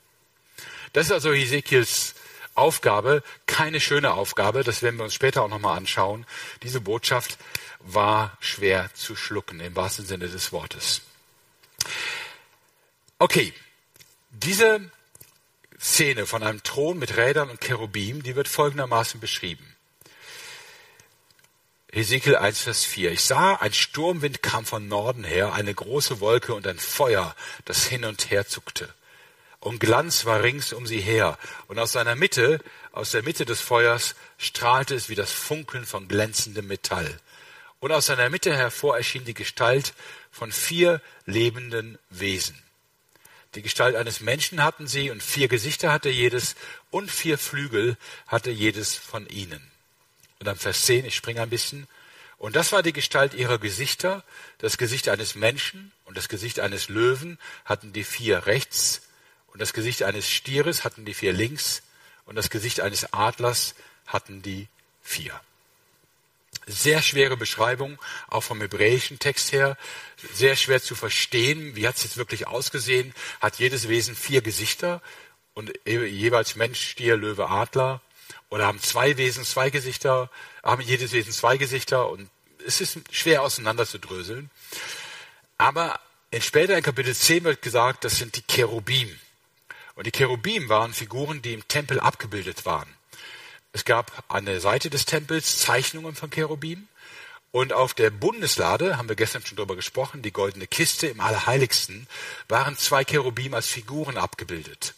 Das 0.92 1.06
ist 1.06 1.12
also 1.12 1.32
Ezekiels 1.32 2.14
Aufgabe, 2.54 3.22
keine 3.46 3.80
schöne 3.80 4.12
Aufgabe, 4.12 4.64
das 4.64 4.82
werden 4.82 4.96
wir 4.96 5.04
uns 5.04 5.14
später 5.14 5.42
auch 5.42 5.48
nochmal 5.48 5.76
anschauen. 5.76 6.26
Diese 6.64 6.80
Botschaft 6.80 7.38
war 7.78 8.36
schwer 8.40 8.90
zu 8.94 9.14
schlucken, 9.14 9.60
im 9.60 9.76
wahrsten 9.76 10.04
Sinne 10.04 10.28
des 10.28 10.50
Wortes. 10.50 11.02
Okay, 13.20 13.52
diese 14.30 14.90
Szene 15.80 16.26
von 16.26 16.42
einem 16.42 16.62
Thron 16.64 16.98
mit 16.98 17.16
Rädern 17.16 17.50
und 17.50 17.60
Cherubim, 17.60 18.22
die 18.24 18.34
wird 18.34 18.48
folgendermaßen 18.48 19.20
beschrieben. 19.20 19.76
Hesekiel 21.90 22.36
1, 22.36 22.60
Vers 22.60 22.84
4. 22.84 23.12
Ich 23.12 23.22
sah, 23.22 23.54
ein 23.54 23.72
Sturmwind 23.72 24.42
kam 24.42 24.66
von 24.66 24.88
Norden 24.88 25.24
her, 25.24 25.54
eine 25.54 25.72
große 25.72 26.20
Wolke 26.20 26.52
und 26.52 26.66
ein 26.66 26.78
Feuer, 26.78 27.34
das 27.64 27.86
hin 27.86 28.04
und 28.04 28.30
her 28.30 28.46
zuckte. 28.46 28.92
Und 29.58 29.80
Glanz 29.80 30.26
war 30.26 30.42
rings 30.42 30.74
um 30.74 30.86
sie 30.86 31.00
her. 31.00 31.38
Und 31.66 31.78
aus 31.78 31.92
seiner 31.92 32.14
Mitte, 32.14 32.60
aus 32.92 33.12
der 33.12 33.22
Mitte 33.22 33.46
des 33.46 33.62
Feuers, 33.62 34.16
strahlte 34.36 34.94
es 34.94 35.08
wie 35.08 35.14
das 35.14 35.32
Funkeln 35.32 35.86
von 35.86 36.08
glänzendem 36.08 36.66
Metall. 36.66 37.18
Und 37.80 37.90
aus 37.90 38.06
seiner 38.06 38.28
Mitte 38.28 38.54
hervor 38.54 38.98
erschien 38.98 39.24
die 39.24 39.34
Gestalt 39.34 39.94
von 40.30 40.52
vier 40.52 41.00
lebenden 41.24 41.98
Wesen. 42.10 42.62
Die 43.54 43.62
Gestalt 43.62 43.96
eines 43.96 44.20
Menschen 44.20 44.62
hatten 44.62 44.86
sie 44.86 45.10
und 45.10 45.22
vier 45.22 45.48
Gesichter 45.48 45.90
hatte 45.90 46.10
jedes 46.10 46.54
und 46.90 47.10
vier 47.10 47.38
Flügel 47.38 47.96
hatte 48.26 48.50
jedes 48.50 48.94
von 48.94 49.26
ihnen. 49.26 49.70
Und 50.40 50.48
am 50.48 50.56
Vers 50.56 50.86
10, 50.86 51.04
ich 51.04 51.16
springe 51.16 51.42
ein 51.42 51.50
bisschen. 51.50 51.88
Und 52.38 52.54
das 52.54 52.70
war 52.70 52.82
die 52.82 52.92
Gestalt 52.92 53.34
ihrer 53.34 53.58
Gesichter. 53.58 54.22
Das 54.58 54.78
Gesicht 54.78 55.08
eines 55.08 55.34
Menschen 55.34 55.92
und 56.04 56.16
das 56.16 56.28
Gesicht 56.28 56.60
eines 56.60 56.88
Löwen 56.88 57.38
hatten 57.64 57.92
die 57.92 58.04
vier 58.04 58.46
rechts. 58.46 59.02
Und 59.48 59.60
das 59.60 59.72
Gesicht 59.72 60.04
eines 60.04 60.30
Stieres 60.30 60.84
hatten 60.84 61.04
die 61.04 61.14
vier 61.14 61.32
links. 61.32 61.82
Und 62.24 62.36
das 62.36 62.50
Gesicht 62.50 62.80
eines 62.80 63.12
Adlers 63.12 63.74
hatten 64.06 64.42
die 64.42 64.68
vier. 65.02 65.40
Sehr 66.66 67.02
schwere 67.02 67.36
Beschreibung, 67.36 67.98
auch 68.28 68.42
vom 68.42 68.60
hebräischen 68.60 69.18
Text 69.18 69.52
her. 69.52 69.76
Sehr 70.34 70.54
schwer 70.54 70.82
zu 70.82 70.94
verstehen. 70.94 71.74
Wie 71.74 71.88
hat 71.88 71.96
es 71.96 72.04
jetzt 72.04 72.18
wirklich 72.18 72.46
ausgesehen? 72.46 73.14
Hat 73.40 73.58
jedes 73.58 73.88
Wesen 73.88 74.14
vier 74.14 74.42
Gesichter 74.42 75.02
und 75.54 75.72
jeweils 75.86 76.54
Mensch, 76.54 76.80
Stier, 76.80 77.16
Löwe, 77.16 77.48
Adler? 77.48 78.00
Oder 78.50 78.66
haben 78.66 78.80
zwei 78.80 79.16
Wesen 79.16 79.44
zwei 79.44 79.70
Gesichter, 79.70 80.30
haben 80.62 80.82
jedes 80.82 81.12
Wesen 81.12 81.32
zwei 81.32 81.56
Gesichter 81.56 82.08
und 82.08 82.30
es 82.66 82.80
ist 82.80 82.98
schwer 83.10 83.42
auseinanderzudröseln. 83.42 84.50
Aber 85.58 86.00
in 86.30 86.42
später 86.42 86.76
in 86.76 86.82
Kapitel 86.82 87.14
10 87.14 87.44
wird 87.44 87.62
gesagt, 87.62 88.04
das 88.04 88.16
sind 88.16 88.36
die 88.36 88.42
Cherubim. 88.42 89.18
Und 89.94 90.06
die 90.06 90.12
Cherubim 90.12 90.68
waren 90.68 90.92
Figuren, 90.92 91.42
die 91.42 91.54
im 91.54 91.66
Tempel 91.66 91.98
abgebildet 91.98 92.64
waren. 92.66 92.88
Es 93.72 93.84
gab 93.84 94.24
an 94.28 94.46
der 94.46 94.60
Seite 94.60 94.90
des 94.90 95.06
Tempels 95.06 95.58
Zeichnungen 95.58 96.14
von 96.14 96.30
Cherubim. 96.30 96.88
Und 97.50 97.72
auf 97.72 97.94
der 97.94 98.10
Bundeslade, 98.10 98.98
haben 98.98 99.08
wir 99.08 99.16
gestern 99.16 99.44
schon 99.44 99.56
drüber 99.56 99.74
gesprochen, 99.74 100.20
die 100.20 100.32
goldene 100.32 100.66
Kiste 100.66 101.06
im 101.06 101.20
Allerheiligsten, 101.20 102.06
waren 102.48 102.76
zwei 102.76 103.04
Cherubim 103.04 103.54
als 103.54 103.68
Figuren 103.68 104.18
abgebildet. 104.18 104.94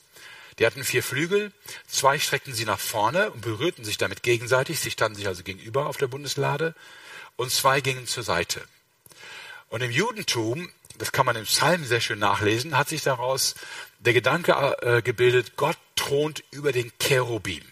Die 0.58 0.66
hatten 0.66 0.84
vier 0.84 1.02
Flügel, 1.02 1.52
zwei 1.86 2.18
streckten 2.18 2.54
sie 2.54 2.64
nach 2.64 2.80
vorne 2.80 3.30
und 3.30 3.40
berührten 3.40 3.84
sich 3.84 3.98
damit 3.98 4.22
gegenseitig, 4.22 4.80
sie 4.80 4.90
standen 4.90 5.16
sich 5.16 5.26
also 5.26 5.42
gegenüber 5.42 5.86
auf 5.86 5.96
der 5.96 6.08
Bundeslade, 6.08 6.74
und 7.36 7.50
zwei 7.50 7.80
gingen 7.80 8.06
zur 8.06 8.22
Seite. 8.22 8.62
Und 9.68 9.82
im 9.82 9.90
Judentum, 9.90 10.70
das 10.98 11.12
kann 11.12 11.24
man 11.26 11.36
im 11.36 11.44
Psalm 11.44 11.84
sehr 11.84 12.00
schön 12.00 12.18
nachlesen, 12.18 12.76
hat 12.76 12.88
sich 12.88 13.02
daraus 13.02 13.54
der 14.00 14.12
Gedanke 14.12 14.52
äh, 14.82 15.00
gebildet, 15.00 15.56
Gott 15.56 15.78
thront 15.96 16.44
über 16.50 16.72
den 16.72 16.92
Cherubim. 16.98 17.62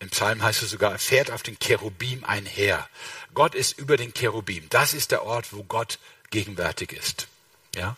Im 0.00 0.10
Psalm 0.10 0.42
heißt 0.42 0.62
es 0.62 0.70
sogar, 0.70 0.92
er 0.92 0.98
fährt 0.98 1.30
auf 1.30 1.42
den 1.42 1.58
Cherubim 1.58 2.24
einher. 2.24 2.88
Gott 3.32 3.54
ist 3.54 3.78
über 3.78 3.96
den 3.96 4.12
Cherubim. 4.12 4.66
Das 4.68 4.92
ist 4.92 5.12
der 5.12 5.24
Ort, 5.24 5.52
wo 5.52 5.64
Gott 5.64 5.98
gegenwärtig 6.30 6.92
ist. 6.92 7.28
Ja? 7.74 7.96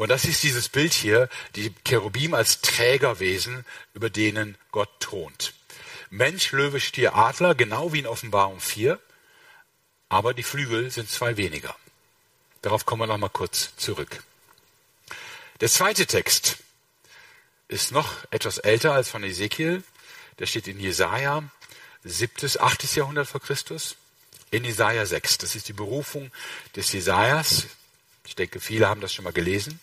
Und 0.00 0.08
das 0.08 0.24
ist 0.24 0.42
dieses 0.42 0.70
Bild 0.70 0.94
hier, 0.94 1.28
die 1.56 1.74
Cherubim 1.84 2.32
als 2.32 2.62
Trägerwesen, 2.62 3.66
über 3.92 4.08
denen 4.08 4.56
Gott 4.72 4.88
thront. 4.98 5.52
Mensch, 6.08 6.52
Löwe, 6.52 6.80
Stier, 6.80 7.14
Adler, 7.14 7.54
genau 7.54 7.92
wie 7.92 7.98
in 7.98 8.06
Offenbarung 8.06 8.60
4, 8.60 8.98
aber 10.08 10.32
die 10.32 10.42
Flügel 10.42 10.90
sind 10.90 11.10
zwei 11.10 11.36
weniger. 11.36 11.76
Darauf 12.62 12.86
kommen 12.86 13.02
wir 13.02 13.08
noch 13.08 13.18
mal 13.18 13.28
kurz 13.28 13.76
zurück. 13.76 14.22
Der 15.60 15.68
zweite 15.68 16.06
Text 16.06 16.56
ist 17.68 17.92
noch 17.92 18.10
etwas 18.30 18.56
älter 18.56 18.94
als 18.94 19.10
von 19.10 19.22
Ezekiel. 19.22 19.82
Der 20.38 20.46
steht 20.46 20.66
in 20.66 20.80
Jesaja, 20.80 21.42
siebtes, 22.04 22.58
achtes 22.58 22.94
Jahrhundert 22.94 23.28
vor 23.28 23.42
Christus. 23.42 23.96
In 24.50 24.64
Jesaja 24.64 25.04
6. 25.04 25.36
Das 25.36 25.54
ist 25.54 25.68
die 25.68 25.74
Berufung 25.74 26.32
des 26.74 26.90
Jesajas. 26.90 27.66
Ich 28.24 28.34
denke, 28.34 28.60
viele 28.60 28.88
haben 28.88 29.02
das 29.02 29.12
schon 29.12 29.24
mal 29.24 29.34
gelesen. 29.34 29.78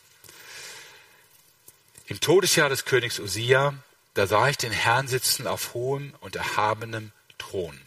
Im 2.09 2.21
Todesjahr 2.21 2.69
des 2.69 2.85
Königs 2.85 3.19
Usia, 3.19 3.73
da 4.13 4.27
sah 4.27 4.47
ich 4.47 4.57
den 4.57 4.71
Herrn 4.71 5.09
sitzen 5.09 5.45
auf 5.45 5.73
hohem 5.73 6.13
und 6.21 6.37
erhabenem 6.37 7.11
Thron. 7.37 7.77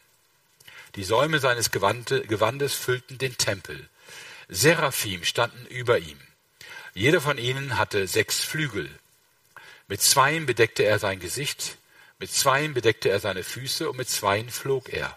Die 0.94 1.04
Säume 1.04 1.38
seines 1.38 1.70
Gewandes 1.70 2.74
füllten 2.74 3.16
den 3.16 3.38
Tempel. 3.38 3.88
Seraphim 4.48 5.24
standen 5.24 5.64
über 5.66 5.98
ihm. 5.98 6.18
Jeder 6.92 7.22
von 7.22 7.38
ihnen 7.38 7.78
hatte 7.78 8.06
sechs 8.06 8.40
Flügel. 8.40 8.90
Mit 9.88 10.02
zweien 10.02 10.44
bedeckte 10.44 10.82
er 10.82 10.98
sein 10.98 11.18
Gesicht, 11.18 11.78
mit 12.18 12.30
zweien 12.30 12.74
bedeckte 12.74 13.08
er 13.08 13.20
seine 13.20 13.42
Füße 13.42 13.88
und 13.88 13.96
mit 13.96 14.10
zweien 14.10 14.50
flog 14.50 14.90
er. 14.90 15.16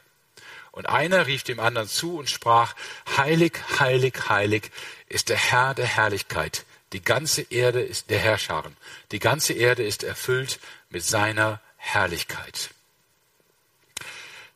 Und 0.72 0.88
einer 0.88 1.28
rief 1.28 1.44
dem 1.44 1.60
anderen 1.60 1.90
zu 1.90 2.18
und 2.18 2.30
sprach, 2.30 2.74
Heilig, 3.18 3.60
heilig, 3.80 4.30
heilig 4.30 4.72
ist 5.10 5.28
der 5.28 5.38
Herr 5.38 5.74
der 5.74 5.88
Herrlichkeit. 5.88 6.64
Die 6.94 7.04
ganze 7.04 7.42
Erde 7.50 7.82
ist 7.82 8.10
der 8.10 8.20
Herrscharen. 8.20 8.78
Die 9.12 9.20
ganze 9.20 9.54
Erde 9.54 9.84
ist 9.84 10.04
erfüllt 10.04 10.60
mit 10.90 11.04
seiner 11.04 11.60
Herrlichkeit. 11.78 12.70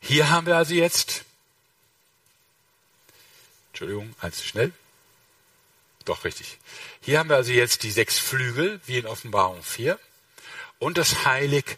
Hier 0.00 0.30
haben 0.30 0.46
wir 0.46 0.56
also 0.56 0.74
jetzt, 0.74 1.24
Entschuldigung, 3.72 4.14
eins 4.20 4.38
zu 4.38 4.46
schnell. 4.46 4.72
Doch 6.04 6.24
richtig. 6.24 6.58
Hier 7.00 7.18
haben 7.18 7.28
wir 7.28 7.36
also 7.36 7.52
jetzt 7.52 7.82
die 7.82 7.90
sechs 7.90 8.18
Flügel, 8.18 8.80
wie 8.86 8.98
in 8.98 9.06
Offenbarung 9.06 9.62
4, 9.62 9.98
und 10.78 10.96
das 10.96 11.24
Heilig, 11.24 11.76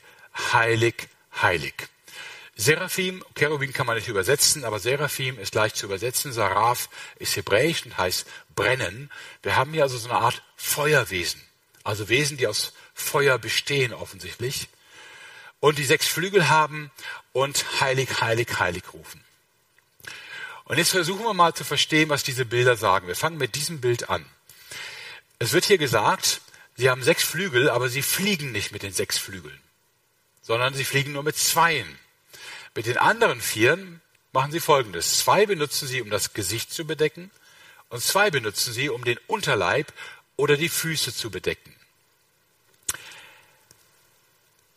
Heilig, 0.53 1.09
Heilig. 1.41 1.89
Seraphim, 2.55 3.25
Cherubim 3.35 3.73
kann 3.73 3.87
man 3.87 3.97
nicht 3.97 4.09
übersetzen, 4.09 4.65
aber 4.65 4.79
Seraphim 4.79 5.39
ist 5.39 5.55
leicht 5.55 5.77
zu 5.77 5.87
übersetzen. 5.87 6.31
Saraf 6.31 6.91
ist 7.19 7.35
hebräisch 7.35 7.87
und 7.87 7.97
heißt 7.97 8.27
brennen. 8.55 9.11
Wir 9.43 9.57
haben 9.57 9.73
hier 9.73 9.83
also 9.83 9.97
so 9.97 10.11
eine 10.11 10.19
Art 10.19 10.43
Feuerwesen. 10.63 11.41
Also 11.85 12.09
Wesen, 12.09 12.37
die 12.37 12.47
aus 12.47 12.73
Feuer 12.95 13.39
bestehen 13.39 13.93
offensichtlich. 13.93 14.69
Und 15.61 15.79
die 15.79 15.85
sechs 15.85 16.07
Flügel 16.07 16.49
haben 16.49 16.91
und 17.33 17.81
heilig, 17.81 18.21
heilig, 18.21 18.59
heilig 18.59 18.85
rufen. 18.93 19.23
Und 20.65 20.79
jetzt 20.79 20.91
versuchen 20.91 21.25
wir 21.25 21.35
mal 21.35 21.55
zu 21.55 21.65
verstehen, 21.65 22.09
was 22.09 22.23
diese 22.23 22.45
Bilder 22.45 22.77
sagen. 22.77 23.09
Wir 23.09 23.17
fangen 23.17 23.39
mit 23.39 23.55
diesem 23.57 23.81
Bild 23.81 24.09
an. 24.09 24.25
Es 25.39 25.53
wird 25.53 25.65
hier 25.65 25.79
gesagt, 25.79 26.41
Sie 26.81 26.89
haben 26.89 27.03
sechs 27.03 27.25
Flügel, 27.25 27.69
aber 27.69 27.91
sie 27.91 28.01
fliegen 28.01 28.53
nicht 28.53 28.73
mit 28.73 28.83
den 28.83 28.95
sechs 28.95 29.19
Flügeln, 29.19 29.61
sondern 30.41 30.73
sie 30.73 30.87
fliegen 30.87 31.13
nur 31.13 31.23
mit 31.23 31.37
zweien. 31.37 31.99
Mit 32.75 32.87
den 32.87 32.97
anderen 32.97 33.43
vieren 33.43 34.01
machen 34.33 34.51
sie 34.51 34.61
Folgendes. 34.61 35.19
Zwei 35.19 35.45
benutzen 35.45 35.87
sie, 35.87 36.01
um 36.01 36.09
das 36.09 36.33
Gesicht 36.33 36.73
zu 36.73 36.87
bedecken 36.87 37.31
und 37.91 38.03
zwei 38.03 38.31
benutzen 38.31 38.73
sie, 38.73 38.89
um 38.89 39.05
den 39.05 39.19
Unterleib 39.27 39.93
oder 40.41 40.57
die 40.57 40.69
Füße 40.69 41.15
zu 41.15 41.31
bedecken. 41.31 41.75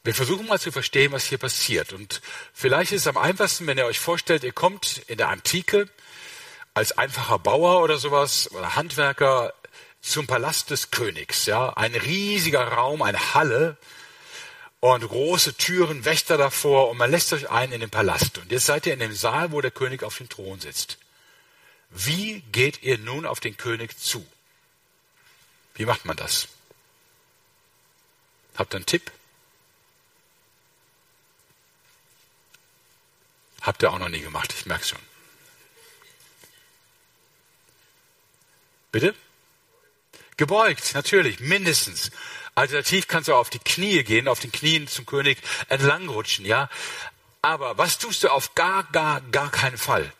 Wir 0.03 0.13
versuchen 0.13 0.47
mal 0.47 0.59
zu 0.59 0.71
verstehen, 0.71 1.13
was 1.13 1.25
hier 1.25 1.37
passiert. 1.37 1.93
Und 1.93 2.21
vielleicht 2.53 2.91
ist 2.91 3.01
es 3.01 3.07
am 3.07 3.17
einfachsten, 3.17 3.67
wenn 3.67 3.77
ihr 3.77 3.85
euch 3.85 3.99
vorstellt, 3.99 4.43
ihr 4.43 4.51
kommt 4.51 5.01
in 5.07 5.17
der 5.17 5.29
Antike 5.29 5.87
als 6.73 6.97
einfacher 6.97 7.39
Bauer 7.39 7.81
oder 7.81 7.97
sowas 7.97 8.51
oder 8.51 8.75
Handwerker 8.75 9.53
zum 10.01 10.27
Palast 10.27 10.71
des 10.71 10.91
Königs. 10.91 11.45
Ja, 11.45 11.69
ein 11.69 11.95
riesiger 11.95 12.67
Raum, 12.67 13.01
eine 13.01 13.33
Halle 13.33 13.77
und 14.81 15.07
große 15.07 15.55
Türen, 15.55 16.03
Wächter 16.03 16.37
davor 16.37 16.89
und 16.89 16.97
man 16.97 17.09
lässt 17.09 17.31
euch 17.31 17.49
ein 17.49 17.71
in 17.71 17.79
den 17.79 17.89
Palast. 17.89 18.39
Und 18.39 18.51
jetzt 18.51 18.65
seid 18.65 18.85
ihr 18.85 18.93
in 18.93 18.99
dem 18.99 19.15
Saal, 19.15 19.53
wo 19.53 19.61
der 19.61 19.71
König 19.71 20.03
auf 20.03 20.17
dem 20.17 20.27
Thron 20.27 20.59
sitzt. 20.59 20.97
Wie 21.89 22.41
geht 22.51 22.83
ihr 22.83 22.97
nun 22.97 23.25
auf 23.25 23.39
den 23.39 23.55
König 23.55 23.97
zu? 23.97 24.25
Wie 25.75 25.85
macht 25.85 26.05
man 26.05 26.15
das? 26.15 26.47
Habt 28.55 28.73
ihr 28.73 28.77
einen 28.77 28.85
Tipp? 28.85 29.11
Habt 33.61 33.81
ihr 33.81 33.91
auch 33.91 33.97
noch 33.97 34.09
nie 34.09 34.21
gemacht, 34.21 34.53
ich 34.53 34.65
merke 34.65 34.85
schon. 34.85 34.99
Bitte? 38.91 39.15
Gebeugt, 40.37 40.93
natürlich, 40.93 41.39
mindestens. 41.39 42.11
Alternativ 42.55 43.07
kannst 43.07 43.29
du 43.29 43.35
auf 43.35 43.49
die 43.49 43.59
Knie 43.59 44.03
gehen, 44.03 44.27
auf 44.27 44.39
den 44.39 44.51
Knien 44.51 44.87
zum 44.87 45.05
König 45.05 45.39
entlangrutschen, 45.69 46.45
ja. 46.45 46.69
Aber 47.41 47.77
was 47.77 47.97
tust 47.97 48.23
du 48.23 48.29
auf 48.29 48.53
gar, 48.53 48.83
gar, 48.91 49.21
gar 49.21 49.49
keinen 49.49 49.77
Fall? 49.77 50.13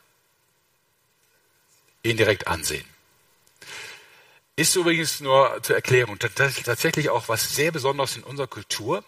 Ihn 2.01 2.17
direkt 2.17 2.47
ansehen. 2.47 2.92
Ist 4.55 4.75
übrigens 4.75 5.19
nur 5.19 5.59
zur 5.63 5.75
Erklärung 5.75 6.19
tatsächlich 6.19 7.09
auch 7.09 7.27
was 7.27 7.55
sehr 7.55 7.71
Besonderes 7.71 8.15
in 8.15 8.23
unserer 8.23 8.47
Kultur 8.47 9.03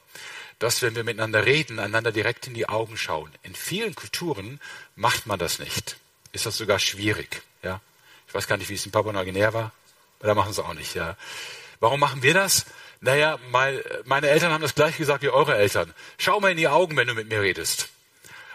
dass 0.60 0.82
wenn 0.82 0.96
wir 0.96 1.04
miteinander 1.04 1.46
reden, 1.46 1.80
einander 1.80 2.12
direkt 2.12 2.48
in 2.48 2.54
die 2.54 2.70
Augen 2.70 2.98
schauen. 2.98 3.32
In 3.44 3.56
vielen 3.56 3.96
Kulturen 3.96 4.60
macht 4.96 5.28
man 5.28 5.40
das 5.40 5.60
nicht. 5.60 5.98
Ist 6.32 6.46
das 6.46 6.58
sogar 6.58 6.80
schwierig. 6.80 7.42
Ja? 7.62 7.82
Ich 8.28 8.34
weiß 8.34 8.48
gar 8.48 8.58
nicht, 8.58 8.70
wie 8.70 8.76
es 8.76 8.86
in 8.86 8.92
Papua-Neuguinea 8.92 9.54
war, 9.54 9.72
aber 10.20 10.28
da 10.28 10.36
machen 10.36 10.54
sie 10.54 10.64
auch 10.64 10.74
nicht. 10.74 10.96
Ja? 10.96 11.18
Warum 11.80 12.00
machen 12.00 12.24
wir 12.24 12.34
das? 12.34 12.66
Naja, 13.02 13.38
meine 13.52 14.30
Eltern 14.30 14.52
haben 14.52 14.62
das 14.62 14.76
gleich 14.76 14.98
gesagt 14.98 15.22
wie 15.22 15.30
eure 15.30 15.56
Eltern. 15.56 15.94
Schau 16.18 16.40
mal 16.40 16.52
in 16.52 16.58
die 16.58 16.68
Augen, 16.68 16.96
wenn 16.96 17.08
du 17.08 17.14
mit 17.14 17.28
mir 17.28 17.42
redest. 17.42 17.90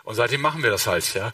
Und 0.03 0.14
seitdem 0.14 0.41
machen 0.41 0.62
wir 0.62 0.70
das 0.70 0.86
halt, 0.86 1.12
ja. 1.14 1.32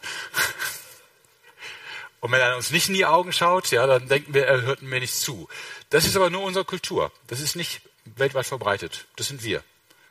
Und 2.27 2.33
wenn 2.33 2.41
er 2.41 2.57
uns 2.57 2.71
nicht 2.71 2.89
in 2.89 2.95
die 2.95 3.05
Augen 3.05 3.31
schaut, 3.31 3.71
ja, 3.71 3.87
dann 3.87 4.09
denken 4.09 4.33
wir, 4.33 4.45
er 4.45 4.61
hört 4.63 4.81
mir 4.81 4.99
nicht 4.99 5.15
zu. 5.15 5.47
Das 5.89 6.05
ist 6.05 6.17
aber 6.17 6.29
nur 6.29 6.43
unsere 6.43 6.65
Kultur. 6.65 7.09
Das 7.27 7.39
ist 7.39 7.55
nicht 7.55 7.81
weltweit 8.03 8.45
verbreitet. 8.45 9.05
Das 9.15 9.27
sind 9.27 9.43
wir 9.43 9.63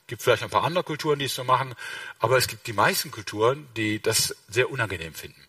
gibt 0.06 0.22
vielleicht 0.22 0.42
ein 0.42 0.50
paar 0.50 0.64
andere 0.64 0.84
Kulturen, 0.84 1.18
die 1.18 1.24
es 1.24 1.34
so 1.34 1.44
machen, 1.44 1.74
aber 2.18 2.36
es 2.36 2.46
gibt 2.46 2.66
die 2.66 2.72
meisten 2.72 3.10
Kulturen, 3.10 3.68
die 3.76 4.00
das 4.00 4.36
sehr 4.48 4.70
unangenehm 4.70 5.14
finden. 5.14 5.42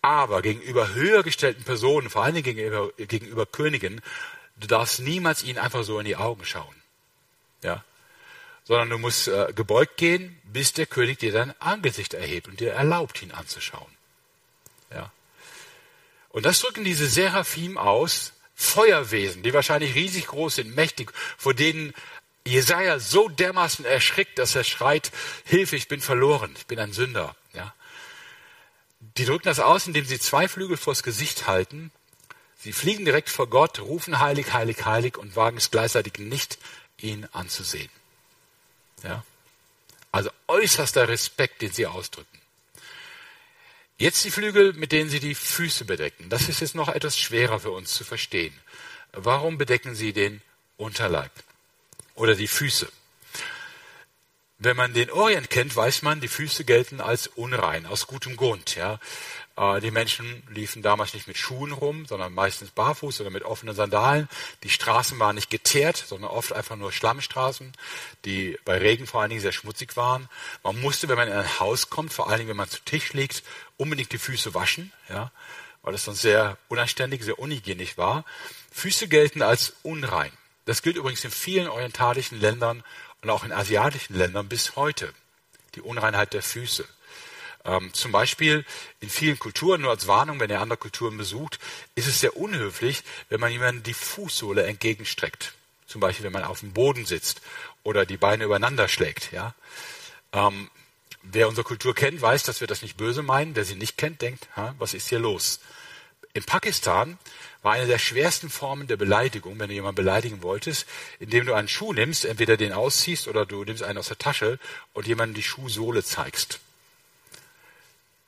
Aber 0.00 0.42
gegenüber 0.42 0.94
höher 0.94 1.22
gestellten 1.22 1.64
Personen, 1.64 2.08
vor 2.08 2.24
Dingen 2.26 2.44
gegenüber, 2.44 2.92
gegenüber 2.96 3.46
Königen, 3.46 4.00
du 4.56 4.68
darfst 4.68 5.00
niemals 5.00 5.42
ihnen 5.42 5.58
einfach 5.58 5.82
so 5.82 5.98
in 5.98 6.04
die 6.04 6.16
Augen 6.16 6.44
schauen. 6.44 6.74
Ja? 7.62 7.84
Sondern 8.62 8.90
du 8.90 8.98
musst 8.98 9.26
äh, 9.26 9.52
gebeugt 9.54 9.96
gehen, 9.96 10.40
bis 10.44 10.72
der 10.72 10.86
König 10.86 11.18
dir 11.18 11.32
dein 11.32 11.60
Angesicht 11.60 12.14
erhebt 12.14 12.46
und 12.46 12.60
dir 12.60 12.74
erlaubt, 12.74 13.22
ihn 13.22 13.32
anzuschauen. 13.32 13.90
Ja? 14.92 15.10
Und 16.30 16.44
das 16.46 16.60
drücken 16.60 16.84
diese 16.84 17.06
Seraphim 17.06 17.78
aus, 17.78 18.32
Feuerwesen, 18.54 19.42
die 19.42 19.54
wahrscheinlich 19.54 19.94
riesig 19.94 20.26
groß 20.26 20.56
sind, 20.56 20.74
mächtig, 20.74 21.12
vor 21.36 21.54
denen 21.54 21.94
Jesaja 22.44 22.98
so 22.98 23.28
dermaßen 23.28 23.84
erschrickt, 23.84 24.38
dass 24.38 24.54
er 24.54 24.64
schreit, 24.64 25.12
Hilfe, 25.44 25.76
ich 25.76 25.86
bin 25.86 26.00
verloren, 26.00 26.54
ich 26.56 26.66
bin 26.66 26.78
ein 26.78 26.92
Sünder. 26.92 27.36
Ja. 27.52 27.74
Die 29.00 29.24
drücken 29.24 29.44
das 29.44 29.60
aus, 29.60 29.86
indem 29.86 30.04
sie 30.04 30.18
zwei 30.18 30.48
Flügel 30.48 30.76
vors 30.76 31.02
Gesicht 31.02 31.46
halten. 31.46 31.92
Sie 32.58 32.72
fliegen 32.72 33.04
direkt 33.04 33.30
vor 33.30 33.48
Gott, 33.48 33.78
rufen 33.78 34.18
heilig, 34.18 34.52
heilig, 34.52 34.84
heilig 34.84 35.16
und 35.16 35.36
wagen 35.36 35.58
es 35.58 35.70
gleichzeitig 35.70 36.18
nicht, 36.18 36.58
ihn 36.98 37.28
anzusehen. 37.32 37.90
Ja. 39.04 39.24
Also 40.10 40.30
äußerster 40.48 41.08
Respekt, 41.08 41.62
den 41.62 41.72
sie 41.72 41.86
ausdrücken. 41.86 42.37
Jetzt 43.98 44.24
die 44.24 44.30
Flügel, 44.30 44.72
mit 44.74 44.92
denen 44.92 45.10
sie 45.10 45.20
die 45.20 45.34
Füße 45.34 45.84
bedecken. 45.84 46.28
Das 46.28 46.48
ist 46.48 46.60
jetzt 46.60 46.74
noch 46.74 46.88
etwas 46.88 47.18
schwerer 47.18 47.60
für 47.60 47.72
uns 47.72 47.92
zu 47.92 48.04
verstehen. 48.04 48.54
Warum 49.12 49.58
bedecken 49.58 49.94
sie 49.94 50.12
den 50.12 50.40
Unterleib? 50.76 51.32
oder 52.18 52.34
die 52.34 52.48
Füße. 52.48 52.88
Wenn 54.60 54.76
man 54.76 54.92
den 54.92 55.10
Orient 55.12 55.50
kennt, 55.50 55.76
weiß 55.76 56.02
man, 56.02 56.20
die 56.20 56.26
Füße 56.26 56.64
gelten 56.64 57.00
als 57.00 57.28
unrein, 57.28 57.86
aus 57.86 58.08
gutem 58.08 58.36
Grund. 58.36 58.74
Ja. 58.74 58.98
Äh, 59.56 59.80
die 59.80 59.92
Menschen 59.92 60.42
liefen 60.50 60.82
damals 60.82 61.14
nicht 61.14 61.28
mit 61.28 61.38
Schuhen 61.38 61.70
rum, 61.70 62.06
sondern 62.06 62.34
meistens 62.34 62.70
barfuß 62.72 63.20
oder 63.20 63.30
mit 63.30 63.44
offenen 63.44 63.76
Sandalen. 63.76 64.28
Die 64.64 64.70
Straßen 64.70 65.16
waren 65.20 65.36
nicht 65.36 65.48
geteert, 65.48 65.96
sondern 65.96 66.30
oft 66.30 66.52
einfach 66.52 66.74
nur 66.74 66.90
Schlammstraßen, 66.90 67.72
die 68.24 68.58
bei 68.64 68.78
Regen 68.78 69.06
vor 69.06 69.20
allen 69.20 69.30
Dingen 69.30 69.42
sehr 69.42 69.52
schmutzig 69.52 69.96
waren. 69.96 70.28
Man 70.64 70.80
musste, 70.80 71.08
wenn 71.08 71.18
man 71.18 71.28
in 71.28 71.34
ein 71.34 71.60
Haus 71.60 71.88
kommt, 71.88 72.12
vor 72.12 72.28
allen 72.28 72.38
Dingen, 72.38 72.50
wenn 72.50 72.56
man 72.56 72.68
zu 72.68 72.80
Tisch 72.84 73.12
liegt, 73.12 73.44
unbedingt 73.76 74.12
die 74.12 74.18
Füße 74.18 74.54
waschen, 74.54 74.92
ja, 75.08 75.30
weil 75.82 75.92
das 75.92 76.04
sonst 76.04 76.22
sehr 76.22 76.58
unanständig, 76.66 77.22
sehr 77.22 77.38
unhygienisch 77.38 77.96
war. 77.96 78.24
Füße 78.72 79.06
gelten 79.06 79.42
als 79.42 79.74
unrein. 79.84 80.32
Das 80.64 80.82
gilt 80.82 80.96
übrigens 80.96 81.24
in 81.24 81.30
vielen 81.30 81.68
orientalischen 81.68 82.40
Ländern 82.40 82.82
und 83.22 83.30
auch 83.30 83.44
in 83.44 83.52
asiatischen 83.52 84.14
Ländern 84.14 84.48
bis 84.48 84.76
heute. 84.76 85.12
Die 85.74 85.80
Unreinheit 85.80 86.32
der 86.32 86.42
Füße. 86.42 86.86
Ähm, 87.64 87.92
zum 87.92 88.12
Beispiel 88.12 88.64
in 89.00 89.10
vielen 89.10 89.38
Kulturen, 89.38 89.82
nur 89.82 89.90
als 89.90 90.06
Warnung, 90.06 90.40
wenn 90.40 90.50
ihr 90.50 90.60
andere 90.60 90.78
Kulturen 90.78 91.18
besucht, 91.18 91.58
ist 91.94 92.06
es 92.06 92.20
sehr 92.20 92.36
unhöflich, 92.36 93.02
wenn 93.28 93.40
man 93.40 93.52
jemandem 93.52 93.82
die 93.82 93.94
Fußsohle 93.94 94.64
entgegenstreckt. 94.64 95.54
Zum 95.86 96.00
Beispiel, 96.00 96.24
wenn 96.24 96.32
man 96.32 96.44
auf 96.44 96.60
dem 96.60 96.72
Boden 96.72 97.06
sitzt 97.06 97.40
oder 97.82 98.06
die 98.06 98.16
Beine 98.16 98.44
übereinander 98.44 98.88
schlägt. 98.88 99.32
Ja? 99.32 99.54
Ähm, 100.32 100.70
wer 101.22 101.48
unsere 101.48 101.64
Kultur 101.64 101.94
kennt, 101.94 102.20
weiß, 102.20 102.44
dass 102.44 102.60
wir 102.60 102.66
das 102.66 102.82
nicht 102.82 102.96
böse 102.96 103.22
meinen. 103.22 103.56
Wer 103.56 103.64
sie 103.64 103.74
nicht 103.74 103.96
kennt, 103.96 104.22
denkt, 104.22 104.46
was 104.78 104.94
ist 104.94 105.08
hier 105.08 105.18
los? 105.18 105.60
In 106.34 106.44
Pakistan 106.44 107.18
war 107.62 107.72
eine 107.74 107.86
der 107.86 107.98
schwersten 107.98 108.50
Formen 108.50 108.86
der 108.86 108.96
Beleidigung, 108.96 109.58
wenn 109.58 109.68
du 109.68 109.74
jemanden 109.74 109.96
beleidigen 109.96 110.42
wolltest, 110.42 110.86
indem 111.18 111.46
du 111.46 111.54
einen 111.54 111.68
Schuh 111.68 111.92
nimmst, 111.92 112.24
entweder 112.24 112.56
den 112.56 112.72
ausziehst 112.72 113.28
oder 113.28 113.46
du 113.46 113.64
nimmst 113.64 113.82
einen 113.82 113.98
aus 113.98 114.08
der 114.08 114.18
Tasche 114.18 114.58
und 114.92 115.06
jemandem 115.06 115.34
die 115.34 115.42
Schuhsohle 115.42 116.04
zeigst. 116.04 116.60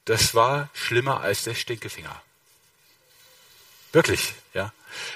Das 0.04 0.34
war 0.34 0.68
schlimmer 0.72 1.20
als 1.20 1.44
der 1.44 1.54
Stinkefinger. 1.54 2.20
Wirklich, 3.92 4.34
ja. 4.54 4.72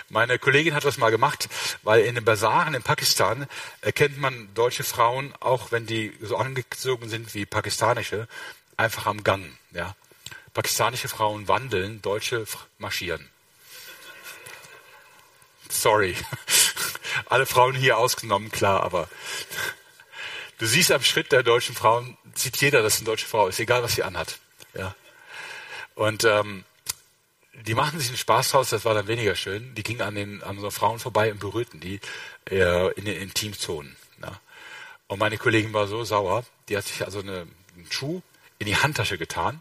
Meine 0.08 0.38
Kollegin 0.38 0.74
hat 0.74 0.84
das 0.84 0.98
mal 0.98 1.10
gemacht, 1.10 1.48
weil 1.82 2.04
in 2.04 2.14
den 2.14 2.24
Basaren 2.24 2.74
in 2.74 2.82
Pakistan 2.82 3.48
erkennt 3.80 4.18
man 4.18 4.48
deutsche 4.54 4.84
Frauen, 4.84 5.34
auch 5.40 5.72
wenn 5.72 5.86
die 5.86 6.12
so 6.20 6.36
angezogen 6.36 7.08
sind 7.08 7.34
wie 7.34 7.46
pakistanische, 7.46 8.28
einfach 8.76 9.06
am 9.06 9.24
Gang, 9.24 9.58
ja. 9.72 9.96
Pakistanische 10.52 11.08
Frauen 11.08 11.48
wandeln, 11.48 12.00
Deutsche 12.00 12.46
marschieren. 12.78 13.28
Sorry. 15.74 16.16
Alle 17.26 17.46
Frauen 17.46 17.74
hier 17.74 17.98
ausgenommen, 17.98 18.50
klar, 18.50 18.82
aber 18.82 19.08
du 20.58 20.66
siehst 20.66 20.92
am 20.92 21.02
Schritt 21.02 21.32
der 21.32 21.42
deutschen 21.42 21.74
Frauen, 21.74 22.16
sieht 22.34 22.56
jeder, 22.58 22.82
dass 22.82 22.94
es 22.94 23.00
eine 23.00 23.06
deutsche 23.06 23.26
Frau 23.26 23.48
ist, 23.48 23.58
egal 23.60 23.82
was 23.82 23.94
sie 23.94 24.02
anhat. 24.02 24.38
Ja. 24.74 24.94
Und 25.94 26.24
ähm, 26.24 26.64
die 27.66 27.74
machten 27.74 27.98
sich 27.98 28.08
einen 28.08 28.16
Spaß 28.16 28.50
draus, 28.50 28.70
das 28.70 28.84
war 28.84 28.94
dann 28.94 29.06
weniger 29.06 29.36
schön. 29.36 29.74
Die 29.74 29.82
gingen 29.82 30.02
an 30.02 30.14
den 30.14 30.42
an 30.42 30.58
so 30.58 30.70
Frauen 30.70 30.98
vorbei 30.98 31.30
und 31.30 31.38
berührten 31.38 31.80
die 31.80 32.00
äh, 32.50 32.92
in 32.94 33.04
den 33.04 33.20
Intimzonen. 33.20 33.96
Ja. 34.22 34.40
Und 35.06 35.18
meine 35.18 35.38
Kollegin 35.38 35.72
war 35.72 35.86
so 35.86 36.04
sauer, 36.04 36.44
die 36.68 36.76
hat 36.76 36.84
sich 36.84 37.04
also 37.04 37.20
eine, 37.20 37.46
einen 37.76 37.90
Schuh 37.90 38.22
in 38.58 38.66
die 38.66 38.76
Handtasche 38.76 39.18
getan. 39.18 39.60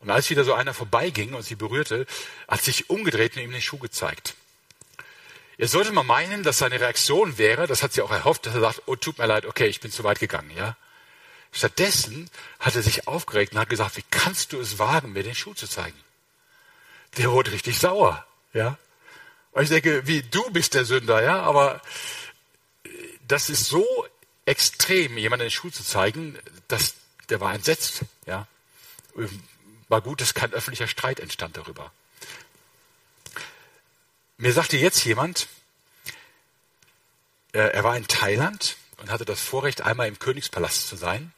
Und 0.00 0.10
als 0.10 0.30
wieder 0.30 0.44
so 0.44 0.54
einer 0.54 0.74
vorbeiging 0.74 1.34
und 1.34 1.42
sie 1.42 1.54
berührte, 1.54 2.06
hat 2.48 2.62
sich 2.62 2.90
umgedreht 2.90 3.36
und 3.36 3.42
ihm 3.42 3.52
den 3.52 3.62
Schuh 3.62 3.78
gezeigt. 3.78 4.34
Jetzt 5.58 5.72
sollte 5.72 5.92
man 5.92 6.06
meinen, 6.06 6.42
dass 6.42 6.58
seine 6.58 6.80
Reaktion 6.80 7.38
wäre, 7.38 7.66
das 7.66 7.82
hat 7.82 7.92
sie 7.92 8.02
auch 8.02 8.10
erhofft, 8.10 8.46
dass 8.46 8.54
er 8.54 8.60
sagt, 8.60 8.82
oh, 8.86 8.96
tut 8.96 9.18
mir 9.18 9.26
leid, 9.26 9.46
okay, 9.46 9.66
ich 9.66 9.80
bin 9.80 9.90
zu 9.90 10.04
weit 10.04 10.18
gegangen, 10.18 10.50
ja. 10.56 10.76
Stattdessen 11.52 12.30
hat 12.58 12.74
er 12.74 12.82
sich 12.82 13.06
aufgeregt 13.06 13.52
und 13.52 13.58
hat 13.58 13.68
gesagt, 13.68 13.96
wie 13.96 14.04
kannst 14.10 14.52
du 14.52 14.60
es 14.60 14.78
wagen, 14.78 15.12
mir 15.12 15.22
den 15.22 15.34
Schuh 15.34 15.52
zu 15.52 15.68
zeigen? 15.68 15.98
Der 17.18 17.30
wurde 17.30 17.52
richtig 17.52 17.78
sauer, 17.78 18.26
ja. 18.54 18.78
Und 19.52 19.64
ich 19.64 19.68
denke, 19.68 20.06
wie 20.06 20.22
du 20.22 20.50
bist 20.50 20.72
der 20.74 20.86
Sünder, 20.86 21.22
ja, 21.22 21.42
aber 21.42 21.82
das 23.28 23.50
ist 23.50 23.66
so 23.66 23.86
extrem, 24.46 25.18
jemanden 25.18 25.44
den 25.44 25.50
Schuh 25.50 25.70
zu 25.70 25.84
zeigen, 25.84 26.38
dass 26.68 26.94
der 27.28 27.40
war 27.40 27.54
entsetzt. 27.54 28.02
Ja, 28.26 28.46
war 29.88 30.00
gut, 30.00 30.20
dass 30.20 30.34
kein 30.34 30.52
öffentlicher 30.52 30.88
Streit 30.88 31.20
entstand 31.20 31.56
darüber. 31.56 31.92
Mir 34.42 34.52
sagte 34.52 34.76
jetzt 34.76 35.04
jemand, 35.04 35.46
äh, 37.52 37.60
er 37.60 37.84
war 37.84 37.96
in 37.96 38.08
Thailand 38.08 38.76
und 38.96 39.08
hatte 39.08 39.24
das 39.24 39.40
Vorrecht, 39.40 39.82
einmal 39.82 40.08
im 40.08 40.18
Königspalast 40.18 40.88
zu 40.88 40.96
sein. 40.96 41.32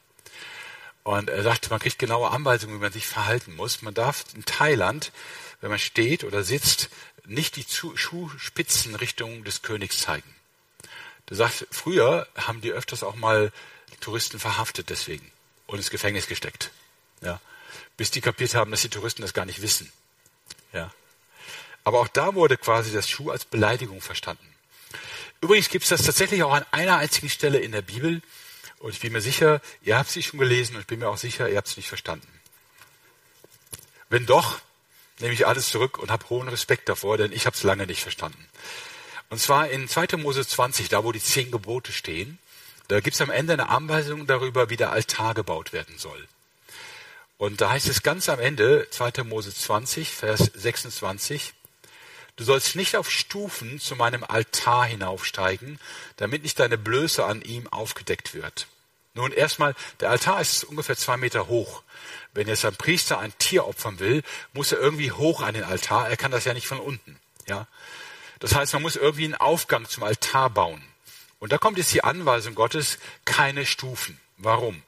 Und 1.03 1.29
er 1.29 1.43
sagte, 1.43 1.69
man 1.69 1.79
kriegt 1.79 1.99
genaue 1.99 2.31
Anweisungen, 2.31 2.77
wie 2.77 2.81
man 2.81 2.91
sich 2.91 3.05
verhalten 3.05 3.55
muss. 3.55 3.83
Man 3.83 3.93
darf 3.93 4.25
in 4.33 4.43
Thailand, 4.43 5.11
wenn 5.61 5.69
man 5.69 5.77
steht 5.77 6.23
oder 6.23 6.43
sitzt, 6.43 6.89
nicht 7.25 7.57
die 7.57 7.65
Schuhspitzen 7.95 8.95
Richtung 8.95 9.43
des 9.43 9.61
Königs 9.61 9.99
zeigen. 9.99 10.33
Der 11.29 11.37
sagt, 11.37 11.67
früher 11.69 12.27
haben 12.35 12.61
die 12.61 12.71
öfters 12.71 13.03
auch 13.03 13.13
mal 13.13 13.51
Touristen 13.99 14.39
verhaftet 14.39 14.89
deswegen 14.89 15.31
und 15.67 15.77
ins 15.77 15.91
Gefängnis 15.91 16.25
gesteckt. 16.25 16.71
Ja. 17.21 17.39
Bis 17.97 18.09
die 18.09 18.21
kapiert 18.21 18.55
haben, 18.55 18.71
dass 18.71 18.81
die 18.81 18.89
Touristen 18.89 19.21
das 19.21 19.35
gar 19.35 19.45
nicht 19.45 19.61
wissen. 19.61 19.91
Ja. 20.73 20.91
Aber 21.85 22.01
auch 22.01 22.09
da 22.09 22.35
wurde 22.35 22.57
quasi 22.57 22.91
das 22.91 23.07
Schuh 23.07 23.31
als 23.31 23.45
Beleidigung 23.45 24.01
verstanden. 24.01 24.45
Übrigens 25.39 25.69
gibt 25.69 25.83
es 25.83 25.89
das 25.89 26.03
tatsächlich 26.03 26.43
auch 26.43 26.53
an 26.53 26.65
einer 26.71 26.97
einzigen 26.97 27.29
Stelle 27.29 27.59
in 27.59 27.71
der 27.71 27.83
Bibel. 27.83 28.21
Und 28.79 28.91
ich 28.91 28.99
bin 28.99 29.13
mir 29.13 29.21
sicher, 29.21 29.61
ihr 29.83 29.97
habt 29.97 30.09
sie 30.09 30.23
schon 30.23 30.39
gelesen 30.39 30.75
und 30.75 30.81
ich 30.81 30.87
bin 30.87 30.99
mir 30.99 31.07
auch 31.07 31.17
sicher, 31.17 31.47
ihr 31.47 31.57
habt 31.57 31.67
es 31.67 31.77
nicht 31.77 31.87
verstanden. 31.87 32.27
Wenn 34.09 34.25
doch, 34.25 34.59
nehme 35.19 35.33
ich 35.33 35.47
alles 35.47 35.69
zurück 35.69 35.97
und 35.99 36.11
habe 36.11 36.29
hohen 36.29 36.49
Respekt 36.49 36.89
davor, 36.89 37.17
denn 37.17 37.31
ich 37.31 37.45
habe 37.45 37.55
es 37.55 37.63
lange 37.63 37.85
nicht 37.85 38.01
verstanden. 38.01 38.47
Und 39.29 39.39
zwar 39.39 39.69
in 39.69 39.87
2. 39.87 40.17
Mose 40.17 40.45
20, 40.45 40.89
da 40.89 41.03
wo 41.03 41.11
die 41.11 41.21
zehn 41.21 41.51
Gebote 41.51 41.91
stehen, 41.91 42.39
da 42.87 42.99
gibt 42.99 43.15
es 43.15 43.21
am 43.21 43.29
Ende 43.29 43.53
eine 43.53 43.69
Anweisung 43.69 44.27
darüber, 44.27 44.69
wie 44.69 44.77
der 44.77 44.91
Altar 44.91 45.33
gebaut 45.33 45.73
werden 45.73 45.97
soll. 45.97 46.27
Und 47.37 47.61
da 47.61 47.69
heißt 47.69 47.87
es 47.87 48.01
ganz 48.01 48.29
am 48.29 48.39
Ende, 48.39 48.87
2. 48.89 49.23
Mose 49.23 49.53
20, 49.53 50.09
Vers 50.09 50.51
26, 50.53 51.53
Du 52.37 52.43
sollst 52.43 52.75
nicht 52.75 52.97
auf 52.97 53.09
Stufen 53.09 53.79
zu 53.79 53.95
meinem 53.95 54.23
Altar 54.23 54.85
hinaufsteigen, 54.85 55.79
damit 56.17 56.43
nicht 56.43 56.59
deine 56.59 56.77
Blöße 56.77 57.25
an 57.25 57.41
ihm 57.41 57.67
aufgedeckt 57.67 58.33
wird. 58.33 58.67
Nun 59.13 59.31
erstmal, 59.31 59.73
der 60.01 60.09
Altar 60.09 60.41
ist 60.41 60.65
ungefähr 60.65 60.97
zwei 60.97 61.15
Meter 61.15 61.47
hoch. 61.47 61.83
Wenn 62.33 62.49
jetzt 62.49 62.65
ein 62.65 62.75
Priester 62.75 63.19
ein 63.19 63.33
Tier 63.37 63.65
opfern 63.65 63.99
will, 63.99 64.23
muss 64.51 64.73
er 64.73 64.79
irgendwie 64.79 65.13
hoch 65.13 65.41
an 65.41 65.53
den 65.53 65.63
Altar. 65.63 66.09
Er 66.09 66.17
kann 66.17 66.31
das 66.31 66.43
ja 66.43 66.53
nicht 66.53 66.67
von 66.67 66.81
unten. 66.81 67.17
Ja, 67.47 67.67
das 68.39 68.53
heißt, 68.53 68.73
man 68.73 68.81
muss 68.81 68.97
irgendwie 68.97 69.23
einen 69.23 69.35
Aufgang 69.35 69.87
zum 69.87 70.03
Altar 70.03 70.49
bauen. 70.49 70.83
Und 71.39 71.53
da 71.53 71.57
kommt 71.57 71.77
jetzt 71.77 71.93
die 71.93 72.03
Anweisung 72.03 72.55
Gottes: 72.55 72.97
keine 73.23 73.65
Stufen. 73.65 74.19
Warum? 74.37 74.83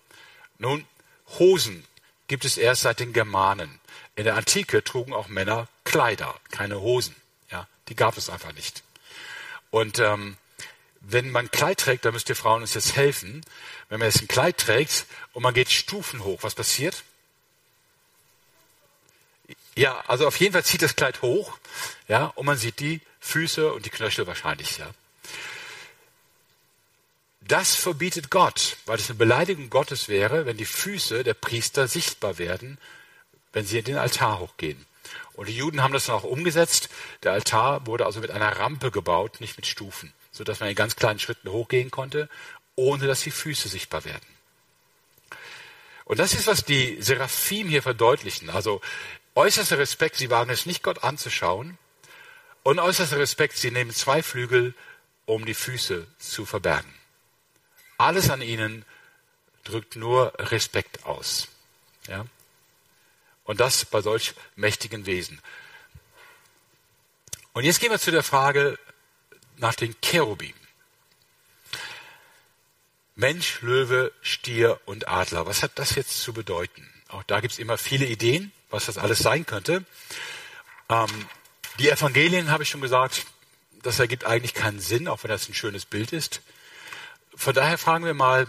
Nun, 0.58 0.86
Hosen 1.39 1.86
gibt 2.28 2.43
es 2.43 2.58
erst 2.58 2.82
seit 2.82 3.00
den 3.00 3.14
Germanen. 3.14 3.80
In 4.18 4.26
der 4.26 4.36
Antike 4.36 4.84
trugen 4.84 5.14
auch 5.14 5.30
Männer 5.30 5.70
Kleider, 5.86 6.36
keine 6.52 6.82
Hosen. 6.82 7.16
Die 7.89 7.95
gab 7.95 8.17
es 8.17 8.29
einfach 8.29 8.53
nicht. 8.53 8.83
Und 9.71 9.99
ähm, 9.99 10.38
wenn 11.01 11.29
man 11.29 11.51
Kleid 11.51 11.79
trägt, 11.79 12.05
da 12.05 12.11
müsst 12.11 12.29
ihr 12.29 12.35
Frauen 12.35 12.61
uns 12.61 12.73
jetzt 12.73 12.95
helfen. 12.95 13.45
Wenn 13.89 13.99
man 13.99 14.09
jetzt 14.09 14.21
ein 14.21 14.27
Kleid 14.27 14.57
trägt 14.57 15.05
und 15.33 15.43
man 15.43 15.53
geht 15.53 15.71
Stufen 15.71 16.23
hoch, 16.23 16.39
was 16.43 16.55
passiert? 16.55 17.03
Ja, 19.75 20.03
also 20.07 20.27
auf 20.27 20.39
jeden 20.39 20.53
Fall 20.53 20.65
zieht 20.65 20.81
das 20.81 20.95
Kleid 20.95 21.21
hoch, 21.21 21.57
ja, 22.07 22.25
und 22.35 22.45
man 22.45 22.57
sieht 22.57 22.79
die 22.79 22.99
Füße 23.19 23.71
und 23.71 23.85
die 23.85 23.91
Knöchel 23.91 24.25
wahrscheinlich, 24.25 24.79
ja. 24.79 24.89
Das 27.41 27.75
verbietet 27.75 28.29
Gott, 28.29 28.75
weil 28.85 28.97
es 28.97 29.09
eine 29.09 29.19
Beleidigung 29.19 29.69
Gottes 29.69 30.09
wäre, 30.09 30.45
wenn 30.45 30.57
die 30.57 30.65
Füße 30.65 31.23
der 31.23 31.35
Priester 31.35 31.88
sichtbar 31.88 32.39
werden, 32.39 32.77
wenn 33.53 33.65
sie 33.65 33.77
in 33.77 33.85
den 33.85 33.97
Altar 33.97 34.39
hochgehen. 34.39 34.85
Und 35.34 35.47
die 35.47 35.55
Juden 35.55 35.84
haben 35.84 35.93
das 35.93 36.05
dann 36.05 36.16
auch 36.16 36.24
umgesetzt. 36.24 36.89
Der 37.24 37.34
Altar 37.34 37.86
wurde 37.86 38.05
also 38.05 38.20
mit 38.20 38.32
einer 38.32 38.58
Rampe 38.58 38.91
gebaut, 38.91 39.39
nicht 39.39 39.58
mit 39.58 39.68
Stufen, 39.68 40.14
sodass 40.32 40.60
man 40.60 40.70
in 40.70 40.76
ganz 40.76 40.95
kleinen 40.95 41.20
Schritten 41.20 41.49
hochgehen 41.51 41.91
konnte, 41.91 42.30
ohne 42.76 43.08
dass 43.08 43.22
die 43.22 43.32
Füße 43.32 43.70
sichtbar 43.70 44.05
werden. 44.05 44.26
Und 46.05 46.20
das 46.20 46.34
ist, 46.34 46.47
was 46.47 46.64
die 46.64 47.01
Seraphim 47.01 47.68
hier 47.68 47.84
verdeutlichen. 47.84 48.49
Also 48.49 48.82
äußerster 49.36 49.78
Respekt, 49.78 50.16
sie 50.16 50.30
wagen 50.30 50.49
es 50.49 50.66
nicht, 50.66 50.82
Gott 50.82 51.03
anzuschauen. 51.03 51.78
Und 52.64 52.80
äußerster 52.80 53.20
Respekt, 53.20 53.58
sie 53.58 53.72
nehmen 53.72 53.91
zwei 53.91 54.24
Flügel, 54.24 54.74
um 55.26 55.45
die 55.45 55.53
Füße 55.53 56.08
zu 56.18 56.45
verbergen. 56.45 56.93
Alles 57.97 58.30
an 58.30 58.41
ihnen 58.41 58.86
drückt 59.64 59.95
nur 59.95 60.34
Respekt 60.38 61.05
aus. 61.05 61.49
Ja? 62.08 62.26
Und 63.48 63.60
das 63.60 63.86
bei 63.86 64.02
solch 64.02 64.36
mächtigen 64.56 65.08
Wesen. 65.08 65.41
Und 67.54 67.64
jetzt 67.64 67.80
gehen 67.80 67.89
wir 67.89 67.98
zu 67.98 68.12
der 68.12 68.22
Frage 68.22 68.78
nach 69.56 69.74
den 69.74 70.00
Cherubim. 70.02 70.54
Mensch, 73.16 73.62
Löwe, 73.62 74.12
Stier 74.22 74.80
und 74.86 75.08
Adler. 75.08 75.48
Was 75.48 75.64
hat 75.64 75.80
das 75.80 75.95
jetzt 75.95 76.22
zu 76.22 76.34
bedeuten? 76.34 76.88
Auch 77.08 77.24
da 77.24 77.39
gibt 77.39 77.54
es 77.54 77.60
immer 77.60 77.80
viele 77.80 78.06
Ideen, 78.06 78.52
was 78.70 78.86
das 78.86 79.00
alles 79.00 79.20
sein 79.20 79.45
könnte. 79.45 79.84
Ähm, 80.89 81.08
die 81.80 81.89
Evangelien, 81.89 82.52
habe 82.52 82.64
ich 82.64 82.70
schon 82.70 82.82
gesagt, 82.82 83.26
das 83.82 83.98
ergibt 83.98 84.26
eigentlich 84.26 84.54
keinen 84.54 84.80
Sinn, 84.80 85.08
auch 85.08 85.24
wenn 85.24 85.30
das 85.30 85.48
ein 85.50 85.54
schönes 85.54 85.86
Bild 85.86 86.12
ist. 86.14 86.41
Von 87.36 87.54
daher 87.54 87.78
fragen 87.78 88.06
wir 88.06 88.14
mal, 88.14 88.45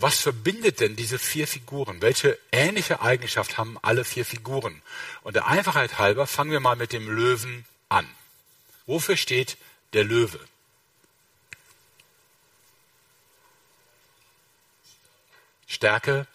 was 0.00 0.20
verbindet 0.20 0.80
denn 0.80 0.94
diese 0.94 1.18
vier 1.18 1.48
Figuren? 1.48 2.00
Welche 2.00 2.38
ähnliche 2.52 3.00
Eigenschaft 3.00 3.58
haben 3.58 3.78
alle 3.82 4.04
vier 4.04 4.24
Figuren? 4.24 4.80
Und 5.22 5.34
der 5.34 5.46
Einfachheit 5.46 5.98
halber 5.98 6.26
fangen 6.26 6.52
wir 6.52 6.60
mal 6.60 6.76
mit 6.76 6.92
dem 6.92 7.08
Löwen 7.08 7.64
an. 7.88 8.08
Wofür 8.86 9.16
steht 9.16 9.56
der 9.92 10.04
Löwe? 10.04 10.38
Stärke. 15.66 16.26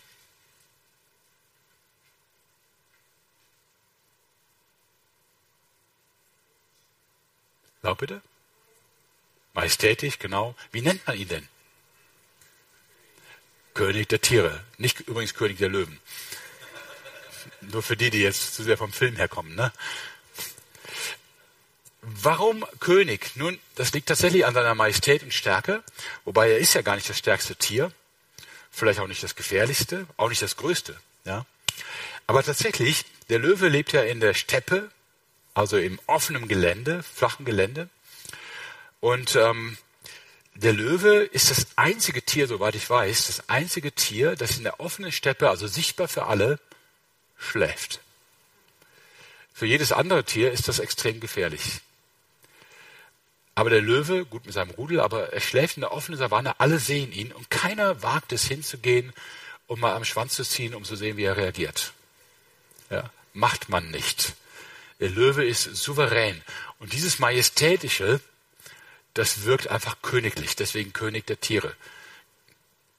Laut 7.81 7.97
bitte? 7.97 8.21
Majestätisch, 9.53 10.19
genau. 10.19 10.55
Wie 10.71 10.81
nennt 10.81 11.05
man 11.07 11.17
ihn 11.17 11.27
denn? 11.27 11.52
König 13.73 14.09
der 14.09 14.21
Tiere, 14.21 14.63
nicht 14.77 15.01
übrigens 15.01 15.33
König 15.33 15.57
der 15.57 15.69
Löwen. 15.69 15.99
Nur 17.61 17.81
für 17.81 17.97
die, 17.97 18.09
die 18.09 18.21
jetzt 18.21 18.55
zu 18.55 18.63
sehr 18.63 18.77
vom 18.77 18.91
Film 18.91 19.15
herkommen. 19.15 19.55
Ne? 19.55 19.71
Warum 22.01 22.65
König? 22.79 23.31
Nun, 23.35 23.59
das 23.75 23.93
liegt 23.93 24.09
tatsächlich 24.09 24.45
an 24.45 24.53
seiner 24.53 24.75
Majestät 24.75 25.23
und 25.23 25.33
Stärke, 25.33 25.83
wobei 26.25 26.51
er 26.51 26.57
ist 26.57 26.73
ja 26.73 26.81
gar 26.81 26.95
nicht 26.95 27.09
das 27.09 27.17
stärkste 27.17 27.55
Tier, 27.55 27.91
vielleicht 28.71 28.99
auch 28.99 29.07
nicht 29.07 29.23
das 29.23 29.35
gefährlichste, 29.35 30.05
auch 30.17 30.29
nicht 30.29 30.41
das 30.41 30.57
größte. 30.57 30.99
Ja? 31.23 31.45
Aber 32.27 32.43
tatsächlich, 32.43 33.05
der 33.29 33.39
Löwe 33.39 33.69
lebt 33.69 33.93
ja 33.93 34.01
in 34.01 34.19
der 34.19 34.33
Steppe, 34.33 34.91
also 35.53 35.77
im 35.77 35.99
offenen 36.05 36.47
Gelände, 36.47 37.03
flachen 37.03 37.45
Gelände. 37.45 37.89
Und 38.99 39.35
ähm, 39.35 39.77
der 40.55 40.73
Löwe 40.73 41.23
ist 41.23 41.49
das 41.49 41.67
einzige 41.75 42.21
Tier, 42.21 42.47
soweit 42.47 42.75
ich 42.75 42.89
weiß, 42.89 43.27
das 43.27 43.49
einzige 43.49 43.91
Tier, 43.91 44.35
das 44.35 44.57
in 44.57 44.63
der 44.63 44.79
offenen 44.79 45.11
Steppe, 45.11 45.49
also 45.49 45.67
sichtbar 45.67 46.07
für 46.07 46.25
alle, 46.25 46.59
schläft. 47.37 48.01
Für 49.53 49.65
jedes 49.65 49.91
andere 49.91 50.23
Tier 50.23 50.51
ist 50.51 50.67
das 50.67 50.79
extrem 50.79 51.19
gefährlich. 51.19 51.81
Aber 53.55 53.69
der 53.69 53.81
Löwe, 53.81 54.25
gut 54.25 54.45
mit 54.45 54.53
seinem 54.53 54.71
Rudel, 54.71 54.99
aber 54.99 55.31
er 55.31 55.39
schläft 55.39 55.77
in 55.77 55.81
der 55.81 55.91
offenen 55.91 56.17
Savanne, 56.17 56.59
alle 56.59 56.79
sehen 56.79 57.11
ihn 57.11 57.31
und 57.31 57.49
keiner 57.49 58.01
wagt 58.01 58.31
es 58.31 58.45
hinzugehen 58.45 59.13
und 59.67 59.79
mal 59.79 59.95
am 59.95 60.05
Schwanz 60.05 60.33
zu 60.35 60.43
ziehen, 60.43 60.73
um 60.73 60.83
zu 60.83 60.95
sehen, 60.95 61.17
wie 61.17 61.23
er 61.23 61.37
reagiert. 61.37 61.93
Ja, 62.89 63.11
macht 63.33 63.69
man 63.69 63.91
nicht. 63.91 64.33
Der 64.99 65.09
Löwe 65.09 65.45
ist 65.45 65.63
souverän. 65.75 66.41
Und 66.79 66.93
dieses 66.93 67.19
Majestätische, 67.19 68.21
das 69.13 69.43
wirkt 69.43 69.67
einfach 69.67 70.01
königlich, 70.01 70.55
deswegen 70.55 70.93
König 70.93 71.27
der 71.27 71.39
Tiere. 71.39 71.75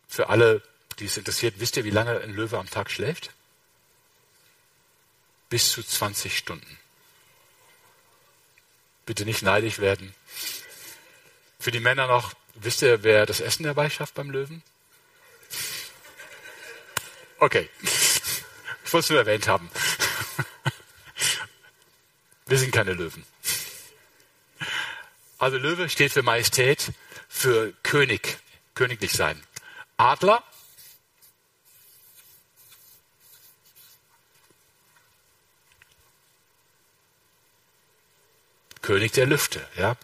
Für 0.09 0.29
alle, 0.29 0.62
die 0.99 1.07
es 1.07 1.17
interessiert, 1.17 1.55
wisst 1.59 1.77
ihr, 1.77 1.85
wie 1.85 1.91
lange 1.91 2.21
ein 2.21 2.35
Löwe 2.35 2.59
am 2.59 2.71
Tag 2.71 2.91
schläft? 2.91 3.31
Bis 5.49 5.73
zu 5.73 5.83
20 5.83 6.37
Stunden. 6.37 6.79
Bitte 9.07 9.25
nicht 9.25 9.43
neidisch 9.43 9.81
werden. 9.81 10.15
Für 11.59 11.71
die 11.71 11.81
Männer 11.81 12.07
noch, 12.07 12.33
wisst 12.55 12.83
ihr, 12.83 13.03
wer 13.03 13.27
das 13.27 13.41
Essen 13.41 13.65
dabei 13.65 13.91
schafft 13.91 14.15
beim 14.15 14.31
Löwen? 14.31 14.62
Okay. 17.39 17.69
Ich 17.83 18.93
wollte 18.93 19.05
es 19.05 19.11
nur 19.11 19.19
erwähnt 19.19 19.49
haben. 19.49 19.71
Wir 22.47 22.59
sind 22.59 22.73
keine 22.73 22.93
Löwen. 22.93 23.25
Also 25.39 25.57
Löwe 25.59 25.89
steht 25.89 26.12
für 26.12 26.22
Majestät, 26.22 26.93
für 27.28 27.72
König. 27.82 28.39
königlich 28.74 29.12
sein. 29.12 29.41
Adler, 29.97 30.43
König 38.85 39.12
der 39.12 39.26
Lüfte. 39.26 39.66
Ja? 39.76 39.97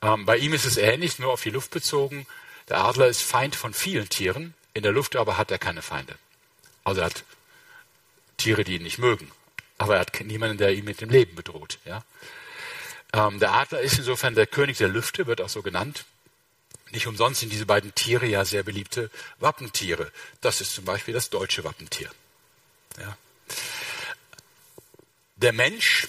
Ähm, 0.00 0.24
bei 0.24 0.36
ihm 0.36 0.52
ist 0.52 0.64
es 0.64 0.76
ähnlich, 0.76 1.18
nur 1.18 1.32
auf 1.32 1.42
die 1.42 1.50
Luft 1.50 1.72
bezogen. 1.72 2.26
Der 2.68 2.78
Adler 2.78 3.08
ist 3.08 3.22
Feind 3.22 3.56
von 3.56 3.74
vielen 3.74 4.08
Tieren, 4.08 4.54
in 4.72 4.84
der 4.84 4.92
Luft 4.92 5.16
aber 5.16 5.36
hat 5.36 5.50
er 5.50 5.58
keine 5.58 5.82
Feinde. 5.82 6.16
Also 6.84 7.00
er 7.00 7.06
hat 7.06 7.24
Tiere, 8.36 8.62
die 8.62 8.76
ihn 8.76 8.84
nicht 8.84 8.98
mögen, 8.98 9.32
aber 9.78 9.94
er 9.94 10.00
hat 10.00 10.20
niemanden, 10.20 10.58
der 10.58 10.74
ihn 10.74 10.84
mit 10.84 11.00
dem 11.00 11.10
Leben 11.10 11.34
bedroht. 11.34 11.78
Ja? 11.84 12.04
Ähm, 13.14 13.38
der 13.38 13.52
Adler 13.52 13.80
ist 13.80 13.96
insofern 13.96 14.34
der 14.34 14.48
König 14.48 14.78
der 14.78 14.88
Lüfte, 14.88 15.28
wird 15.28 15.40
auch 15.40 15.48
so 15.48 15.62
genannt. 15.62 16.04
Nicht 16.90 17.06
umsonst 17.06 17.40
sind 17.40 17.52
diese 17.52 17.64
beiden 17.64 17.94
Tiere 17.94 18.26
ja 18.26 18.44
sehr 18.44 18.64
beliebte 18.64 19.08
Wappentiere. 19.38 20.10
Das 20.40 20.60
ist 20.60 20.74
zum 20.74 20.84
Beispiel 20.84 21.14
das 21.14 21.30
deutsche 21.30 21.62
Wappentier. 21.62 22.10
Ja. 22.98 23.16
Der 25.36 25.52
Mensch 25.52 26.08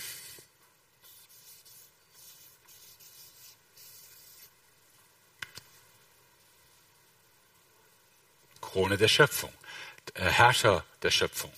Krone 8.62 8.98
der 8.98 9.08
Schöpfung, 9.08 9.54
Herrscher 10.16 10.84
der 11.04 11.12
Schöpfung. 11.12 11.54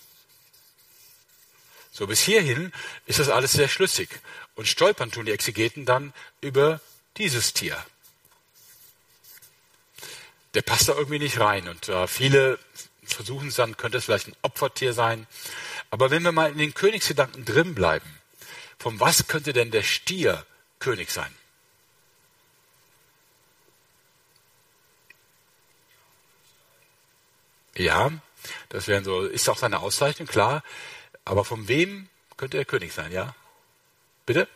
So, 1.97 2.05
bis 2.05 2.21
hierhin 2.21 2.71
ist 3.07 3.17
das 3.17 3.27
alles 3.27 3.53
sehr 3.53 3.67
schlüssig. 3.67 4.07
Und 4.53 4.67
stolpern 4.67 5.09
tun 5.09 5.25
die 5.25 5.31
Exegeten 5.31 5.83
dann 5.83 6.13
über 6.41 6.79
dieses 7.17 7.53
Tier. 7.53 7.83
Der 10.53 10.61
passt 10.61 10.89
da 10.89 10.93
irgendwie 10.93 11.17
nicht 11.17 11.39
rein. 11.39 11.67
Und 11.67 11.89
äh, 11.89 12.07
viele 12.07 12.59
versuchen 13.03 13.47
es 13.47 13.55
dann, 13.55 13.77
könnte 13.77 13.97
es 13.97 14.05
vielleicht 14.05 14.27
ein 14.27 14.35
Opfertier 14.43 14.93
sein. 14.93 15.25
Aber 15.89 16.11
wenn 16.11 16.21
wir 16.21 16.31
mal 16.31 16.51
in 16.51 16.59
den 16.59 16.75
Königsgedanken 16.75 17.45
drin 17.45 17.73
bleiben, 17.73 18.19
von 18.77 18.99
was 18.99 19.25
könnte 19.25 19.51
denn 19.51 19.71
der 19.71 19.81
Stier 19.81 20.45
König 20.77 21.09
sein? 21.09 21.33
Ja, 27.75 28.11
das 28.69 28.87
wären 28.87 29.03
so, 29.03 29.23
ist 29.23 29.49
auch 29.49 29.57
seine 29.57 29.79
Auszeichnung, 29.79 30.27
klar. 30.27 30.63
Aber 31.28 31.43
von 31.43 31.67
wem 31.67 32.07
könnte 32.38 32.57
er 32.57 32.63
König 32.63 32.93
sein, 32.93 33.11
ja? 33.11 33.36
Bitte? 34.25 34.47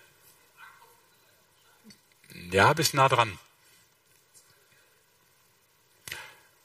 Ja, 2.52 2.72
bist 2.72 2.94
nah 2.94 3.10
dran. 3.10 3.38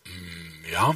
Hm, 0.04 0.64
ja. 0.70 0.94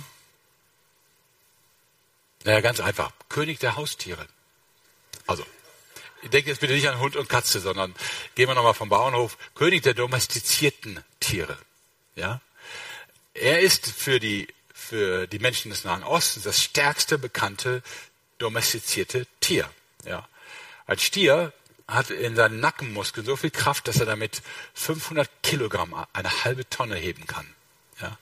Naja, 2.45 2.61
ganz 2.61 2.79
einfach. 2.79 3.11
König 3.29 3.59
der 3.59 3.75
Haustiere. 3.75 4.29
Also, 5.27 5.45
ich 6.23 6.31
denke 6.31 6.51
jetzt 6.51 6.61
bitte 6.61 6.75
nicht 6.75 6.89
an 6.89 7.01
Hund 7.01 7.17
und 7.17 7.29
Katze, 7.29 7.59
sondern 7.59 7.97
gehen 8.37 8.47
wir 8.47 8.55
nochmal 8.55 8.75
vom 8.75 8.89
Bauernhof. 8.89 9.37
König 9.57 9.83
der 9.83 9.95
domestizierten 9.95 11.03
Tiere. 11.19 11.59
Ja. 12.15 12.41
Er 13.35 13.59
ist 13.59 13.87
für 13.87 14.21
die 14.21 14.47
für 14.73 15.27
die 15.27 15.39
Menschen 15.39 15.71
des 15.71 15.85
Nahen 15.85 16.03
Ostens 16.03 16.45
das 16.45 16.63
stärkste 16.63 17.19
bekannte 17.19 17.83
domestizierte 18.41 19.27
Tier. 19.41 19.71
Ja. 20.05 20.29
Ein 20.87 20.99
Stier 20.99 21.53
hat 21.87 22.11
in 22.11 22.37
seinen 22.37 22.61
Nackenmuskeln 22.61 23.27
so 23.27 23.37
viel 23.37 23.51
Kraft, 23.51 23.89
dass 23.89 24.01
er 24.01 24.07
damit 24.07 24.43
500 24.75 25.29
Kilogramm, 25.43 25.95
eine 26.13 26.45
halbe 26.45 26.69
Tonne 26.69 26.97
heben 26.97 27.27
kann. 27.27 27.47
Ja. 28.01 28.17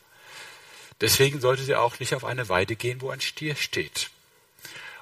Deswegen 1.01 1.41
solltet 1.41 1.69
ihr 1.69 1.81
auch 1.81 1.99
nicht 2.01 2.15
auf 2.15 2.25
eine 2.25 2.49
Weide 2.49 2.77
gehen, 2.77 3.01
wo 3.01 3.11
ein 3.11 3.21
Stier 3.21 3.57
steht. 3.57 4.11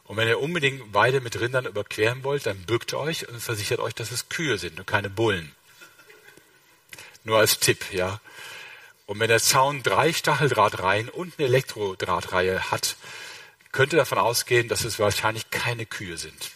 Und 0.05 0.17
wenn 0.17 0.29
ihr 0.29 0.41
unbedingt 0.41 0.95
Weide 0.95 1.21
mit 1.21 1.41
Rindern 1.41 1.67
überqueren 1.67 2.23
wollt, 2.23 2.47
dann 2.47 2.63
bückt 2.65 2.95
euch 2.95 3.29
und 3.29 3.41
versichert 3.41 3.81
euch, 3.81 3.95
dass 3.95 4.13
es 4.13 4.29
Kühe 4.29 4.59
sind 4.59 4.79
und 4.79 4.87
keine 4.87 5.11
Bullen. 5.11 5.55
Nur 7.25 7.39
als 7.39 7.59
Tipp, 7.59 7.93
ja. 7.93 8.21
Und 9.07 9.19
wenn 9.19 9.29
der 9.29 9.41
Zaun 9.41 9.83
drei 9.83 10.13
Stacheldrahtreihen 10.13 11.09
und 11.09 11.35
eine 11.39 11.49
Elektrodrahtreihe 11.49 12.71
hat, 12.71 12.97
könnte 13.77 13.97
davon 13.97 14.17
ausgehen, 14.17 14.69
dass 14.69 14.85
es 14.85 14.99
wahrscheinlich 14.99 15.51
keine 15.51 15.85
Kühe 15.85 16.17
sind, 16.17 16.51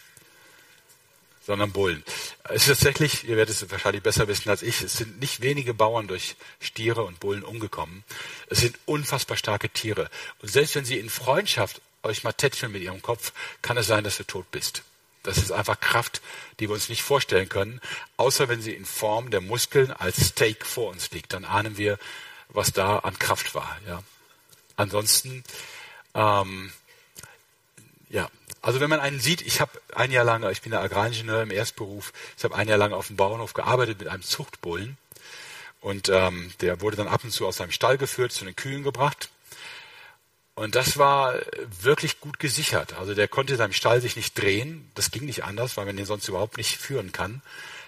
sondern 1.45 1.71
Bullen. 1.71 2.03
Es 2.45 2.67
ist 2.67 2.79
tatsächlich, 2.79 3.25
ihr 3.25 3.37
werdet 3.37 3.55
es 3.55 3.69
wahrscheinlich 3.69 4.01
besser 4.01 4.27
wissen 4.27 4.49
als 4.49 4.63
ich, 4.63 4.81
es 4.81 4.93
sind 4.93 5.19
nicht 5.19 5.39
wenige 5.39 5.75
Bauern 5.75 6.07
durch 6.07 6.35
Stiere 6.59 7.03
und 7.03 7.19
Bullen 7.19 7.43
umgekommen. 7.43 8.03
Es 8.47 8.61
sind 8.61 8.79
unfassbar 8.87 9.37
starke 9.37 9.69
Tiere. 9.69 10.09
Und 10.41 10.49
selbst 10.49 10.73
wenn 10.73 10.83
sie 10.83 10.97
in 10.97 11.11
Freundschaft 11.11 11.79
euch 12.01 12.23
mal 12.23 12.33
tätscheln 12.33 12.71
mit 12.71 12.81
ihrem 12.81 13.03
Kopf, 13.03 13.33
kann 13.61 13.77
es 13.77 13.85
sein, 13.85 14.03
dass 14.03 14.17
du 14.17 14.23
tot 14.23 14.49
bist. 14.49 14.81
Das 15.21 15.37
ist 15.37 15.51
einfach 15.51 15.79
Kraft, 15.79 16.23
die 16.59 16.69
wir 16.69 16.73
uns 16.73 16.89
nicht 16.89 17.03
vorstellen 17.03 17.49
können, 17.49 17.81
außer 18.17 18.49
wenn 18.49 18.63
sie 18.63 18.73
in 18.73 18.85
Form 18.85 19.29
der 19.29 19.41
Muskeln 19.41 19.91
als 19.91 20.29
Steak 20.29 20.65
vor 20.65 20.89
uns 20.89 21.11
liegt. 21.11 21.33
Dann 21.33 21.45
ahnen 21.45 21.77
wir, 21.77 21.99
was 22.49 22.73
da 22.73 22.97
an 22.97 23.19
Kraft 23.19 23.53
war. 23.53 23.77
Ja. 23.87 24.01
Ansonsten, 24.75 25.43
ähm, 26.15 26.73
ja, 28.11 28.29
also 28.61 28.79
wenn 28.79 28.89
man 28.89 28.99
einen 28.99 29.19
sieht, 29.19 29.41
ich 29.41 29.59
habe 29.59 29.71
ein 29.95 30.11
Jahr 30.11 30.25
lang, 30.25 30.47
ich 30.51 30.61
bin 30.61 30.71
der 30.71 30.81
Agraringenieur 30.81 31.41
im 31.41 31.51
Erstberuf, 31.51 32.13
ich 32.37 32.43
habe 32.43 32.55
ein 32.55 32.67
Jahr 32.67 32.77
lang 32.77 32.93
auf 32.93 33.07
dem 33.07 33.15
Bauernhof 33.15 33.53
gearbeitet 33.53 33.99
mit 33.99 34.07
einem 34.07 34.21
Zuchtbullen 34.21 34.97
und 35.79 36.09
ähm, 36.09 36.53
der 36.61 36.81
wurde 36.81 36.97
dann 36.97 37.07
ab 37.07 37.23
und 37.23 37.31
zu 37.31 37.47
aus 37.47 37.57
seinem 37.57 37.71
Stall 37.71 37.97
geführt, 37.97 38.31
zu 38.31 38.45
den 38.45 38.55
Kühen 38.55 38.83
gebracht. 38.83 39.29
Und 40.53 40.75
das 40.75 40.97
war 40.97 41.33
wirklich 41.81 42.19
gut 42.19 42.37
gesichert. 42.37 42.93
Also 42.93 43.15
der 43.15 43.27
konnte 43.27 43.55
seinem 43.55 43.73
Stall 43.73 43.99
sich 43.99 44.15
nicht 44.15 44.39
drehen. 44.39 44.91
Das 44.93 45.09
ging 45.09 45.25
nicht 45.25 45.43
anders, 45.43 45.75
weil 45.77 45.85
man 45.85 45.97
den 45.97 46.05
sonst 46.05 46.27
überhaupt 46.27 46.57
nicht 46.57 46.77
führen 46.77 47.11
kann. 47.11 47.41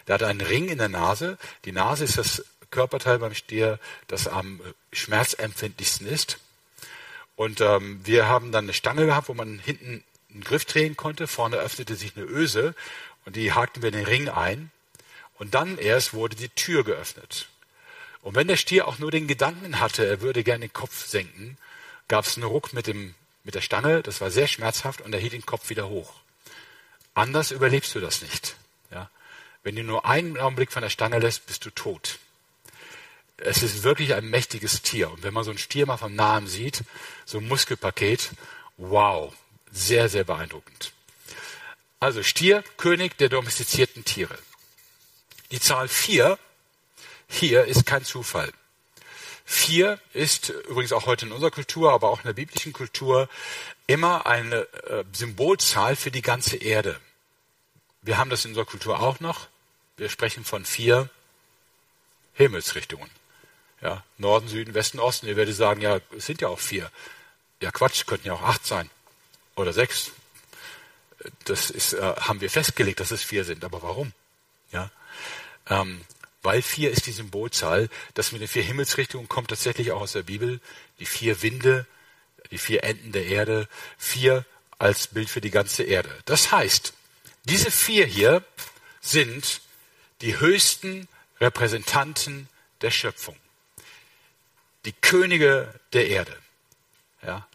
Der 0.07 0.15
hatte 0.15 0.28
einen 0.28 0.41
Ring 0.41 0.69
in 0.69 0.80
der 0.80 0.89
Nase. 0.89 1.38
Die 1.65 1.71
Nase 1.71 2.05
ist 2.05 2.17
das 2.17 2.43
Körperteil 2.71 3.19
beim 3.19 3.36
Stier, 3.36 3.80
das 4.07 4.28
am 4.28 4.59
schmerzempfindlichsten 4.91 6.07
ist. 6.07 6.39
Und 7.36 7.61
ähm, 7.61 8.01
wir 8.03 8.28
haben 8.28 8.51
dann 8.51 8.65
eine 8.65 8.74
Stange 8.74 9.05
gehabt, 9.05 9.30
wo 9.30 9.34
man 9.34 9.59
hinten 9.59 10.03
einen 10.34 10.44
Griff 10.44 10.66
drehen 10.66 10.98
konnte. 10.98 11.28
Vorne 11.28 11.58
öffnete 11.58 11.96
sich 11.96 12.16
eine 12.16 12.26
Öse 12.26 12.76
und 13.26 13.36
die 13.36 13.54
hakten 13.54 13.82
wir 13.82 13.90
in 13.90 13.96
den 13.96 14.06
Ring 14.06 14.30
ein. 14.30 14.72
Und 15.36 15.54
dann 15.54 15.78
erst 15.78 16.14
wurde 16.14 16.36
die 16.36 16.50
Tür 16.50 16.84
geöffnet. 16.84 17.48
Und 18.22 18.36
wenn 18.36 18.48
der 18.48 18.58
Stier 18.58 18.88
auch 18.88 19.00
nur 19.00 19.12
den 19.12 19.28
Gedanken 19.28 19.80
hatte, 19.80 20.06
er 20.06 20.22
würde 20.22 20.44
gerne 20.44 20.68
den 20.68 20.74
Kopf 20.74 21.06
senken, 21.06 21.58
gab 22.08 22.26
es 22.26 22.38
einen 22.38 22.46
Ruck 22.46 22.74
mit, 22.74 22.88
dem, 22.88 23.16
mit 23.44 23.56
der 23.56 23.62
Stange. 23.62 24.02
Das 24.02 24.22
war 24.22 24.32
sehr 24.32 24.48
schmerzhaft 24.48 25.02
und 25.02 25.14
er 25.14 25.20
hielt 25.20 25.34
den 25.34 25.46
Kopf 25.46 25.70
wieder 25.70 25.90
hoch. 25.90 26.14
Anders 27.14 27.52
überlebst 27.52 27.94
du 27.96 28.00
das 28.00 28.22
nicht. 28.22 28.56
Ja? 28.92 29.10
Wenn 29.64 29.76
du 29.76 29.84
nur 29.84 30.06
einen 30.06 30.38
Augenblick 30.38 30.72
von 30.72 30.82
der 30.82 30.90
Stange 30.90 31.20
lässt, 31.20 31.46
bist 31.48 31.66
du 31.66 31.70
tot 31.70 32.20
es 33.38 33.64
ist 33.64 33.84
wirklich 33.84 34.14
ein 34.14 34.30
mächtiges 34.30 34.82
Tier. 34.82 35.12
Und 35.12 35.24
wenn 35.24 35.34
man 35.34 35.44
so 35.44 35.52
einen 35.52 35.58
Stier 35.58 35.86
mal 35.86 35.98
von 35.98 36.16
nahem 36.16 36.48
sieht, 36.48 36.84
so 37.26 37.40
ein 37.40 37.48
Muskelpaket, 37.48 38.32
wow, 38.78 39.34
sehr, 39.74 40.07
sehr 40.07 40.24
beeindruckend. 40.24 40.93
Also 41.99 42.24
Stier, 42.24 42.63
König 42.78 43.17
der 43.17 43.30
domestizierten 43.30 44.05
Tiere. 44.05 44.38
Die 45.51 45.59
Zahl 45.59 45.88
vier 45.88 46.38
hier 47.28 47.65
ist 47.65 47.86
kein 47.86 48.05
Zufall. 48.05 48.51
Vier 49.45 49.99
ist 50.13 50.49
übrigens 50.49 50.93
auch 50.93 51.05
heute 51.05 51.26
in 51.26 51.32
unserer 51.32 51.51
Kultur, 51.51 51.91
aber 51.91 52.09
auch 52.09 52.19
in 52.19 52.26
der 52.26 52.34
biblischen 52.34 52.74
Kultur 52.74 53.28
immer 53.88 54.26
eine 54.26 54.61
äh, 54.86 55.03
Symbolzahl 55.11 55.95
für 55.95 56.11
die 56.11 56.21
ganze 56.21 56.57
Erde. 56.57 56.99
Wir 58.01 58.17
haben 58.17 58.30
das 58.30 58.45
in 58.45 58.51
unserer 58.51 58.65
Kultur 58.65 58.99
auch 58.99 59.19
noch. 59.19 59.47
Wir 59.97 60.09
sprechen 60.09 60.45
von 60.45 60.63
vier 60.65 61.09
Himmelsrichtungen. 62.34 63.09
Ja, 63.82 64.03
Norden, 64.17 64.47
Süden, 64.47 64.74
Westen, 64.74 64.99
Osten. 64.99 65.28
Ihr 65.28 65.36
werdet 65.36 65.55
sagen, 65.55 65.82
ja, 65.82 65.99
es 66.15 66.26
sind 66.26 66.41
ja 66.41 66.47
auch 66.47 66.59
vier. 66.59 66.89
Ja, 67.61 67.71
Quatsch, 67.71 68.05
könnten 68.05 68.28
ja 68.28 68.34
auch 68.34 68.43
acht 68.43 68.65
sein. 68.65 68.89
Oder 69.56 69.74
sechs. 69.74 70.12
Das 71.45 71.70
ist, 71.70 71.93
äh, 71.93 72.01
haben 72.01 72.41
wir 72.41 72.49
festgelegt, 72.49 72.99
dass 72.99 73.12
es 73.12 73.24
vier 73.24 73.45
sind. 73.45 73.64
Aber 73.64 73.82
warum? 73.82 74.14
Ja, 74.72 74.91
ähm, 75.70 76.01
weil 76.41 76.62
vier 76.62 76.91
ist 76.91 77.06
die 77.06 77.12
Symbolzahl. 77.12 77.89
Das 78.14 78.32
mit 78.32 78.41
den 78.41 78.47
vier 78.47 78.64
Himmelsrichtungen 78.64 79.30
kommt 79.30 79.49
tatsächlich 79.49 79.91
auch 79.91 80.01
aus 80.01 80.14
der 80.14 80.24
Bibel. 80.24 80.60
Die 80.99 81.06
vier 81.06 81.41
Winde, 81.41 81.86
die 82.51 82.58
vier 82.58 82.84
Enden 82.84 83.12
der 83.12 83.26
Erde. 83.28 83.70
Vier 83.97 84.45
als 84.80 85.08
Bild 85.08 85.30
für 85.30 85.41
die 85.41 85.51
ganze 85.51 85.84
Erde. 85.84 86.10
Das 86.26 86.51
heißt, 86.51 86.93
diese 87.45 87.72
vier 87.72 88.06
hier 88.06 88.43
sind 88.99 89.62
die 90.22 90.39
höchsten 90.39 91.08
Repräsentanten 91.39 92.49
der 92.82 92.91
Schöpfung 92.91 93.38
die 94.86 94.93
Könige 94.93 95.74
der 95.93 96.08
Erde, 96.08 96.36
ja, 97.26 97.47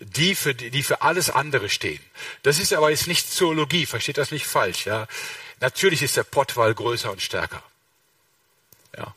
die 0.00 0.34
für, 0.34 0.54
die 0.54 0.82
für 0.82 1.02
alles 1.02 1.30
andere 1.30 1.68
stehen. 1.68 2.00
Das 2.42 2.58
ist 2.58 2.72
aber 2.72 2.90
jetzt 2.90 3.06
nicht 3.06 3.30
Zoologie, 3.30 3.86
versteht 3.86 4.18
das 4.18 4.30
nicht 4.30 4.46
falsch. 4.46 4.86
Ja. 4.86 5.06
Natürlich 5.60 6.02
ist 6.02 6.16
der 6.16 6.24
Pottwal 6.24 6.74
größer 6.74 7.10
und 7.12 7.20
stärker. 7.20 7.62
Ja. 8.96 9.14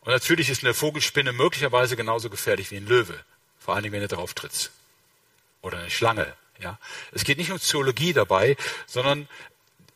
Und 0.00 0.12
natürlich 0.12 0.48
ist 0.48 0.62
eine 0.62 0.74
Vogelspinne 0.74 1.32
möglicherweise 1.32 1.96
genauso 1.96 2.30
gefährlich 2.30 2.70
wie 2.70 2.76
ein 2.76 2.86
Löwe. 2.86 3.18
Vor 3.58 3.74
allen 3.74 3.82
Dingen, 3.82 3.94
wenn 3.94 4.02
er 4.02 4.08
drauf 4.08 4.32
tritt. 4.32 4.70
Oder 5.60 5.78
eine 5.78 5.90
Schlange. 5.90 6.32
Ja. 6.60 6.78
Es 7.10 7.24
geht 7.24 7.38
nicht 7.38 7.50
um 7.50 7.60
Zoologie 7.60 8.12
dabei, 8.12 8.56
sondern 8.86 9.28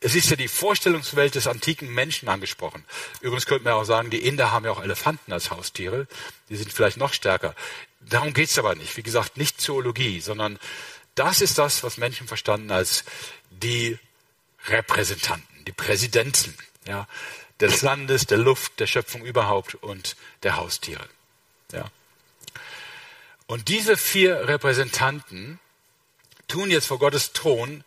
es 0.03 0.15
ist 0.15 0.31
ja 0.31 0.35
die 0.35 0.47
Vorstellungswelt 0.47 1.35
des 1.35 1.45
antiken 1.45 1.93
Menschen 1.93 2.27
angesprochen. 2.27 2.83
Übrigens 3.21 3.45
könnte 3.45 3.65
man 3.65 3.73
auch 3.73 3.83
sagen, 3.83 4.09
die 4.09 4.25
Inder 4.25 4.51
haben 4.51 4.65
ja 4.65 4.71
auch 4.71 4.81
Elefanten 4.81 5.31
als 5.31 5.51
Haustiere. 5.51 6.07
Die 6.49 6.55
sind 6.55 6.73
vielleicht 6.73 6.97
noch 6.97 7.13
stärker. 7.13 7.55
Darum 7.99 8.33
geht's 8.33 8.57
aber 8.57 8.73
nicht. 8.73 8.97
Wie 8.97 9.03
gesagt, 9.03 9.37
nicht 9.37 9.61
Zoologie, 9.61 10.19
sondern 10.19 10.57
das 11.13 11.39
ist 11.39 11.59
das, 11.59 11.83
was 11.83 11.97
Menschen 11.97 12.27
verstanden 12.27 12.71
als 12.71 13.03
die 13.51 13.99
Repräsentanten, 14.65 15.65
die 15.65 15.71
Präsidenten 15.71 16.55
ja, 16.85 17.07
des 17.59 17.83
Landes, 17.83 18.25
der 18.25 18.39
Luft, 18.39 18.79
der 18.79 18.87
Schöpfung 18.87 19.23
überhaupt 19.23 19.75
und 19.75 20.15
der 20.41 20.55
Haustiere. 20.55 21.07
Ja. 21.71 21.91
Und 23.45 23.67
diese 23.67 23.97
vier 23.97 24.47
Repräsentanten 24.47 25.59
tun 26.47 26.71
jetzt 26.71 26.87
vor 26.87 26.97
Gottes 26.97 27.33
Thron 27.33 27.83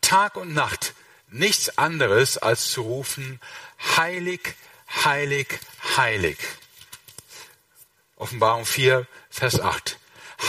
Tag 0.00 0.36
und 0.36 0.52
Nacht 0.52 0.94
nichts 1.28 1.78
anderes 1.78 2.38
als 2.38 2.70
zu 2.70 2.82
rufen, 2.82 3.40
heilig, 3.96 4.54
heilig, 5.04 5.58
heilig. 5.96 6.38
Offenbarung 8.16 8.64
4, 8.64 9.06
Vers 9.30 9.60
8. 9.60 9.98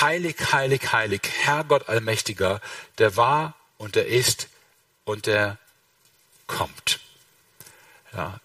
Heilig, 0.01 0.38
heilig, 0.51 0.91
heilig, 0.91 1.21
Herr 1.41 1.63
Gott 1.63 1.89
Allmächtiger, 1.89 2.61
der 2.97 3.15
war 3.15 3.55
und 3.78 3.95
der 3.95 4.07
ist 4.07 4.49
und 5.03 5.26
der 5.26 5.57
kommt. 6.47 6.99
Ja, 8.13 8.39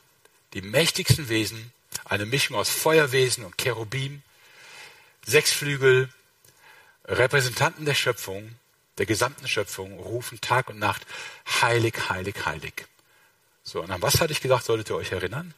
die 0.55 0.63
mächtigsten 0.63 1.29
Wesen, 1.29 1.73
eine 2.05 2.27
Mischung 2.27 2.57
aus 2.57 2.71
Feuerwesen 2.71 3.45
und 3.45 3.59
Cherubim, 3.59 4.23
sechs 5.25 5.53
Flügel, 5.53 6.09
Repräsentanten 7.05 7.85
der 7.85 7.95
Schöpfung, 7.95 8.55
der 9.01 9.07
gesamten 9.07 9.49
Schöpfung, 9.49 9.99
rufen 9.99 10.43
Tag 10.43 10.69
und 10.69 10.79
Nacht, 10.79 11.07
heilig, 11.63 11.95
heilig, 12.11 12.35
heilig. 12.45 12.87
So, 13.65 13.81
und 13.81 13.91
an 13.91 14.03
was 14.03 14.21
hatte 14.21 14.35
ich 14.35 14.43
gesagt, 14.43 14.67
solltet 14.67 14.91
ihr 14.91 14.97
euch 14.97 15.11
erinnern? 15.11 15.55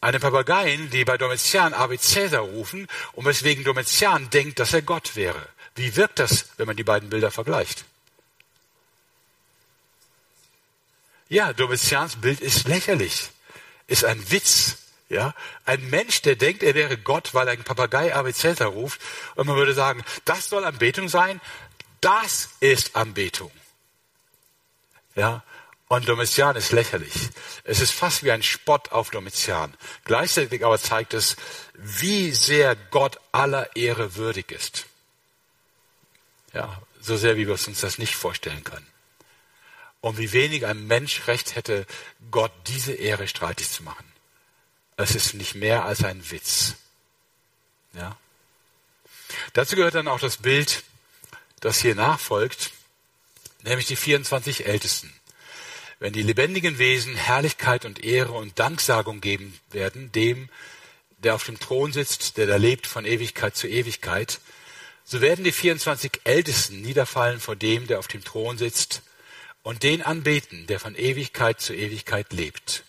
Eine 0.00 0.18
Papageien, 0.18 0.88
die 0.88 1.04
bei 1.04 1.18
Domitian 1.18 1.74
Ave 1.74 1.98
Caesar 1.98 2.40
rufen 2.40 2.88
und 3.12 3.26
weswegen 3.26 3.64
Domitian 3.64 4.30
denkt, 4.30 4.60
dass 4.60 4.72
er 4.72 4.80
Gott 4.80 5.14
wäre. 5.14 5.46
Wie 5.74 5.94
wirkt 5.94 6.20
das, 6.20 6.46
wenn 6.56 6.66
man 6.66 6.76
die 6.76 6.84
beiden 6.84 7.10
Bilder 7.10 7.30
vergleicht? 7.30 7.84
Ja, 11.28 11.52
Domitians 11.52 12.16
Bild 12.16 12.40
ist 12.40 12.66
lächerlich, 12.66 13.28
ist 13.88 14.06
ein 14.06 14.30
Witz. 14.30 14.78
Ja, 15.08 15.34
ein 15.64 15.88
Mensch, 15.88 16.22
der 16.22 16.34
denkt, 16.34 16.64
er 16.64 16.74
wäre 16.74 16.98
Gott, 16.98 17.32
weil 17.32 17.46
er 17.46 17.52
einen 17.52 17.62
Papagei 17.62 18.10
Caesar 18.10 18.68
ruft, 18.68 19.00
und 19.36 19.46
man 19.46 19.56
würde 19.56 19.74
sagen, 19.74 20.02
das 20.24 20.48
soll 20.48 20.64
Anbetung 20.64 21.08
sein, 21.08 21.40
das 22.00 22.48
ist 22.58 22.96
Anbetung. 22.96 23.52
Ja, 25.14 25.44
und 25.88 26.08
Domitian 26.08 26.56
ist 26.56 26.72
lächerlich. 26.72 27.30
Es 27.62 27.80
ist 27.80 27.92
fast 27.92 28.24
wie 28.24 28.32
ein 28.32 28.42
Spott 28.42 28.90
auf 28.90 29.10
Domitian. 29.10 29.74
Gleichzeitig 30.04 30.64
aber 30.64 30.80
zeigt 30.80 31.14
es, 31.14 31.36
wie 31.74 32.32
sehr 32.32 32.74
Gott 32.74 33.20
aller 33.30 33.76
Ehre 33.76 34.16
würdig 34.16 34.50
ist. 34.50 34.86
Ja, 36.52 36.82
so 37.00 37.16
sehr, 37.16 37.36
wie 37.36 37.46
wir 37.46 37.52
uns 37.52 37.80
das 37.80 37.98
nicht 37.98 38.16
vorstellen 38.16 38.64
können. 38.64 38.86
Und 40.00 40.18
wie 40.18 40.32
wenig 40.32 40.66
ein 40.66 40.86
Mensch 40.86 41.28
Recht 41.28 41.54
hätte, 41.54 41.86
Gott 42.30 42.52
diese 42.66 42.92
Ehre 42.92 43.28
streitig 43.28 43.70
zu 43.70 43.84
machen. 43.84 44.05
Es 44.96 45.14
ist 45.14 45.34
nicht 45.34 45.54
mehr 45.54 45.84
als 45.84 46.02
ein 46.04 46.30
Witz. 46.30 46.74
Ja. 47.92 48.16
Dazu 49.52 49.76
gehört 49.76 49.94
dann 49.94 50.08
auch 50.08 50.20
das 50.20 50.38
Bild, 50.38 50.84
das 51.60 51.80
hier 51.80 51.94
nachfolgt, 51.94 52.70
nämlich 53.62 53.86
die 53.86 53.96
24 53.96 54.66
Ältesten. 54.66 55.12
Wenn 55.98 56.12
die 56.12 56.22
lebendigen 56.22 56.78
Wesen 56.78 57.14
Herrlichkeit 57.14 57.84
und 57.84 58.04
Ehre 58.04 58.32
und 58.32 58.58
Danksagung 58.58 59.20
geben 59.20 59.58
werden, 59.70 60.12
dem, 60.12 60.48
der 61.18 61.34
auf 61.34 61.44
dem 61.44 61.58
Thron 61.58 61.92
sitzt, 61.92 62.38
der 62.38 62.46
da 62.46 62.56
lebt 62.56 62.86
von 62.86 63.04
Ewigkeit 63.04 63.56
zu 63.56 63.66
Ewigkeit, 63.66 64.40
so 65.04 65.20
werden 65.20 65.44
die 65.44 65.52
24 65.52 66.22
Ältesten 66.24 66.80
niederfallen 66.80 67.40
vor 67.40 67.56
dem, 67.56 67.86
der 67.86 67.98
auf 67.98 68.08
dem 68.08 68.24
Thron 68.24 68.58
sitzt, 68.58 69.02
und 69.62 69.82
den 69.82 70.02
anbeten, 70.02 70.66
der 70.68 70.78
von 70.78 70.94
Ewigkeit 70.94 71.60
zu 71.60 71.74
Ewigkeit 71.74 72.32
lebt 72.32 72.85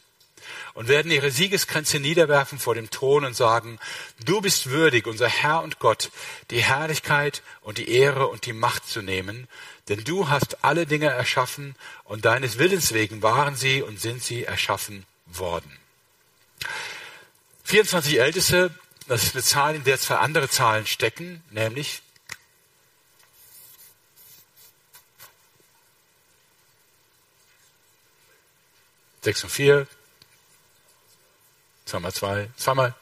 und 0.77 0.89
werden 0.89 1.11
ihre 1.11 1.31
Siegeskränze 1.31 1.99
niederwerfen 1.99 2.59
vor 2.59 2.75
dem 2.75 2.91
Thron 2.91 3.25
und 3.25 3.35
sagen, 3.35 3.79
du 4.23 4.41
bist 4.41 4.69
würdig, 4.69 5.07
unser 5.07 5.27
Herr 5.27 5.63
und 5.63 5.79
Gott, 5.79 6.11
die 6.51 6.61
Herrlichkeit 6.61 7.41
und 7.61 7.79
die 7.79 7.89
Ehre 7.89 8.27
und 8.27 8.45
die 8.45 8.53
Macht 8.53 8.87
zu 8.87 9.01
nehmen, 9.01 9.47
denn 9.89 10.03
du 10.03 10.29
hast 10.29 10.63
alle 10.63 10.85
Dinge 10.85 11.07
erschaffen 11.07 11.75
und 12.03 12.25
deines 12.25 12.59
Willens 12.59 12.93
wegen 12.93 13.23
waren 13.23 13.55
sie 13.55 13.81
und 13.81 13.99
sind 13.99 14.21
sie 14.21 14.43
erschaffen 14.43 15.07
worden. 15.25 15.79
24 17.63 18.19
Älteste, 18.19 18.69
das 19.07 19.23
ist 19.23 19.33
eine 19.33 19.43
Zahl, 19.43 19.73
in 19.73 19.83
der 19.83 19.99
zwei 19.99 20.17
andere 20.17 20.47
Zahlen 20.47 20.85
stecken, 20.85 21.43
nämlich 21.49 22.03
sechs 29.23 29.43
und 29.43 29.49
vier, 29.49 29.87
Zweimal 31.87 32.13
zwei, 32.13 32.49
zweimal, 32.57 32.93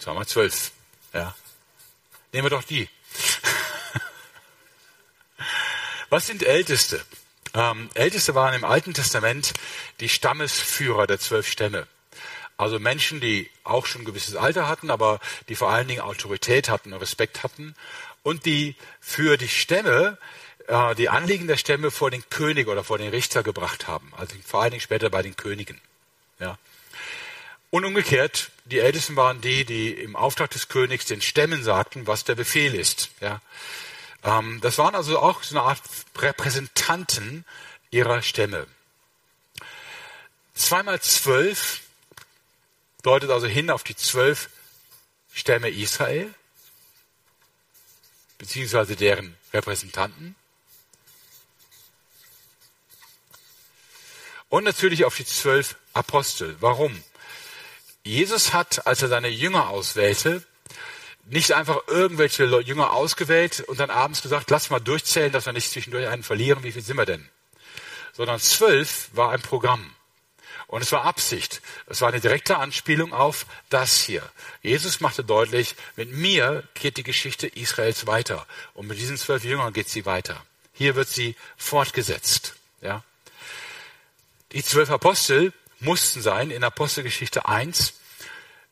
zweimal 0.00 0.26
zwölf. 0.26 0.72
Ja. 1.12 1.36
Nehmen 2.32 2.46
wir 2.46 2.50
doch 2.50 2.64
die. 2.64 2.88
Was 6.10 6.26
sind 6.26 6.42
Älteste? 6.42 7.00
Ähm, 7.54 7.88
Älteste 7.94 8.34
waren 8.34 8.54
im 8.54 8.64
Alten 8.64 8.92
Testament 8.92 9.52
die 10.00 10.08
Stammesführer 10.08 11.06
der 11.06 11.20
zwölf 11.20 11.46
Stämme. 11.46 11.86
Also 12.56 12.80
Menschen, 12.80 13.20
die 13.20 13.48
auch 13.62 13.86
schon 13.86 14.02
ein 14.02 14.04
gewisses 14.04 14.34
Alter 14.34 14.66
hatten, 14.66 14.90
aber 14.90 15.20
die 15.48 15.54
vor 15.54 15.70
allen 15.70 15.86
Dingen 15.86 16.00
Autorität 16.00 16.68
hatten 16.68 16.92
und 16.92 17.00
Respekt 17.00 17.44
hatten 17.44 17.76
und 18.24 18.46
die 18.46 18.74
für 19.00 19.36
die 19.36 19.48
Stämme 19.48 20.18
äh, 20.66 20.96
die 20.96 21.08
Anliegen 21.08 21.46
der 21.46 21.56
Stämme 21.56 21.92
vor 21.92 22.10
den 22.10 22.28
König 22.30 22.66
oder 22.66 22.82
vor 22.82 22.98
den 22.98 23.10
Richter 23.10 23.44
gebracht 23.44 23.86
haben. 23.86 24.12
Also 24.16 24.34
vor 24.44 24.60
allen 24.60 24.72
Dingen 24.72 24.80
später 24.80 25.08
bei 25.08 25.22
den 25.22 25.36
Königen. 25.36 25.80
Ja. 26.40 26.58
Und 27.70 27.84
umgekehrt, 27.84 28.50
die 28.64 28.78
Ältesten 28.78 29.16
waren 29.16 29.40
die, 29.40 29.64
die 29.64 29.90
im 29.92 30.16
Auftrag 30.16 30.50
des 30.50 30.68
Königs 30.68 31.04
den 31.04 31.20
Stämmen 31.20 31.62
sagten, 31.62 32.06
was 32.06 32.24
der 32.24 32.34
Befehl 32.34 32.74
ist. 32.74 33.10
Ja. 33.20 33.42
Ähm, 34.22 34.60
das 34.62 34.78
waren 34.78 34.94
also 34.94 35.18
auch 35.18 35.42
so 35.42 35.58
eine 35.58 35.68
Art 35.68 35.82
Repräsentanten 36.16 37.44
ihrer 37.90 38.22
Stämme. 38.22 38.66
Zweimal 40.54 41.00
zwölf 41.00 41.82
deutet 43.02 43.30
also 43.30 43.46
hin 43.46 43.70
auf 43.70 43.84
die 43.84 43.96
zwölf 43.96 44.48
Stämme 45.32 45.68
Israel, 45.68 46.34
beziehungsweise 48.38 48.96
deren 48.96 49.36
Repräsentanten. 49.52 50.34
Und 54.48 54.64
natürlich 54.64 55.04
auf 55.04 55.16
die 55.16 55.26
zwölf 55.26 55.76
Apostel. 55.92 56.56
Warum? 56.60 57.02
Jesus 58.08 58.54
hat, 58.54 58.86
als 58.86 59.02
er 59.02 59.08
seine 59.08 59.28
Jünger 59.28 59.68
auswählte, 59.68 60.42
nicht 61.26 61.52
einfach 61.52 61.86
irgendwelche 61.88 62.44
Jünger 62.60 62.92
ausgewählt 62.92 63.60
und 63.60 63.78
dann 63.80 63.90
abends 63.90 64.22
gesagt, 64.22 64.50
lass 64.50 64.70
mal 64.70 64.80
durchzählen, 64.80 65.30
dass 65.30 65.44
wir 65.44 65.52
nicht 65.52 65.70
zwischendurch 65.70 66.08
einen 66.08 66.22
verlieren, 66.22 66.62
wie 66.62 66.72
viel 66.72 66.82
sind 66.82 66.96
wir 66.96 67.04
denn? 67.04 67.28
Sondern 68.14 68.40
zwölf 68.40 69.10
war 69.12 69.30
ein 69.30 69.42
Programm. 69.42 69.94
Und 70.68 70.82
es 70.82 70.90
war 70.90 71.04
Absicht. 71.04 71.60
Es 71.86 72.00
war 72.00 72.08
eine 72.08 72.20
direkte 72.20 72.56
Anspielung 72.56 73.12
auf 73.12 73.44
das 73.68 74.00
hier. 74.00 74.22
Jesus 74.62 75.00
machte 75.00 75.22
deutlich, 75.22 75.76
mit 75.96 76.10
mir 76.10 76.66
geht 76.74 76.96
die 76.96 77.02
Geschichte 77.02 77.46
Israels 77.46 78.06
weiter. 78.06 78.46
Und 78.72 78.86
mit 78.86 78.98
diesen 78.98 79.18
zwölf 79.18 79.44
Jüngern 79.44 79.74
geht 79.74 79.90
sie 79.90 80.06
weiter. 80.06 80.42
Hier 80.72 80.94
wird 80.94 81.08
sie 81.08 81.36
fortgesetzt. 81.58 82.54
Ja. 82.80 83.04
Die 84.52 84.64
zwölf 84.64 84.90
Apostel 84.90 85.52
mussten 85.80 86.22
sein. 86.22 86.50
In 86.50 86.64
Apostelgeschichte 86.64 87.46
1 87.46 87.97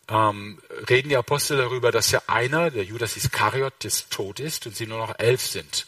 ähm, 0.09 0.61
reden 0.89 1.09
die 1.09 1.17
Apostel 1.17 1.57
darüber, 1.59 1.91
dass 1.91 2.11
ja 2.11 2.23
einer, 2.27 2.71
der 2.71 2.85
Judas 2.85 3.17
Iskariot, 3.17 3.85
des 3.85 4.09
tot 4.09 4.41
ist 4.41 4.67
und 4.67 4.77
sie 4.77 4.87
nur 4.87 4.99
noch 4.99 5.19
elf 5.19 5.45
sind. 5.47 5.87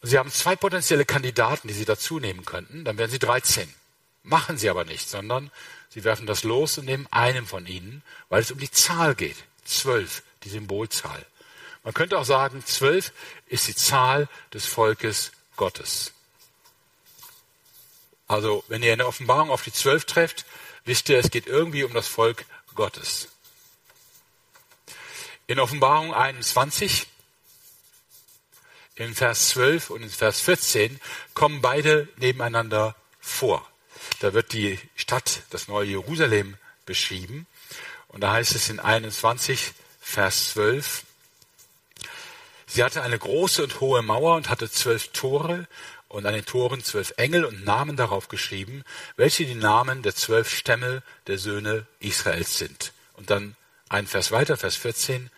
Und 0.00 0.08
sie 0.08 0.18
haben 0.18 0.30
zwei 0.30 0.56
potenzielle 0.56 1.04
Kandidaten, 1.04 1.68
die 1.68 1.74
sie 1.74 1.84
dazu 1.84 2.20
nehmen 2.20 2.44
könnten, 2.44 2.84
dann 2.84 2.98
wären 2.98 3.10
sie 3.10 3.18
13. 3.18 3.72
Machen 4.22 4.58
sie 4.58 4.70
aber 4.70 4.84
nicht, 4.84 5.08
sondern 5.08 5.50
sie 5.88 6.04
werfen 6.04 6.26
das 6.26 6.42
los 6.42 6.78
und 6.78 6.86
nehmen 6.86 7.06
einen 7.10 7.46
von 7.46 7.66
ihnen, 7.66 8.02
weil 8.28 8.42
es 8.42 8.50
um 8.50 8.58
die 8.58 8.70
Zahl 8.70 9.14
geht. 9.14 9.36
Zwölf, 9.64 10.22
die 10.44 10.48
Symbolzahl. 10.48 11.24
Man 11.84 11.94
könnte 11.94 12.18
auch 12.18 12.24
sagen, 12.24 12.64
zwölf 12.64 13.12
ist 13.46 13.68
die 13.68 13.74
Zahl 13.74 14.28
des 14.52 14.66
Volkes 14.66 15.32
Gottes. 15.56 16.12
Also, 18.26 18.64
wenn 18.68 18.82
ihr 18.82 18.92
in 18.92 18.98
der 18.98 19.06
Offenbarung 19.06 19.50
auf 19.50 19.62
die 19.62 19.72
zwölf 19.72 20.04
trefft, 20.04 20.46
wisst 20.84 21.08
ihr, 21.08 21.18
es 21.18 21.30
geht 21.30 21.46
irgendwie 21.46 21.84
um 21.84 21.94
das 21.94 22.08
Volk 22.08 22.44
Gottes. 22.76 23.28
In 25.48 25.58
Offenbarung 25.58 26.14
21, 26.14 27.06
in 28.94 29.14
Vers 29.14 29.50
12 29.50 29.90
und 29.90 30.02
in 30.02 30.10
Vers 30.10 30.40
14 30.40 31.00
kommen 31.34 31.60
beide 31.60 32.08
nebeneinander 32.16 32.94
vor. 33.20 33.68
Da 34.20 34.32
wird 34.32 34.52
die 34.52 34.78
Stadt, 34.94 35.42
das 35.50 35.68
neue 35.68 35.88
Jerusalem 35.88 36.56
beschrieben. 36.84 37.46
Und 38.08 38.22
da 38.22 38.32
heißt 38.32 38.54
es 38.54 38.68
in 38.68 38.80
21, 38.80 39.72
Vers 40.00 40.50
12, 40.50 41.04
Sie 42.68 42.82
hatte 42.82 43.02
eine 43.02 43.18
große 43.18 43.62
und 43.62 43.80
hohe 43.80 44.02
Mauer 44.02 44.34
und 44.36 44.50
hatte 44.50 44.70
zwölf 44.70 45.08
Tore 45.08 45.68
und 46.16 46.24
an 46.24 46.32
den 46.32 46.46
Toren 46.46 46.82
zwölf 46.82 47.12
Engel 47.18 47.44
und 47.44 47.66
Namen 47.66 47.94
darauf 47.94 48.28
geschrieben, 48.28 48.84
welche 49.16 49.44
die 49.44 49.54
Namen 49.54 50.00
der 50.00 50.14
zwölf 50.14 50.48
Stämme 50.48 51.02
der 51.26 51.36
Söhne 51.36 51.86
Israels 52.00 52.56
sind. 52.56 52.94
Und 53.12 53.28
dann 53.28 53.54
ein 53.90 54.06
Vers 54.06 54.32
weiter, 54.32 54.56
Vers 54.56 54.76
14. 54.76 55.30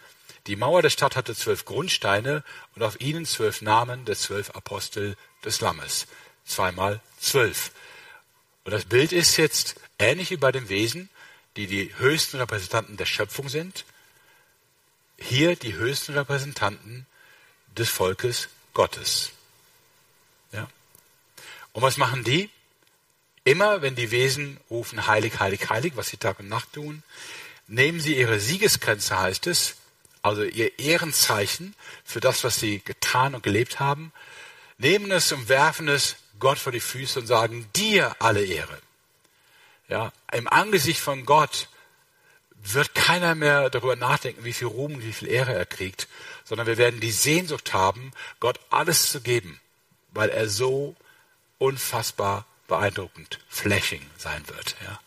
Die 0.46 0.54
Mauer 0.54 0.80
der 0.80 0.90
Stadt 0.90 1.16
hatte 1.16 1.34
zwölf 1.34 1.64
Grundsteine 1.64 2.44
und 2.76 2.84
auf 2.84 3.00
ihnen 3.00 3.26
zwölf 3.26 3.60
Namen 3.60 4.04
der 4.04 4.14
zwölf 4.14 4.50
Apostel 4.50 5.16
des 5.44 5.60
Lammes. 5.60 6.06
Zweimal 6.44 7.00
zwölf. 7.18 7.72
Und 8.62 8.70
das 8.70 8.84
Bild 8.84 9.10
ist 9.10 9.36
jetzt 9.36 9.74
ähnlich 9.98 10.30
wie 10.30 10.36
bei 10.36 10.52
den 10.52 10.68
Wesen, 10.68 11.08
die 11.56 11.66
die 11.66 11.92
höchsten 11.96 12.36
Repräsentanten 12.36 12.96
der 12.96 13.06
Schöpfung 13.06 13.48
sind. 13.48 13.84
Hier 15.18 15.56
die 15.56 15.74
höchsten 15.74 16.12
Repräsentanten 16.12 17.04
des 17.76 17.88
Volkes 17.88 18.48
Gottes. 18.74 19.32
Und 21.78 21.82
was 21.82 21.96
machen 21.96 22.24
die? 22.24 22.50
Immer 23.44 23.82
wenn 23.82 23.94
die 23.94 24.10
Wesen 24.10 24.58
rufen 24.68 25.06
heilig, 25.06 25.38
heilig, 25.38 25.70
heilig, 25.70 25.92
was 25.94 26.08
sie 26.08 26.16
Tag 26.16 26.40
und 26.40 26.48
Nacht 26.48 26.72
tun, 26.72 27.04
nehmen 27.68 28.00
sie 28.00 28.18
ihre 28.18 28.40
Siegesgrenze, 28.40 29.16
heißt 29.16 29.46
es, 29.46 29.76
also 30.20 30.42
ihr 30.42 30.76
Ehrenzeichen 30.80 31.76
für 32.04 32.18
das, 32.18 32.42
was 32.42 32.58
sie 32.58 32.80
getan 32.80 33.36
und 33.36 33.44
gelebt 33.44 33.78
haben, 33.78 34.12
nehmen 34.78 35.12
es 35.12 35.30
und 35.30 35.48
werfen 35.48 35.86
es 35.86 36.16
Gott 36.40 36.58
vor 36.58 36.72
die 36.72 36.80
Füße 36.80 37.20
und 37.20 37.28
sagen, 37.28 37.68
dir 37.76 38.16
alle 38.18 38.44
Ehre. 38.44 38.80
Ja, 39.86 40.12
im 40.32 40.48
Angesicht 40.48 40.98
von 40.98 41.24
Gott 41.26 41.68
wird 42.60 42.96
keiner 42.96 43.36
mehr 43.36 43.70
darüber 43.70 43.94
nachdenken, 43.94 44.42
wie 44.42 44.52
viel 44.52 44.66
Ruhm 44.66 44.94
und 44.94 45.04
wie 45.04 45.12
viel 45.12 45.28
Ehre 45.28 45.54
er 45.54 45.64
kriegt, 45.64 46.08
sondern 46.42 46.66
wir 46.66 46.76
werden 46.76 46.98
die 46.98 47.12
Sehnsucht 47.12 47.72
haben, 47.72 48.10
Gott 48.40 48.58
alles 48.68 49.12
zu 49.12 49.20
geben, 49.20 49.60
weil 50.10 50.30
er 50.30 50.48
so 50.48 50.96
unfassbar 51.58 52.46
beeindruckend, 52.66 53.38
flashing 53.48 54.04
sein 54.16 54.46
wird. 54.48 54.76
Ja. 54.84 55.00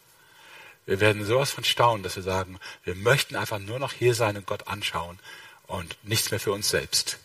Wir 0.86 0.99
werden 0.99 1.26
sowas 1.26 1.52
von 1.52 1.64
staunen, 1.64 2.04
dass 2.04 2.16
wir 2.16 2.24
sagen, 2.24 2.60
wir 2.84 2.95
möchten 2.95 3.36
einfach 3.36 3.60
nur 3.60 3.80
noch 3.80 3.93
hier 3.93 4.16
sein 4.16 4.38
und 4.38 4.47
Gott 4.47 4.68
anschauen 4.68 5.20
und 5.68 5.97
nichts 6.04 6.32
mehr 6.32 6.39
für 6.39 6.52
uns 6.52 6.70
selbst. 6.70 7.20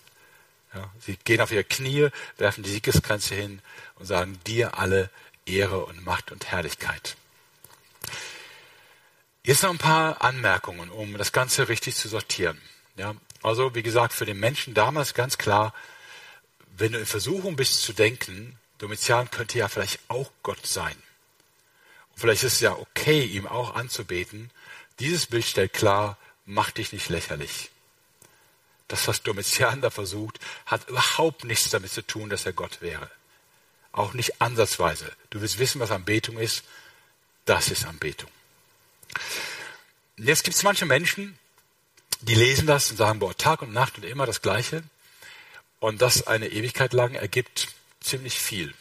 Ja, 0.75 0.91
sie 1.01 1.17
gehen 1.17 1.41
auf 1.41 1.53
ihre 1.53 1.65
Knie, 1.65 2.09
werfen 2.37 2.63
die 2.63 2.71
Siegesgrenze 2.71 3.35
hin 3.35 3.63
und 3.97 4.07
sagen, 4.07 4.39
dir 4.47 4.79
alle 4.79 5.11
Ehre 5.47 5.85
und 5.87 6.05
Macht 6.05 6.33
und 6.33 6.47
Herrlichkeit. 6.47 7.17
Jetzt 9.43 9.63
noch 9.63 9.71
ein 9.71 9.79
paar 9.79 10.23
Anmerkungen, 10.23 10.91
um 10.91 11.17
das 11.17 11.33
Ganze 11.33 11.69
richtig 11.69 11.95
zu 11.95 12.09
sortieren. 12.09 12.61
Ja, 12.97 13.15
also, 13.43 13.75
wie 13.75 13.83
gesagt, 13.83 14.13
für 14.13 14.27
den 14.27 14.41
Menschen 14.41 14.75
damals 14.75 15.15
ganz 15.15 15.39
klar, 15.39 15.73
wenn 16.77 16.93
du 16.93 16.99
in 16.99 17.07
Versuchung 17.07 17.57
bist 17.57 17.83
zu 17.83 17.93
denken, 17.93 18.59
Domitian 18.79 19.31
könnte 19.31 19.59
ja 19.59 19.69
vielleicht 19.69 20.01
auch 20.09 20.31
Gott 20.43 20.67
sein. 20.67 20.97
Und 22.11 22.21
vielleicht 22.21 22.43
ist 22.43 22.55
es 22.55 22.61
ja 22.61 22.73
okay, 22.73 23.25
ihm 23.25 23.47
auch 23.47 23.75
anzubeten. 23.75 24.51
Dieses 24.99 25.27
Bild 25.27 25.45
stellt 25.45 25.73
klar, 25.73 26.19
mach 26.45 26.71
dich 26.71 26.93
nicht 26.93 27.09
lächerlich. 27.09 27.71
Das, 28.89 29.09
was 29.09 29.23
Domitian 29.23 29.81
da 29.81 29.91
versucht, 29.91 30.39
hat 30.65 30.89
überhaupt 30.89 31.45
nichts 31.45 31.71
damit 31.71 31.93
zu 31.93 32.03
tun, 32.07 32.31
dass 32.31 32.47
er 32.47 32.53
Gott 32.53 32.81
wäre. 32.81 33.11
Auch 33.93 34.13
nicht 34.13 34.41
ansatzweise. 34.41 35.11
Du 35.31 35.41
willst 35.41 35.59
wissen, 35.59 35.81
was 35.81 35.91
Anbetung 35.91 36.39
ist. 36.39 36.63
Das 37.47 37.71
ist 37.71 37.85
Anbetung. 37.87 38.31
Jetzt 40.17 40.45
gibt 40.45 40.57
es 40.57 40.63
manche 40.63 40.87
Menschen, 40.87 41.39
die 42.21 42.35
lesen 42.35 42.67
das 42.67 42.91
und 42.91 42.97
sagen, 42.97 43.19
boah, 43.19 43.37
Tag 43.37 43.63
und 43.63 43.73
Nacht 43.73 43.97
und 43.97 44.05
immer 44.05 44.27
das 44.27 44.43
Gleiche. 44.43 44.83
Und 45.81 46.01
das 46.01 46.27
eine 46.27 46.49
Ewigkeit 46.49 46.93
lang 46.93 47.15
ergibt 47.15 47.69
ziemlich 48.07 48.39
viel. 48.39 48.75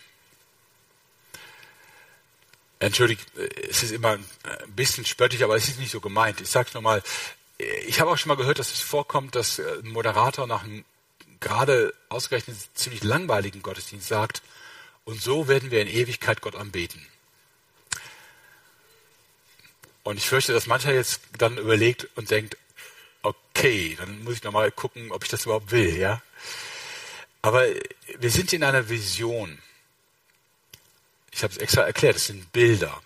Entschuldigt, 2.80 3.26
es 3.70 3.84
ist 3.84 3.92
immer 3.92 4.12
ein 4.12 4.26
bisschen 4.76 5.06
spöttisch, 5.06 5.42
aber 5.42 5.56
es 5.56 5.68
ist 5.68 5.80
nicht 5.80 5.92
so 5.92 6.02
gemeint. 6.02 6.42
Ich 6.42 6.50
sage 6.50 6.68
es 6.68 6.74
nochmal, 6.74 7.02
ich 7.88 8.00
habe 8.00 8.12
auch 8.12 8.18
schon 8.18 8.30
mal 8.30 8.38
gehört, 8.38 8.60
dass 8.60 8.72
es 8.72 8.82
vorkommt, 8.82 9.36
dass 9.36 9.60
ein 9.60 9.90
Moderator 9.90 10.46
nach 10.46 10.64
einem 10.64 10.86
gerade 11.40 11.94
ausgerechnet 12.10 12.58
ziemlich 12.74 13.04
langweiligen 13.04 13.62
Gottesdienst 13.62 14.08
sagt, 14.08 14.42
und 15.04 15.22
so 15.22 15.48
werden 15.48 15.70
wir 15.70 15.82
in 15.82 15.88
Ewigkeit 15.88 16.42
Gott 16.42 16.56
anbeten. 16.56 17.06
Und 20.04 20.18
ich 20.18 20.28
fürchte, 20.28 20.54
dass 20.54 20.66
mancher 20.66 20.94
jetzt 20.94 21.22
dann 21.38 21.58
überlegt 21.58 22.08
und 22.16 22.32
denkt, 22.32 22.58
okay, 23.22 23.96
dann 24.00 24.24
muss 24.24 24.36
ich 24.36 24.44
nochmal 24.44 24.72
gucken, 24.72 25.12
ob 25.12 25.24
ich 25.24 25.30
das 25.30 25.46
überhaupt 25.46 25.72
will, 25.72 25.98
ja. 25.98 26.22
Aber 27.46 27.64
wir 28.18 28.32
sind 28.32 28.54
in 28.54 28.64
einer 28.64 28.90
Vision. 28.90 29.60
Ich 31.32 31.44
habe 31.44 31.54
es 31.54 31.60
extra 31.60 31.84
erklärt, 31.84 32.16
es 32.16 32.26
sind 32.26 32.52
Bilder. 32.52 33.04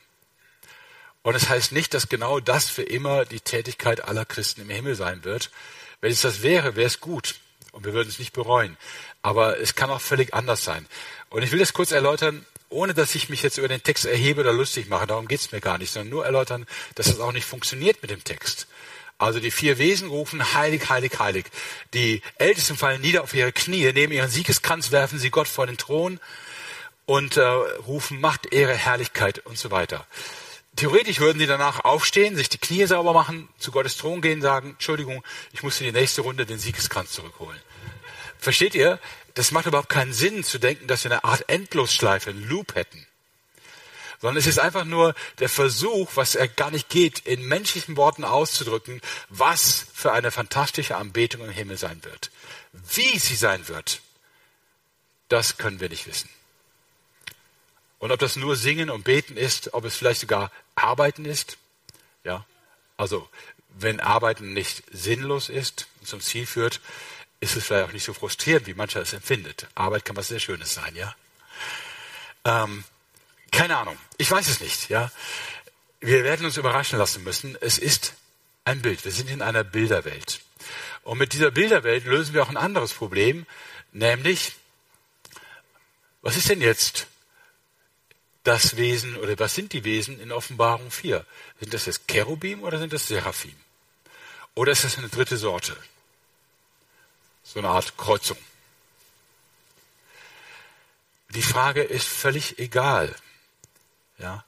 Und 1.24 1.36
es 1.36 1.42
das 1.42 1.50
heißt 1.50 1.72
nicht, 1.74 1.94
dass 1.94 2.08
genau 2.08 2.40
das 2.40 2.70
für 2.70 2.84
immer 2.84 3.26
die 3.26 3.42
Tätigkeit 3.42 4.02
aller 4.06 4.24
Christen 4.24 4.62
im 4.62 4.70
Himmel 4.70 4.96
sein 4.96 5.26
wird. 5.26 5.52
Wenn 6.00 6.14
es 6.14 6.22
das 6.22 6.42
wäre, 6.42 6.78
wäre 6.78 6.88
es 6.88 7.02
gut 7.02 7.36
und 7.74 7.84
wir 7.84 7.92
würden 7.92 8.08
es 8.08 8.18
nicht 8.18 8.32
bereuen. 8.32 8.78
Aber 9.22 9.60
es 9.60 9.76
kann 9.76 9.90
auch 9.90 10.00
völlig 10.00 10.34
anders 10.34 10.64
sein. 10.64 10.86
Und 11.30 11.44
ich 11.44 11.52
will 11.52 11.60
das 11.60 11.74
kurz 11.74 11.92
erläutern, 11.92 12.46
ohne 12.70 12.94
dass 12.94 13.16
ich 13.16 13.28
mich 13.28 13.44
jetzt 13.44 13.58
über 13.58 13.68
den 13.68 13.84
Text 13.84 14.06
erhebe 14.06 14.40
oder 14.40 14.54
lustig 14.54 14.88
mache, 14.88 15.06
darum 15.06 15.28
geht 15.28 15.42
es 15.42 15.52
mir 15.52 15.60
gar 15.60 15.78
nicht, 15.78 15.92
sondern 15.92 16.12
nur 16.12 16.26
erläutern, 16.26 16.66
dass 16.96 17.08
das 17.08 17.20
auch 17.20 17.34
nicht 17.34 17.46
funktioniert 17.46 18.02
mit 18.02 18.12
dem 18.12 18.24
Text. 18.24 18.69
Also 19.20 19.42
die 19.42 19.52
vier 19.52 19.78
Wesen 19.78 20.10
rufen 20.10 20.54
heilig, 20.54 20.90
heilig, 20.90 21.20
heilig. 21.20 21.46
Die 21.94 22.22
Ältesten 22.38 22.78
fallen 22.78 23.02
nieder 23.02 23.22
auf 23.22 23.34
ihre 23.34 23.52
Knie, 23.52 23.92
nehmen 23.92 24.14
ihren 24.14 24.30
Siegeskranz, 24.30 24.92
werfen 24.92 25.20
sie 25.20 25.30
Gott 25.30 25.50
vor 25.50 25.68
den 25.68 25.78
Thron 25.78 26.22
und 27.06 27.36
äh, 27.36 27.44
rufen 27.44 28.22
Macht, 28.22 28.54
Ehre, 28.54 28.74
Herrlichkeit 28.74 29.40
und 29.40 29.58
so 29.58 29.72
weiter. 29.72 30.08
Theoretisch 30.78 31.20
würden 31.20 31.38
sie 31.38 31.48
danach 31.48 31.84
aufstehen, 31.84 32.38
sich 32.38 32.48
die 32.48 32.60
Knie 32.60 32.86
sauber 32.86 33.12
machen, 33.12 33.50
zu 33.58 33.72
Gottes 33.72 33.98
Thron 33.98 34.22
gehen, 34.22 34.42
sagen, 34.42 34.72
Entschuldigung, 34.72 35.22
ich 35.52 35.64
muss 35.64 35.82
in 35.82 35.88
die 35.88 36.00
nächste 36.00 36.22
Runde 36.22 36.46
den 36.46 36.58
Siegeskranz 36.58 37.12
zurückholen. 37.12 37.60
Versteht 38.38 38.74
ihr? 38.74 39.00
Das 39.34 39.52
macht 39.52 39.66
überhaupt 39.66 39.90
keinen 39.90 40.14
Sinn 40.14 40.46
zu 40.46 40.60
denken, 40.60 40.88
dass 40.88 41.04
wir 41.04 41.12
eine 41.12 41.26
Art 41.26 41.50
Endlosschleife, 41.50 42.32
Loop 42.32 42.76
hätten. 42.76 43.06
Sondern 44.22 44.38
es 44.38 44.48
ist 44.48 44.60
einfach 44.60 44.86
nur 44.86 45.16
der 45.40 45.50
Versuch, 45.50 46.12
was 46.16 46.36
er 46.36 46.48
gar 46.48 46.72
nicht 46.72 46.90
geht, 46.90 47.20
in 47.20 47.48
menschlichen 47.48 47.96
Worten 47.96 48.26
auszudrücken, 48.26 49.02
was 49.30 49.86
für 49.94 50.12
eine 50.12 50.32
fantastische 50.32 50.98
Anbetung 50.98 51.46
im 51.46 51.52
Himmel 51.52 51.78
sein 51.78 52.04
wird. 52.04 52.30
Wie 52.74 53.18
sie 53.18 53.36
sein 53.36 53.68
wird, 53.68 54.02
das 55.30 55.58
können 55.58 55.80
wir 55.80 55.90
nicht 55.90 56.06
wissen. 56.08 56.30
Und 58.00 58.12
ob 58.12 58.20
das 58.20 58.36
nur 58.36 58.56
Singen 58.56 58.90
und 58.90 59.04
Beten 59.04 59.38
ist, 59.38 59.74
ob 59.74 59.86
es 59.86 59.96
vielleicht 59.96 60.22
sogar 60.22 60.52
Arbeiten 60.76 61.26
ist, 61.26 61.58
ja, 62.24 62.46
also 62.98 63.30
wenn 63.70 64.00
Arbeiten 64.00 64.54
nicht 64.54 64.84
sinnlos 64.92 65.50
ist 65.50 65.88
und 66.00 66.08
zum 66.08 66.22
Ziel 66.22 66.46
führt, 66.46 66.82
ist 67.40 67.56
es 67.56 67.66
vielleicht 67.66 67.90
auch 67.90 67.94
nicht 67.94 68.04
so 68.04 68.14
frustrierend, 68.14 68.68
wie 68.68 68.74
mancher 68.74 69.02
es 69.02 69.14
empfindet. 69.14 69.68
Arbeit 69.76 70.06
kann 70.06 70.16
was 70.16 70.28
sehr 70.28 70.40
Schönes 70.40 70.74
sein, 70.74 70.96
ja. 70.96 71.16
Ähm, 72.46 72.84
keine 73.52 73.78
Ahnung. 73.78 73.98
Ich 74.18 74.30
weiß 74.30 74.48
es 74.48 74.60
nicht, 74.60 74.90
ja. 74.90 75.12
Wir 76.00 76.24
werden 76.24 76.46
uns 76.46 76.58
überraschen 76.58 76.98
lassen 76.98 77.24
müssen. 77.24 77.58
Es 77.62 77.78
ist 77.78 78.14
ein 78.64 78.82
Bild. 78.82 79.04
Wir 79.04 79.12
sind 79.12 79.30
in 79.30 79.42
einer 79.42 79.64
Bilderwelt. 79.64 80.40
Und 81.04 81.18
mit 81.18 81.34
dieser 81.34 81.52
Bilderwelt 81.52 82.06
lösen 82.06 82.34
wir 82.34 82.44
auch 82.44 82.50
ein 82.50 82.58
anderes 82.58 82.94
Problem, 82.94 83.46
nämlich, 83.92 84.54
was 86.22 86.38
ist 86.38 86.50
denn 86.50 86.62
jetzt 86.62 87.08
das 88.44 88.78
Wesen 88.78 89.16
oder 89.18 89.38
was 89.40 89.56
sind 89.56 89.74
die 89.74 89.84
Wesen 89.84 90.20
in 90.20 90.32
Offenbarung 90.32 90.92
4? 90.92 91.26
Sind 91.60 91.74
das 91.74 91.86
jetzt 91.86 92.08
Cherubim 92.08 92.64
oder 92.64 92.80
sind 92.80 92.94
das 92.94 93.08
Seraphim? 93.08 93.56
Oder 94.56 94.72
ist 94.72 94.84
das 94.84 94.98
eine 94.98 95.10
dritte 95.10 95.38
Sorte? 95.38 95.76
so 97.54 97.60
eine 97.60 97.70
Art 97.70 97.98
Kreuzung. 97.98 98.38
Die 101.30 101.42
Frage 101.42 101.82
ist 101.82 102.08
völlig 102.08 102.60
egal, 102.60 103.16
ja, 104.20 104.46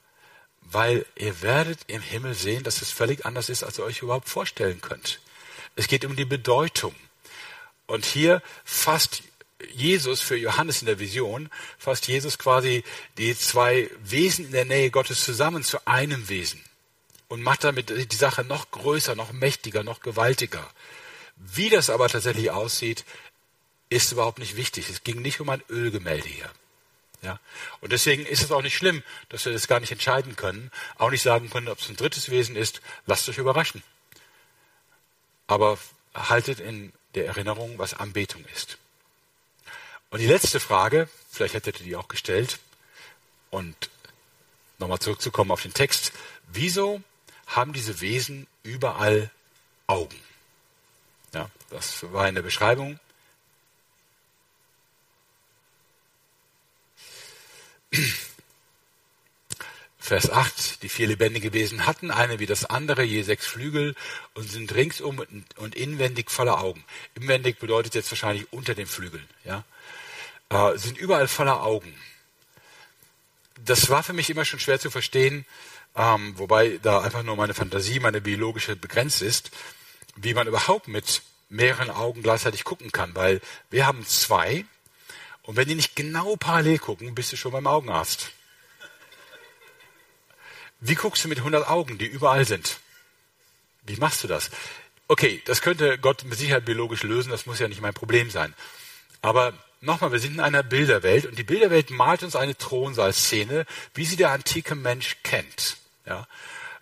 weil 0.60 1.04
ihr 1.16 1.42
werdet 1.42 1.80
im 1.88 2.00
Himmel 2.00 2.34
sehen, 2.34 2.62
dass 2.62 2.82
es 2.82 2.90
völlig 2.90 3.26
anders 3.26 3.48
ist, 3.48 3.62
als 3.62 3.78
ihr 3.78 3.84
euch 3.84 4.02
überhaupt 4.02 4.28
vorstellen 4.28 4.80
könnt. 4.80 5.20
Es 5.74 5.88
geht 5.88 6.04
um 6.04 6.16
die 6.16 6.24
Bedeutung. 6.24 6.94
Und 7.86 8.04
hier 8.04 8.42
fasst 8.64 9.22
Jesus 9.74 10.20
für 10.20 10.36
Johannes 10.36 10.82
in 10.82 10.86
der 10.86 10.98
Vision, 10.98 11.50
fasst 11.78 12.08
Jesus 12.08 12.38
quasi 12.38 12.84
die 13.18 13.36
zwei 13.36 13.90
Wesen 14.02 14.46
in 14.46 14.52
der 14.52 14.64
Nähe 14.64 14.90
Gottes 14.90 15.24
zusammen 15.24 15.62
zu 15.62 15.86
einem 15.86 16.28
Wesen. 16.28 16.62
und 17.32 17.40
macht 17.40 17.64
damit 17.64 17.88
die 17.88 18.16
Sache 18.16 18.44
noch 18.44 18.70
größer, 18.72 19.14
noch 19.14 19.32
mächtiger, 19.32 19.82
noch 19.82 20.00
gewaltiger. 20.00 20.68
Wie 21.36 21.70
das 21.70 21.88
aber 21.88 22.08
tatsächlich 22.08 22.50
aussieht, 22.50 23.06
ist 23.88 24.12
überhaupt 24.12 24.38
nicht 24.38 24.56
wichtig. 24.56 24.90
Es 24.90 25.02
ging 25.02 25.22
nicht 25.22 25.40
um 25.40 25.48
ein 25.48 25.62
Ölgemälde 25.70 26.28
hier. 26.28 26.50
Ja? 27.22 27.38
Und 27.80 27.92
deswegen 27.92 28.26
ist 28.26 28.42
es 28.42 28.52
auch 28.52 28.62
nicht 28.62 28.76
schlimm, 28.76 29.02
dass 29.28 29.44
wir 29.44 29.52
das 29.52 29.68
gar 29.68 29.80
nicht 29.80 29.92
entscheiden 29.92 30.36
können, 30.36 30.70
auch 30.98 31.10
nicht 31.10 31.22
sagen 31.22 31.50
können, 31.50 31.68
ob 31.68 31.78
es 31.78 31.88
ein 31.88 31.96
drittes 31.96 32.30
Wesen 32.30 32.56
ist. 32.56 32.82
Lasst 33.06 33.28
euch 33.28 33.38
überraschen. 33.38 33.82
Aber 35.46 35.78
haltet 36.14 36.60
in 36.60 36.92
der 37.14 37.26
Erinnerung, 37.26 37.78
was 37.78 37.94
Anbetung 37.94 38.44
ist. 38.54 38.78
Und 40.10 40.20
die 40.20 40.26
letzte 40.26 40.60
Frage, 40.60 41.08
vielleicht 41.30 41.54
hättet 41.54 41.80
ihr 41.80 41.86
die 41.86 41.96
auch 41.96 42.08
gestellt, 42.08 42.58
und 43.50 43.90
nochmal 44.78 44.98
zurückzukommen 44.98 45.50
auf 45.50 45.62
den 45.62 45.74
Text, 45.74 46.12
wieso 46.48 47.02
haben 47.46 47.72
diese 47.72 48.00
Wesen 48.00 48.46
überall 48.62 49.30
Augen? 49.86 50.18
Ja, 51.34 51.50
das 51.70 52.12
war 52.12 52.24
eine 52.24 52.42
Beschreibung. 52.42 52.98
Vers 59.98 60.30
8, 60.30 60.82
die 60.82 60.88
vier 60.88 61.06
lebendigen 61.06 61.52
Wesen 61.52 61.86
hatten 61.86 62.10
eine 62.10 62.38
wie 62.40 62.46
das 62.46 62.64
andere, 62.64 63.02
je 63.04 63.22
sechs 63.22 63.46
Flügel 63.46 63.94
und 64.34 64.50
sind 64.50 64.74
ringsum 64.74 65.24
und 65.56 65.74
inwendig 65.74 66.30
voller 66.30 66.60
Augen. 66.60 66.84
Inwendig 67.14 67.58
bedeutet 67.60 67.94
jetzt 67.94 68.10
wahrscheinlich 68.10 68.52
unter 68.52 68.74
den 68.74 68.86
Flügeln, 68.86 69.26
ja. 69.44 69.64
Äh, 70.48 70.76
sind 70.76 70.98
überall 70.98 71.28
voller 71.28 71.62
Augen. 71.62 71.94
Das 73.64 73.90
war 73.90 74.02
für 74.02 74.12
mich 74.12 74.28
immer 74.28 74.44
schon 74.44 74.58
schwer 74.58 74.80
zu 74.80 74.90
verstehen, 74.90 75.46
ähm, 75.94 76.36
wobei 76.36 76.78
da 76.82 77.00
einfach 77.00 77.22
nur 77.22 77.36
meine 77.36 77.54
Fantasie, 77.54 78.00
meine 78.00 78.20
biologische 78.20 78.74
begrenzt 78.74 79.22
ist, 79.22 79.50
wie 80.16 80.34
man 80.34 80.48
überhaupt 80.48 80.88
mit 80.88 81.22
mehreren 81.48 81.90
Augen 81.90 82.22
gleichzeitig 82.22 82.64
gucken 82.64 82.90
kann, 82.92 83.14
weil 83.14 83.40
wir 83.70 83.86
haben 83.86 84.04
zwei 84.04 84.64
und 85.42 85.56
wenn 85.56 85.68
die 85.68 85.74
nicht 85.74 85.96
genau 85.96 86.36
parallel 86.36 86.78
gucken, 86.78 87.14
bist 87.14 87.32
du 87.32 87.36
schon 87.36 87.52
beim 87.52 87.66
Augenarzt. 87.66 88.30
Wie 90.80 90.94
guckst 90.94 91.24
du 91.24 91.28
mit 91.28 91.38
100 91.38 91.68
Augen, 91.68 91.98
die 91.98 92.06
überall 92.06 92.44
sind? 92.44 92.78
Wie 93.84 93.96
machst 93.96 94.22
du 94.24 94.28
das? 94.28 94.50
Okay, 95.08 95.42
das 95.44 95.62
könnte 95.62 95.98
Gott 95.98 96.24
mit 96.24 96.38
Sicherheit 96.38 96.64
biologisch 96.64 97.02
lösen, 97.02 97.30
das 97.30 97.46
muss 97.46 97.58
ja 97.58 97.68
nicht 97.68 97.80
mein 97.80 97.94
Problem 97.94 98.30
sein. 98.30 98.54
Aber 99.20 99.52
nochmal, 99.80 100.12
wir 100.12 100.18
sind 100.18 100.34
in 100.34 100.40
einer 100.40 100.62
Bilderwelt 100.62 101.26
und 101.26 101.38
die 101.38 101.44
Bilderwelt 101.44 101.90
malt 101.90 102.22
uns 102.22 102.36
eine 102.36 102.56
Thronsaalszene, 102.56 103.66
wie 103.94 104.04
sie 104.04 104.16
der 104.16 104.30
antike 104.30 104.74
Mensch 104.74 105.18
kennt. 105.22 105.76
Ja, 106.06 106.26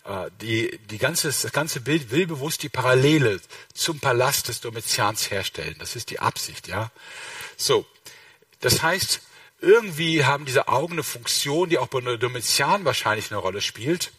äh, 0.05 0.29
die, 0.41 0.79
die 0.89 0.97
ganze, 0.97 1.27
das 1.27 1.51
ganze 1.51 1.81
Bild 1.81 2.11
will 2.11 2.25
bewusst 2.25 2.63
die 2.63 2.69
Parallele 2.69 3.39
zum 3.73 3.99
Palast 3.99 4.47
des 4.47 4.61
Domitians 4.61 5.29
herstellen. 5.29 5.75
Das 5.79 5.95
ist 5.95 6.09
die 6.09 6.19
Absicht, 6.19 6.67
ja. 6.67 6.91
So. 7.57 7.85
Das 8.61 8.81
heißt, 8.81 9.21
irgendwie 9.59 10.25
haben 10.25 10.45
diese 10.45 10.67
Augen 10.67 10.93
eine 10.93 11.03
Funktion, 11.03 11.69
die 11.69 11.77
auch 11.77 11.87
bei 11.87 11.99
Domitian 12.17 12.85
wahrscheinlich 12.85 13.31
eine 13.31 13.39
Rolle 13.39 13.61
spielt 13.61 14.11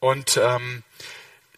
und 0.00 0.36
ähm, 0.36 0.82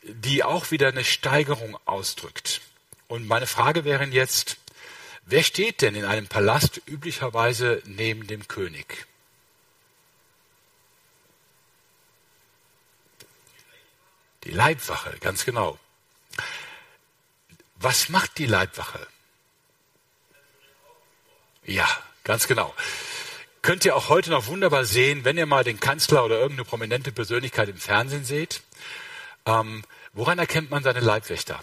die 0.02 0.44
auch 0.44 0.70
wieder 0.70 0.88
eine 0.88 1.04
Steigerung 1.04 1.78
ausdrückt. 1.86 2.60
Und 3.08 3.26
meine 3.26 3.46
Frage 3.46 3.84
wäre 3.84 4.04
jetzt, 4.04 4.56
wer 5.24 5.42
steht 5.42 5.82
denn 5.82 5.94
in 5.94 6.04
einem 6.04 6.26
Palast 6.26 6.80
üblicherweise 6.86 7.82
neben 7.84 8.26
dem 8.26 8.48
König? 8.48 9.06
Die 14.44 14.52
Leibwache, 14.52 15.16
ganz 15.20 15.44
genau. 15.44 15.78
Was 17.76 18.08
macht 18.08 18.38
die 18.38 18.46
Leibwache? 18.46 19.06
Ja, 21.70 21.88
Ganz 22.24 22.46
genau. 22.46 22.74
Könnt 23.62 23.84
ihr 23.84 23.96
auch 23.96 24.08
heute 24.08 24.30
noch 24.30 24.46
wunderbar 24.46 24.84
sehen, 24.84 25.24
wenn 25.24 25.36
ihr 25.36 25.46
mal 25.46 25.64
den 25.64 25.80
Kanzler 25.80 26.24
oder 26.24 26.36
irgendeine 26.36 26.64
prominente 26.64 27.12
Persönlichkeit 27.12 27.68
im 27.68 27.76
Fernsehen 27.76 28.24
seht. 28.24 28.62
Ähm, 29.46 29.82
woran 30.12 30.38
erkennt 30.38 30.70
man 30.70 30.82
seine 30.82 31.00
Leibwächter? 31.00 31.60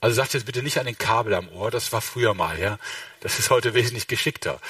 Also 0.00 0.16
sagt 0.16 0.34
jetzt 0.34 0.46
bitte 0.46 0.62
nicht 0.62 0.78
an 0.78 0.86
den 0.86 0.96
Kabel 0.98 1.34
am 1.34 1.48
Ohr, 1.48 1.70
das 1.70 1.92
war 1.92 2.00
früher 2.00 2.34
mal, 2.34 2.58
ja. 2.58 2.78
Das 3.20 3.38
ist 3.38 3.50
heute 3.50 3.74
wesentlich 3.74 4.08
geschickter. 4.08 4.60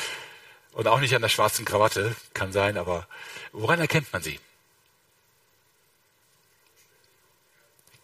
Und 0.72 0.88
auch 0.88 1.00
nicht 1.00 1.14
an 1.14 1.22
der 1.22 1.28
schwarzen 1.28 1.64
Krawatte, 1.64 2.14
kann 2.34 2.52
sein, 2.52 2.76
aber 2.78 3.06
woran 3.52 3.80
erkennt 3.80 4.12
man 4.12 4.22
sie? 4.22 4.40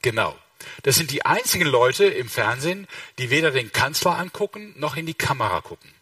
Genau. 0.02 0.38
Das 0.82 0.96
sind 0.96 1.10
die 1.10 1.24
einzigen 1.24 1.66
Leute 1.66 2.04
im 2.04 2.28
Fernsehen, 2.28 2.88
die 3.18 3.30
weder 3.30 3.50
den 3.50 3.72
Kanzler 3.72 4.18
angucken, 4.18 4.74
noch 4.76 4.96
in 4.96 5.06
die 5.06 5.14
Kamera 5.14 5.60
gucken 5.60 5.92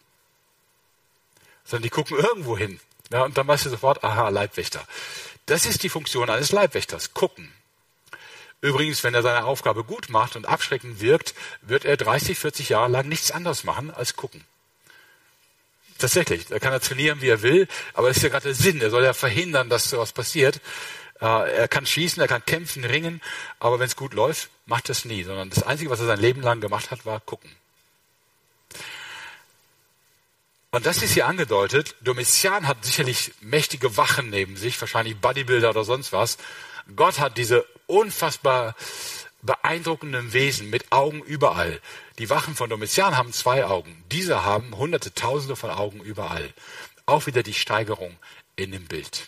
sondern 1.67 1.83
die 1.83 1.89
gucken 1.89 2.17
irgendwo 2.17 2.57
hin. 2.57 2.79
Ja, 3.11 3.23
und 3.23 3.37
dann 3.37 3.47
weißt 3.47 3.65
du 3.65 3.69
sofort, 3.69 4.03
aha, 4.03 4.29
Leibwächter. 4.29 4.85
Das 5.45 5.65
ist 5.65 5.83
die 5.83 5.89
Funktion 5.89 6.29
eines 6.29 6.51
Leibwächters, 6.51 7.13
gucken. 7.13 7.51
Übrigens, 8.61 9.03
wenn 9.03 9.13
er 9.13 9.21
seine 9.21 9.45
Aufgabe 9.45 9.83
gut 9.83 10.09
macht 10.09 10.35
und 10.35 10.47
abschreckend 10.47 10.99
wirkt, 10.99 11.35
wird 11.61 11.85
er 11.85 11.95
30, 11.95 12.37
40 12.39 12.69
Jahre 12.69 12.89
lang 12.89 13.07
nichts 13.07 13.31
anderes 13.31 13.63
machen 13.63 13.93
als 13.93 14.15
gucken. 14.15 14.43
Tatsächlich, 15.99 16.47
da 16.47 16.59
kann 16.59 16.73
er 16.73 16.79
trainieren, 16.79 17.21
wie 17.21 17.29
er 17.29 17.41
will, 17.41 17.67
aber 17.93 18.07
das 18.07 18.17
ist 18.17 18.23
ja 18.23 18.29
gerade 18.29 18.45
der 18.45 18.55
Sinn. 18.55 18.81
Er 18.81 18.89
soll 18.89 19.03
ja 19.03 19.13
verhindern, 19.13 19.69
dass 19.69 19.89
sowas 19.89 20.11
passiert. 20.11 20.59
Äh, 21.21 21.57
er 21.57 21.67
kann 21.67 21.85
schießen, 21.85 22.21
er 22.21 22.27
kann 22.27 22.45
kämpfen, 22.45 22.83
ringen, 22.83 23.21
aber 23.59 23.79
wenn 23.79 23.87
es 23.87 23.95
gut 23.95 24.13
läuft, 24.13 24.49
macht 24.65 24.89
er 24.89 24.91
es 24.91 25.05
nie, 25.05 25.23
sondern 25.23 25.49
das 25.49 25.63
Einzige, 25.63 25.89
was 25.89 25.99
er 25.99 26.05
sein 26.05 26.19
Leben 26.19 26.41
lang 26.41 26.61
gemacht 26.61 26.91
hat, 26.91 27.05
war 27.05 27.19
gucken. 27.19 27.49
Und 30.71 30.85
das 30.85 31.01
ist 31.01 31.13
hier 31.13 31.27
angedeutet. 31.27 31.95
Domitian 32.01 32.67
hat 32.67 32.83
sicherlich 32.85 33.31
mächtige 33.41 33.97
Wachen 33.97 34.29
neben 34.29 34.57
sich, 34.57 34.79
wahrscheinlich 34.79 35.17
Bodybuilder 35.17 35.69
oder 35.71 35.83
sonst 35.83 36.11
was. 36.11 36.37
Gott 36.95 37.19
hat 37.19 37.37
diese 37.37 37.65
unfassbar 37.87 38.75
beeindruckenden 39.41 40.33
Wesen 40.33 40.69
mit 40.69 40.91
Augen 40.91 41.21
überall. 41.21 41.81
Die 42.19 42.29
Wachen 42.29 42.55
von 42.55 42.69
Domitian 42.69 43.17
haben 43.17 43.33
zwei 43.33 43.65
Augen. 43.65 44.03
Diese 44.11 44.43
haben 44.43 44.75
hunderte, 44.77 45.13
tausende 45.13 45.55
von 45.55 45.71
Augen 45.71 46.01
überall. 46.01 46.53
Auch 47.05 47.25
wieder 47.25 47.43
die 47.43 47.53
Steigerung 47.53 48.15
in 48.55 48.71
dem 48.71 48.85
Bild. 48.85 49.23